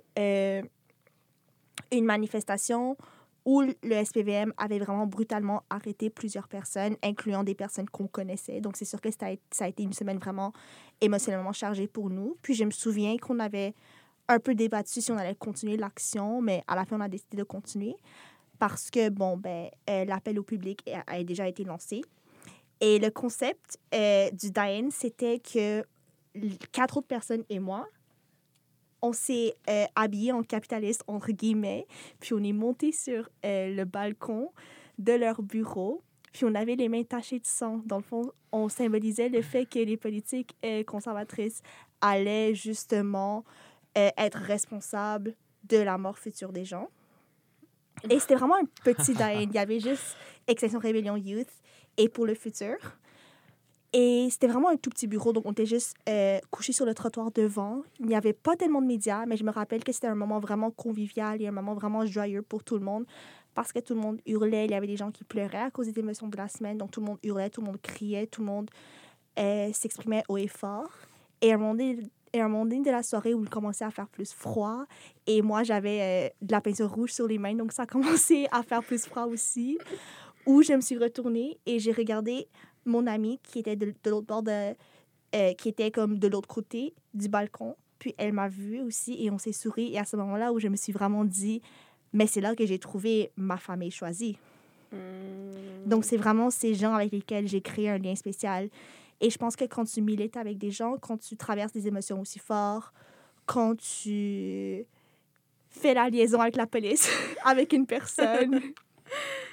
[1.91, 2.97] une manifestation
[3.49, 8.61] où le SPVM avait vraiment brutalement arrêté plusieurs personnes, incluant des personnes qu'on connaissait.
[8.61, 10.53] Donc c'est sûr que ça a, été une semaine vraiment
[11.01, 12.37] émotionnellement chargée pour nous.
[12.43, 13.73] Puis je me souviens qu'on avait
[14.27, 17.37] un peu débattu si on allait continuer l'action, mais à la fin, on a décidé
[17.37, 17.95] de continuer
[18.59, 22.01] parce que, bon, ben, euh, l'appel au public a, déjà été lancé.
[22.81, 25.83] Et le concept euh, du Diane, c'était que
[26.71, 27.87] quatre autres personnes et moi,
[29.01, 31.87] on s'est euh, habillés en capitaliste, entre guillemets,
[32.19, 34.51] puis on est monté sur euh, le balcon
[34.97, 36.03] de leur bureau,
[36.33, 37.81] puis on avait les mains tachées de sang.
[37.85, 41.61] Dans le fond, on symbolisait le fait que les politiques euh, conservatrices
[42.01, 43.43] allaient justement
[43.95, 45.35] être responsables
[45.67, 46.87] de la mort future des gens.
[48.09, 49.49] Et c'était vraiment un petit Diane.
[49.49, 50.15] Il y avait juste
[50.47, 51.49] Extinction Rébellion Youth
[51.97, 52.77] et pour le futur.
[53.91, 56.93] Et c'était vraiment un tout petit bureau, donc on était juste euh, couchés sur le
[56.93, 57.81] trottoir devant.
[57.99, 60.39] Il n'y avait pas tellement de médias, mais je me rappelle que c'était un moment
[60.39, 63.05] vraiment convivial et un moment vraiment joyeux pour tout le monde
[63.55, 64.65] parce que tout le monde hurlait.
[64.65, 66.91] Il y avait des gens qui pleuraient à cause des émotions de la semaine, donc
[66.91, 68.69] tout le monde hurlait, tout le monde criait, tout le monde
[69.39, 70.91] euh, s'exprimait haut et fort.
[71.41, 71.99] Et à un moment donné,
[72.31, 74.85] et un moment donné de la soirée où il commençait à faire plus froid,
[75.25, 78.47] et moi j'avais euh, de la peinture rouge sur les mains, donc ça a commencé
[78.51, 79.79] à faire plus froid aussi,
[80.45, 82.47] où je me suis retournée et j'ai regardé
[82.89, 84.73] mon amie qui était de, de l'autre bord de...
[85.35, 87.75] euh, qui était comme de l'autre côté du balcon.
[87.99, 89.93] Puis elle m'a vue aussi et on s'est souri.
[89.93, 91.61] Et à ce moment-là où je me suis vraiment dit,
[92.13, 94.37] mais c'est là que j'ai trouvé ma famille choisie.
[95.85, 98.69] Donc, c'est vraiment ces gens avec lesquels j'ai créé un lien spécial.
[99.21, 102.21] Et je pense que quand tu milites avec des gens, quand tu traverses des émotions
[102.21, 102.93] aussi fortes,
[103.45, 104.85] quand tu
[105.69, 107.09] fais la liaison avec la police,
[107.43, 108.61] avec une personne,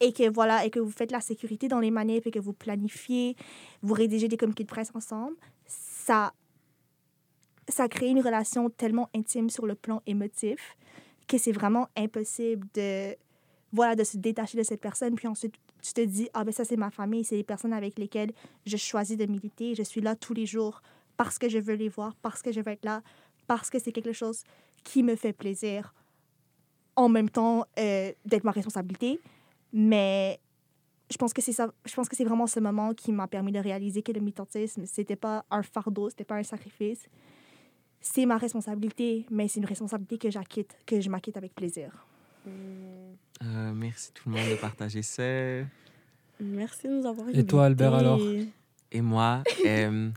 [0.00, 2.52] et que voilà, et que vous faites la sécurité dans les manifs et que vous
[2.52, 3.36] planifiez,
[3.82, 6.32] vous rédigez des communiqués de presse ensemble, ça,
[7.68, 10.76] ça crée une relation tellement intime sur le plan émotif
[11.26, 13.16] que c'est vraiment impossible de
[13.72, 16.64] voilà de se détacher de cette personne puis ensuite tu te dis ah ben ça
[16.64, 18.32] c'est ma famille c'est les personnes avec lesquelles
[18.66, 20.82] je choisis de militer je suis là tous les jours
[21.16, 23.02] parce que je veux les voir parce que je veux être là
[23.46, 24.42] parce que c'est quelque chose
[24.84, 25.94] qui me fait plaisir
[26.96, 29.20] en même temps euh, d'être ma responsabilité
[29.74, 30.40] mais
[31.10, 33.52] je pense que c'est ça je pense que c'est vraiment ce moment qui m'a permis
[33.52, 37.06] de réaliser que le militantisme c'était pas un fardeau c'était pas un sacrifice
[38.00, 42.06] c'est ma responsabilité mais c'est une responsabilité que j'acquitte que je m'acquitte avec plaisir
[42.46, 45.22] Euh, merci tout le monde de partager ça.
[46.40, 48.20] Merci de nous avoir Et toi, Albert, alors?
[48.20, 48.48] invités.
[48.92, 50.10] Et moi, euh,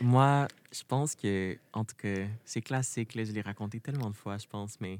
[0.00, 4.16] moi, je pense que, en tout cas, c'est classique, là, je l'ai raconté tellement de
[4.16, 4.98] fois, je pense, mais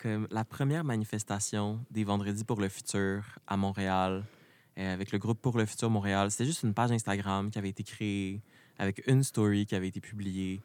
[0.00, 4.24] comme la première manifestation des Vendredis pour le futur à Montréal,
[4.78, 7.68] euh, avec le groupe Pour le futur Montréal, c'était juste une page Instagram qui avait
[7.68, 8.40] été créée
[8.78, 10.62] avec une story qui avait été publiée,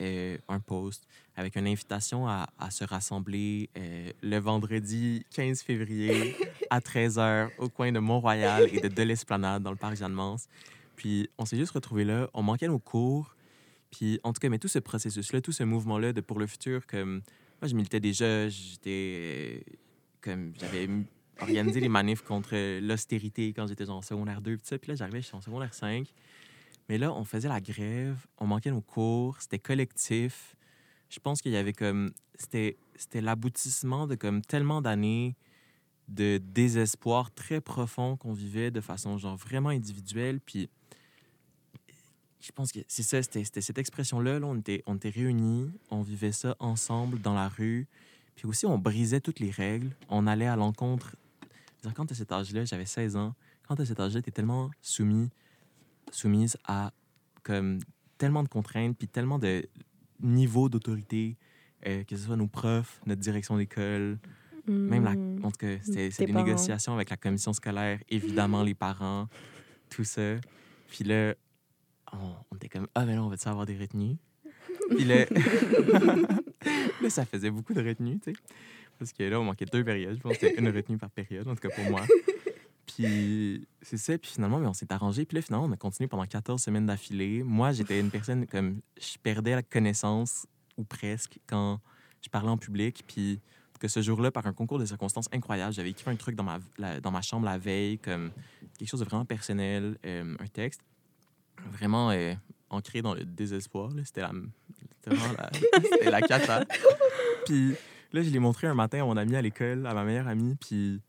[0.00, 6.36] euh, un post, avec une invitation à, à se rassembler euh, le vendredi 15 février
[6.70, 10.48] à 13h au coin de Mont-Royal et de De l'Esplanade dans le parc Jeanne-Mance.
[10.94, 13.34] Puis on s'est juste retrouvés là, on manquait nos cours.
[13.90, 16.86] Puis en tout cas, mais tout ce processus-là, tout ce mouvement-là de pour le futur,
[16.86, 17.22] comme
[17.66, 19.60] moi je militais déjà, j'étais euh,
[20.20, 20.88] comme j'avais
[21.40, 24.78] organisé les manifs contre l'austérité quand j'étais en secondaire 2, puis ça.
[24.78, 26.06] Puis là j'arrivais, j'étais en secondaire 5.
[26.88, 30.54] Mais là, on faisait la grève, on manquait nos cours, c'était collectif.
[31.08, 35.34] Je pense qu'il y avait comme c'était c'était l'aboutissement de comme tellement d'années
[36.06, 40.70] de désespoir très profond qu'on vivait de façon genre vraiment individuelle puis
[42.40, 46.02] je pense que c'est ça c'était cette expression là, on était on était réunis on
[46.02, 47.86] vivait ça ensemble dans la rue
[48.34, 51.16] puis aussi on brisait toutes les règles on allait à l'encontre
[51.94, 53.34] quand à cet âge là j'avais 16 ans
[53.66, 55.30] quand à cet âge là t'es tellement soumis
[56.10, 56.92] soumise à
[57.42, 57.78] comme
[58.18, 59.68] tellement de contraintes puis tellement de
[60.20, 61.36] niveaux d'autorité
[61.86, 64.18] euh, que ce soit nos profs notre direction d'école
[64.68, 65.44] même la, Mm.
[65.44, 66.44] en tout cas, c'est des parents.
[66.44, 69.28] négociations avec la commission scolaire, évidemment les parents,
[69.90, 70.36] tout ça.
[70.88, 71.34] Puis là,
[72.12, 74.16] on, on était comme, ah, ben là, on va-tu avoir des retenues?
[74.90, 75.26] Puis là,
[77.08, 78.38] ça faisait beaucoup de retenues, tu sais.
[78.98, 80.16] Parce que là, on manquait deux périodes.
[80.16, 82.02] Je pense que c'était une retenue par période, en tout cas pour moi.
[82.86, 84.16] Puis c'est ça.
[84.16, 85.26] Puis finalement, mais on s'est arrangé.
[85.26, 87.42] Puis là, finalement, on a continué pendant 14 semaines d'affilée.
[87.42, 90.46] Moi, j'étais une personne comme, je perdais la connaissance
[90.78, 91.80] ou presque, quand
[92.22, 93.04] je parlais en public.
[93.06, 93.40] Puis
[93.78, 96.58] que ce jour-là, par un concours de circonstances incroyable, j'avais écrit un truc dans ma,
[97.00, 98.30] dans ma chambre la veille, comme
[98.78, 100.80] quelque chose de vraiment personnel, euh, un texte
[101.72, 102.34] vraiment euh,
[102.70, 103.90] ancré dans le désespoir.
[104.04, 104.32] C'était la,
[105.06, 106.64] la, la cata.
[107.44, 107.74] Puis
[108.12, 110.56] là, je l'ai montré un matin à mon ami à l'école, à ma meilleure amie.
[110.56, 111.00] Puis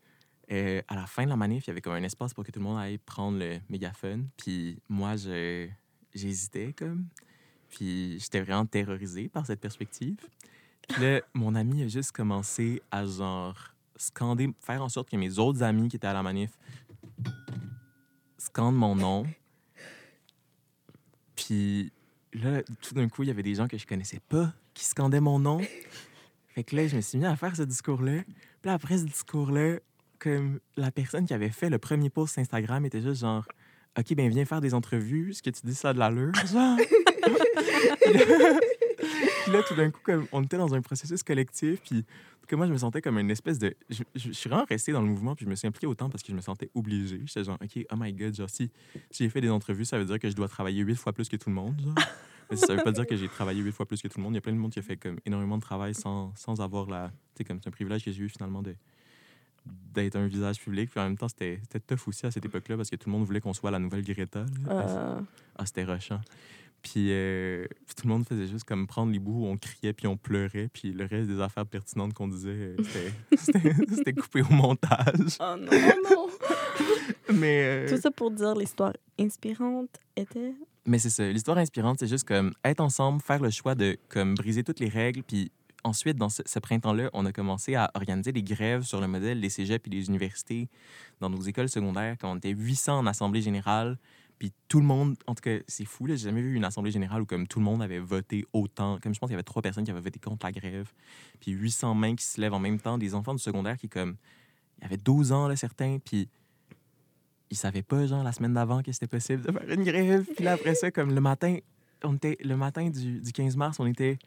[0.50, 2.50] euh, à la fin de la manif, il y avait comme un espace pour que
[2.50, 4.28] tout le monde aille prendre le mégaphone.
[4.36, 5.14] Puis moi,
[6.14, 7.06] j'hésitais comme.
[7.68, 10.16] Puis j'étais vraiment terrorisé par cette perspective.
[10.88, 15.38] Puis là, mon ami a juste commencé à genre scander, faire en sorte que mes
[15.38, 16.50] autres amis qui étaient à la manif
[18.38, 19.26] scandent mon nom.
[21.48, 21.90] Puis
[22.34, 25.20] là, tout d'un coup, il y avait des gens que je connaissais pas qui scandaient
[25.20, 25.62] mon nom.
[26.48, 28.22] Fait que là, je me suis mis à faire ce discours-là.
[28.22, 29.78] Puis là, après ce discours-là,
[30.18, 33.46] comme la personne qui avait fait le premier post Instagram était juste genre
[33.98, 35.32] OK, ben viens faire des entrevues.
[35.32, 36.34] Ce que tu dis, ça a de l'allure.
[36.34, 36.76] Genre.
[39.48, 41.80] Puis là- tout d'un coup, comme, on était dans un processus collectif.
[41.82, 42.04] Puis
[42.46, 43.74] que moi, je me sentais comme une espèce de.
[43.90, 45.34] Je, je- je suis vraiment resté dans le mouvement.
[45.34, 47.20] Puis je me suis impliqué autant parce que je me sentais obligé.
[47.26, 48.70] J'étais genre OK, oh my God, genre, si,
[49.10, 51.28] si j'ai fait des entrevues, ça veut dire que je dois travailler huit fois plus
[51.28, 51.78] que tout le monde.
[51.80, 51.94] Genre.
[52.50, 54.32] Mais ça veut pas dire que j'ai travaillé huit fois plus que tout le monde.
[54.32, 56.60] Il y a plein de monde qui a fait comme énormément de travail sans, sans
[56.62, 57.08] avoir la.
[57.34, 58.74] Tu sais, comme c'est un privilège que j'ai eu finalement de
[59.92, 60.88] d'être un visage public.
[60.90, 63.12] Puis en même temps, c'était c'était tough aussi à cette époque-là parce que tout le
[63.12, 64.46] monde voulait qu'on soit la nouvelle Greta.
[64.66, 64.72] là.
[64.72, 65.20] Euh,
[65.56, 66.20] Ah, c'était rushant.
[66.82, 69.92] Puis, euh, puis tout le monde faisait juste comme prendre les bouts où on criait
[69.92, 70.68] puis on pleurait.
[70.72, 72.76] Puis le reste des affaires pertinentes qu'on disait, euh,
[73.36, 75.36] c'était- coupé au montage.
[75.40, 75.70] Oh non.
[76.10, 76.28] non!
[77.34, 80.54] Mais, euh, Tout ça pour dire l'histoire inspirante était.
[80.86, 81.28] mais c'est ça.
[81.30, 84.88] L'histoire inspirante, c'est juste comme être ensemble, faire le choix de comme briser toutes les
[84.88, 85.22] règles.
[85.22, 85.50] Puis
[85.84, 89.40] ensuite, dans ce, ce printemps-là, on a commencé à organiser des grèves sur le modèle
[89.40, 90.68] des cégeps et des universités
[91.20, 93.98] dans nos écoles secondaires quand on était 800 en assemblée générale.
[94.38, 97.22] Puis tout le monde, en tout cas, c'est fou, j'ai jamais vu une assemblée générale
[97.22, 98.98] où comme tout le monde avait voté autant.
[99.02, 100.92] Comme je pense qu'il y avait trois personnes qui avaient voté contre la grève.
[101.40, 104.16] Puis 800 mains qui se lèvent en même temps, des enfants du secondaire qui comme...
[104.78, 106.28] Il y avait 12 ans, là, certains, puis
[107.50, 110.24] ils savaient pas, genre, la semaine d'avant que c'était possible de faire une grève.
[110.36, 111.56] Puis là, après ça, comme le matin,
[112.04, 112.38] on était...
[112.44, 114.18] Le matin du, du 15 mars, on était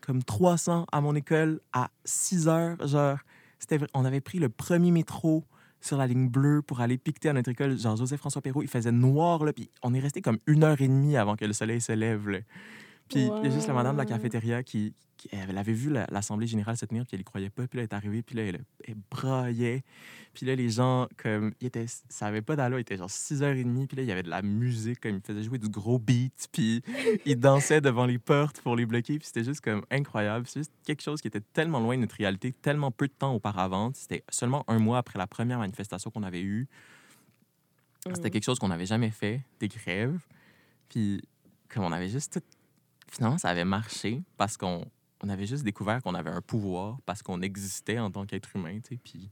[0.00, 3.18] comme 300 à mon école à 6 heures, genre...
[3.92, 5.44] On avait pris le premier métro
[5.80, 7.78] sur la ligne bleue pour aller piqueter à notre école.
[7.78, 10.88] Genre, Joseph-François Perrault, il faisait noir, là, puis on est resté comme une heure et
[10.88, 12.42] demie avant que le soleil se lève.
[13.10, 15.90] Puis il y a juste la madame de la cafétéria qui, qui- elle avait vu
[15.90, 17.66] la- l'Assemblée générale se tenir, puis elle y croyait pas.
[17.66, 19.82] Puis là, elle est arrivée, puis là, elle, elle braillait.
[20.32, 23.86] Puis là, les gens, comme, ils étaient, ça avait pas d'allure, il était genre 6h30,
[23.88, 26.48] puis là, il y avait de la musique, comme, ils faisaient jouer du gros beat,
[26.52, 26.82] puis
[27.26, 30.46] ils dansaient devant les portes pour les bloquer, puis c'était juste comme incroyable.
[30.46, 33.34] C'est juste quelque chose qui était tellement loin de notre réalité, tellement peu de temps
[33.34, 33.90] auparavant.
[33.94, 36.68] C'était seulement un mois après la première manifestation qu'on avait eue.
[38.14, 40.18] C'était quelque chose qu'on n'avait jamais fait, des grèves.
[40.88, 41.20] Puis,
[41.68, 42.40] comme on avait juste tout...
[43.10, 44.86] Finalement, ça avait marché parce qu'on
[45.22, 48.80] on avait juste découvert qu'on avait un pouvoir, parce qu'on existait en tant qu'être humain,
[48.80, 49.00] tu sais.
[49.02, 49.30] Puis,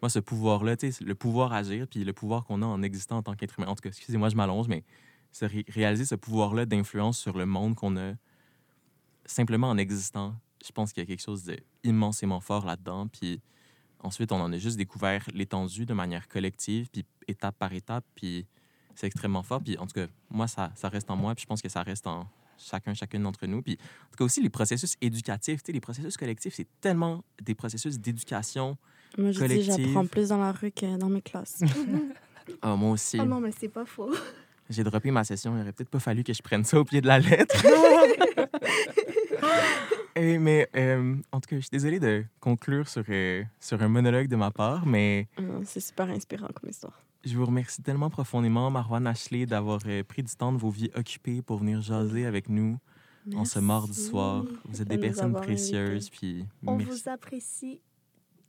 [0.00, 3.18] moi, ce pouvoir-là, tu sais, le pouvoir agir, puis le pouvoir qu'on a en existant
[3.18, 3.68] en tant qu'être humain.
[3.68, 4.84] En tout cas, excusez-moi, je m'allonge, mais
[5.68, 8.14] réaliser ce pouvoir-là d'influence sur le monde qu'on a
[9.24, 10.34] simplement en existant.
[10.64, 11.50] Je pense qu'il y a quelque chose
[11.84, 13.08] d'immensément fort là-dedans.
[13.08, 13.40] Puis
[14.00, 18.46] ensuite, on en a juste découvert l'étendue de manière collective, puis étape par étape, puis
[18.94, 19.62] c'est extrêmement fort.
[19.62, 21.82] Puis en tout cas, moi, ça, ça reste en moi, puis je pense que ça
[21.82, 22.26] reste en
[22.58, 23.62] chacun, chacune d'entre nous.
[23.62, 27.24] Puis en tout cas aussi, les processus éducatifs, tu sais, les processus collectifs, c'est tellement
[27.42, 28.76] des processus d'éducation.
[29.18, 31.62] Moi, je dis, j'apprends plus dans la rue que dans mes classes.
[32.60, 34.12] Ah, moi aussi, Oh non, mais c'est pas faux.
[34.68, 35.56] j'ai droppé ma session.
[35.56, 37.54] Il aurait peut-être pas fallu que je prenne ça au pied de la lettre.
[40.14, 43.88] Eh, mais euh, en tout cas, je suis désolé de conclure sur, euh, sur un
[43.88, 47.00] monologue de ma part, mais Euh, C'est super inspirant comme histoire.
[47.24, 50.90] Je vous remercie tellement profondément, Marwan Ashley, d'avoir euh, pris du temps de vos vies
[50.94, 52.78] occupées pour venir jaser avec nous
[53.36, 54.44] en ce mardi Merci soir.
[54.64, 56.90] Vous êtes de des personnes précieuses, puis On merci.
[57.04, 57.80] vous apprécie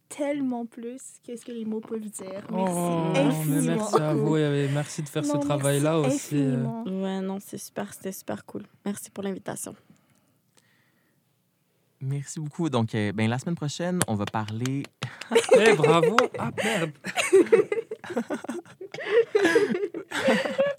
[0.10, 2.44] tellement plus que ce que les mots peuvent dire.
[2.52, 3.62] Merci Oh, mais infiniment.
[3.78, 6.36] merci à vous et merci de faire Non, ce travail-là merci aussi.
[6.36, 6.54] euh.
[6.56, 6.84] infiniment.
[7.04, 8.64] Ouais, non, c'est super, c'était super cool.
[8.86, 9.76] Merci pour l'invitation.
[12.02, 12.70] Merci beaucoup.
[12.70, 14.84] Donc, euh, ben, la semaine prochaine, on va parler
[15.58, 16.16] Eh, bravo!
[16.38, 16.92] Ah, merde!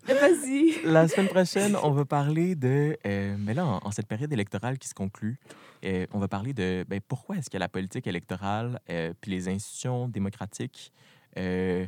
[0.06, 0.82] Vas-y.
[0.84, 2.96] La semaine prochaine, on va parler de.
[3.06, 5.38] euh, mais là, en, cette période électorale qui se conclut,
[5.84, 9.48] euh, on va parler de ben, pourquoi est-ce que la politique électorale euh, puis les
[9.48, 10.92] institutions démocratiques
[11.38, 11.86] euh,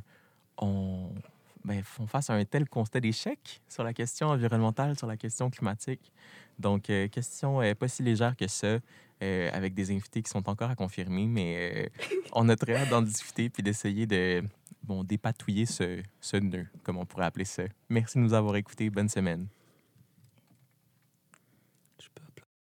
[0.59, 1.11] ont,
[1.65, 5.51] ben, font face à un tel constat d'échec sur la question environnementale, sur la question
[5.51, 6.13] climatique.
[6.59, 8.79] Donc, question pas si légère que ça,
[9.21, 11.91] avec des invités qui sont encore à confirmer, mais
[12.33, 14.43] on a très hâte d'en discuter puis d'essayer de
[14.87, 17.65] bon, dépatouiller ce, ce nœud, comme on pourrait appeler ça.
[17.89, 18.91] Merci de nous avoir écoutés.
[18.91, 19.49] Bonne semaine.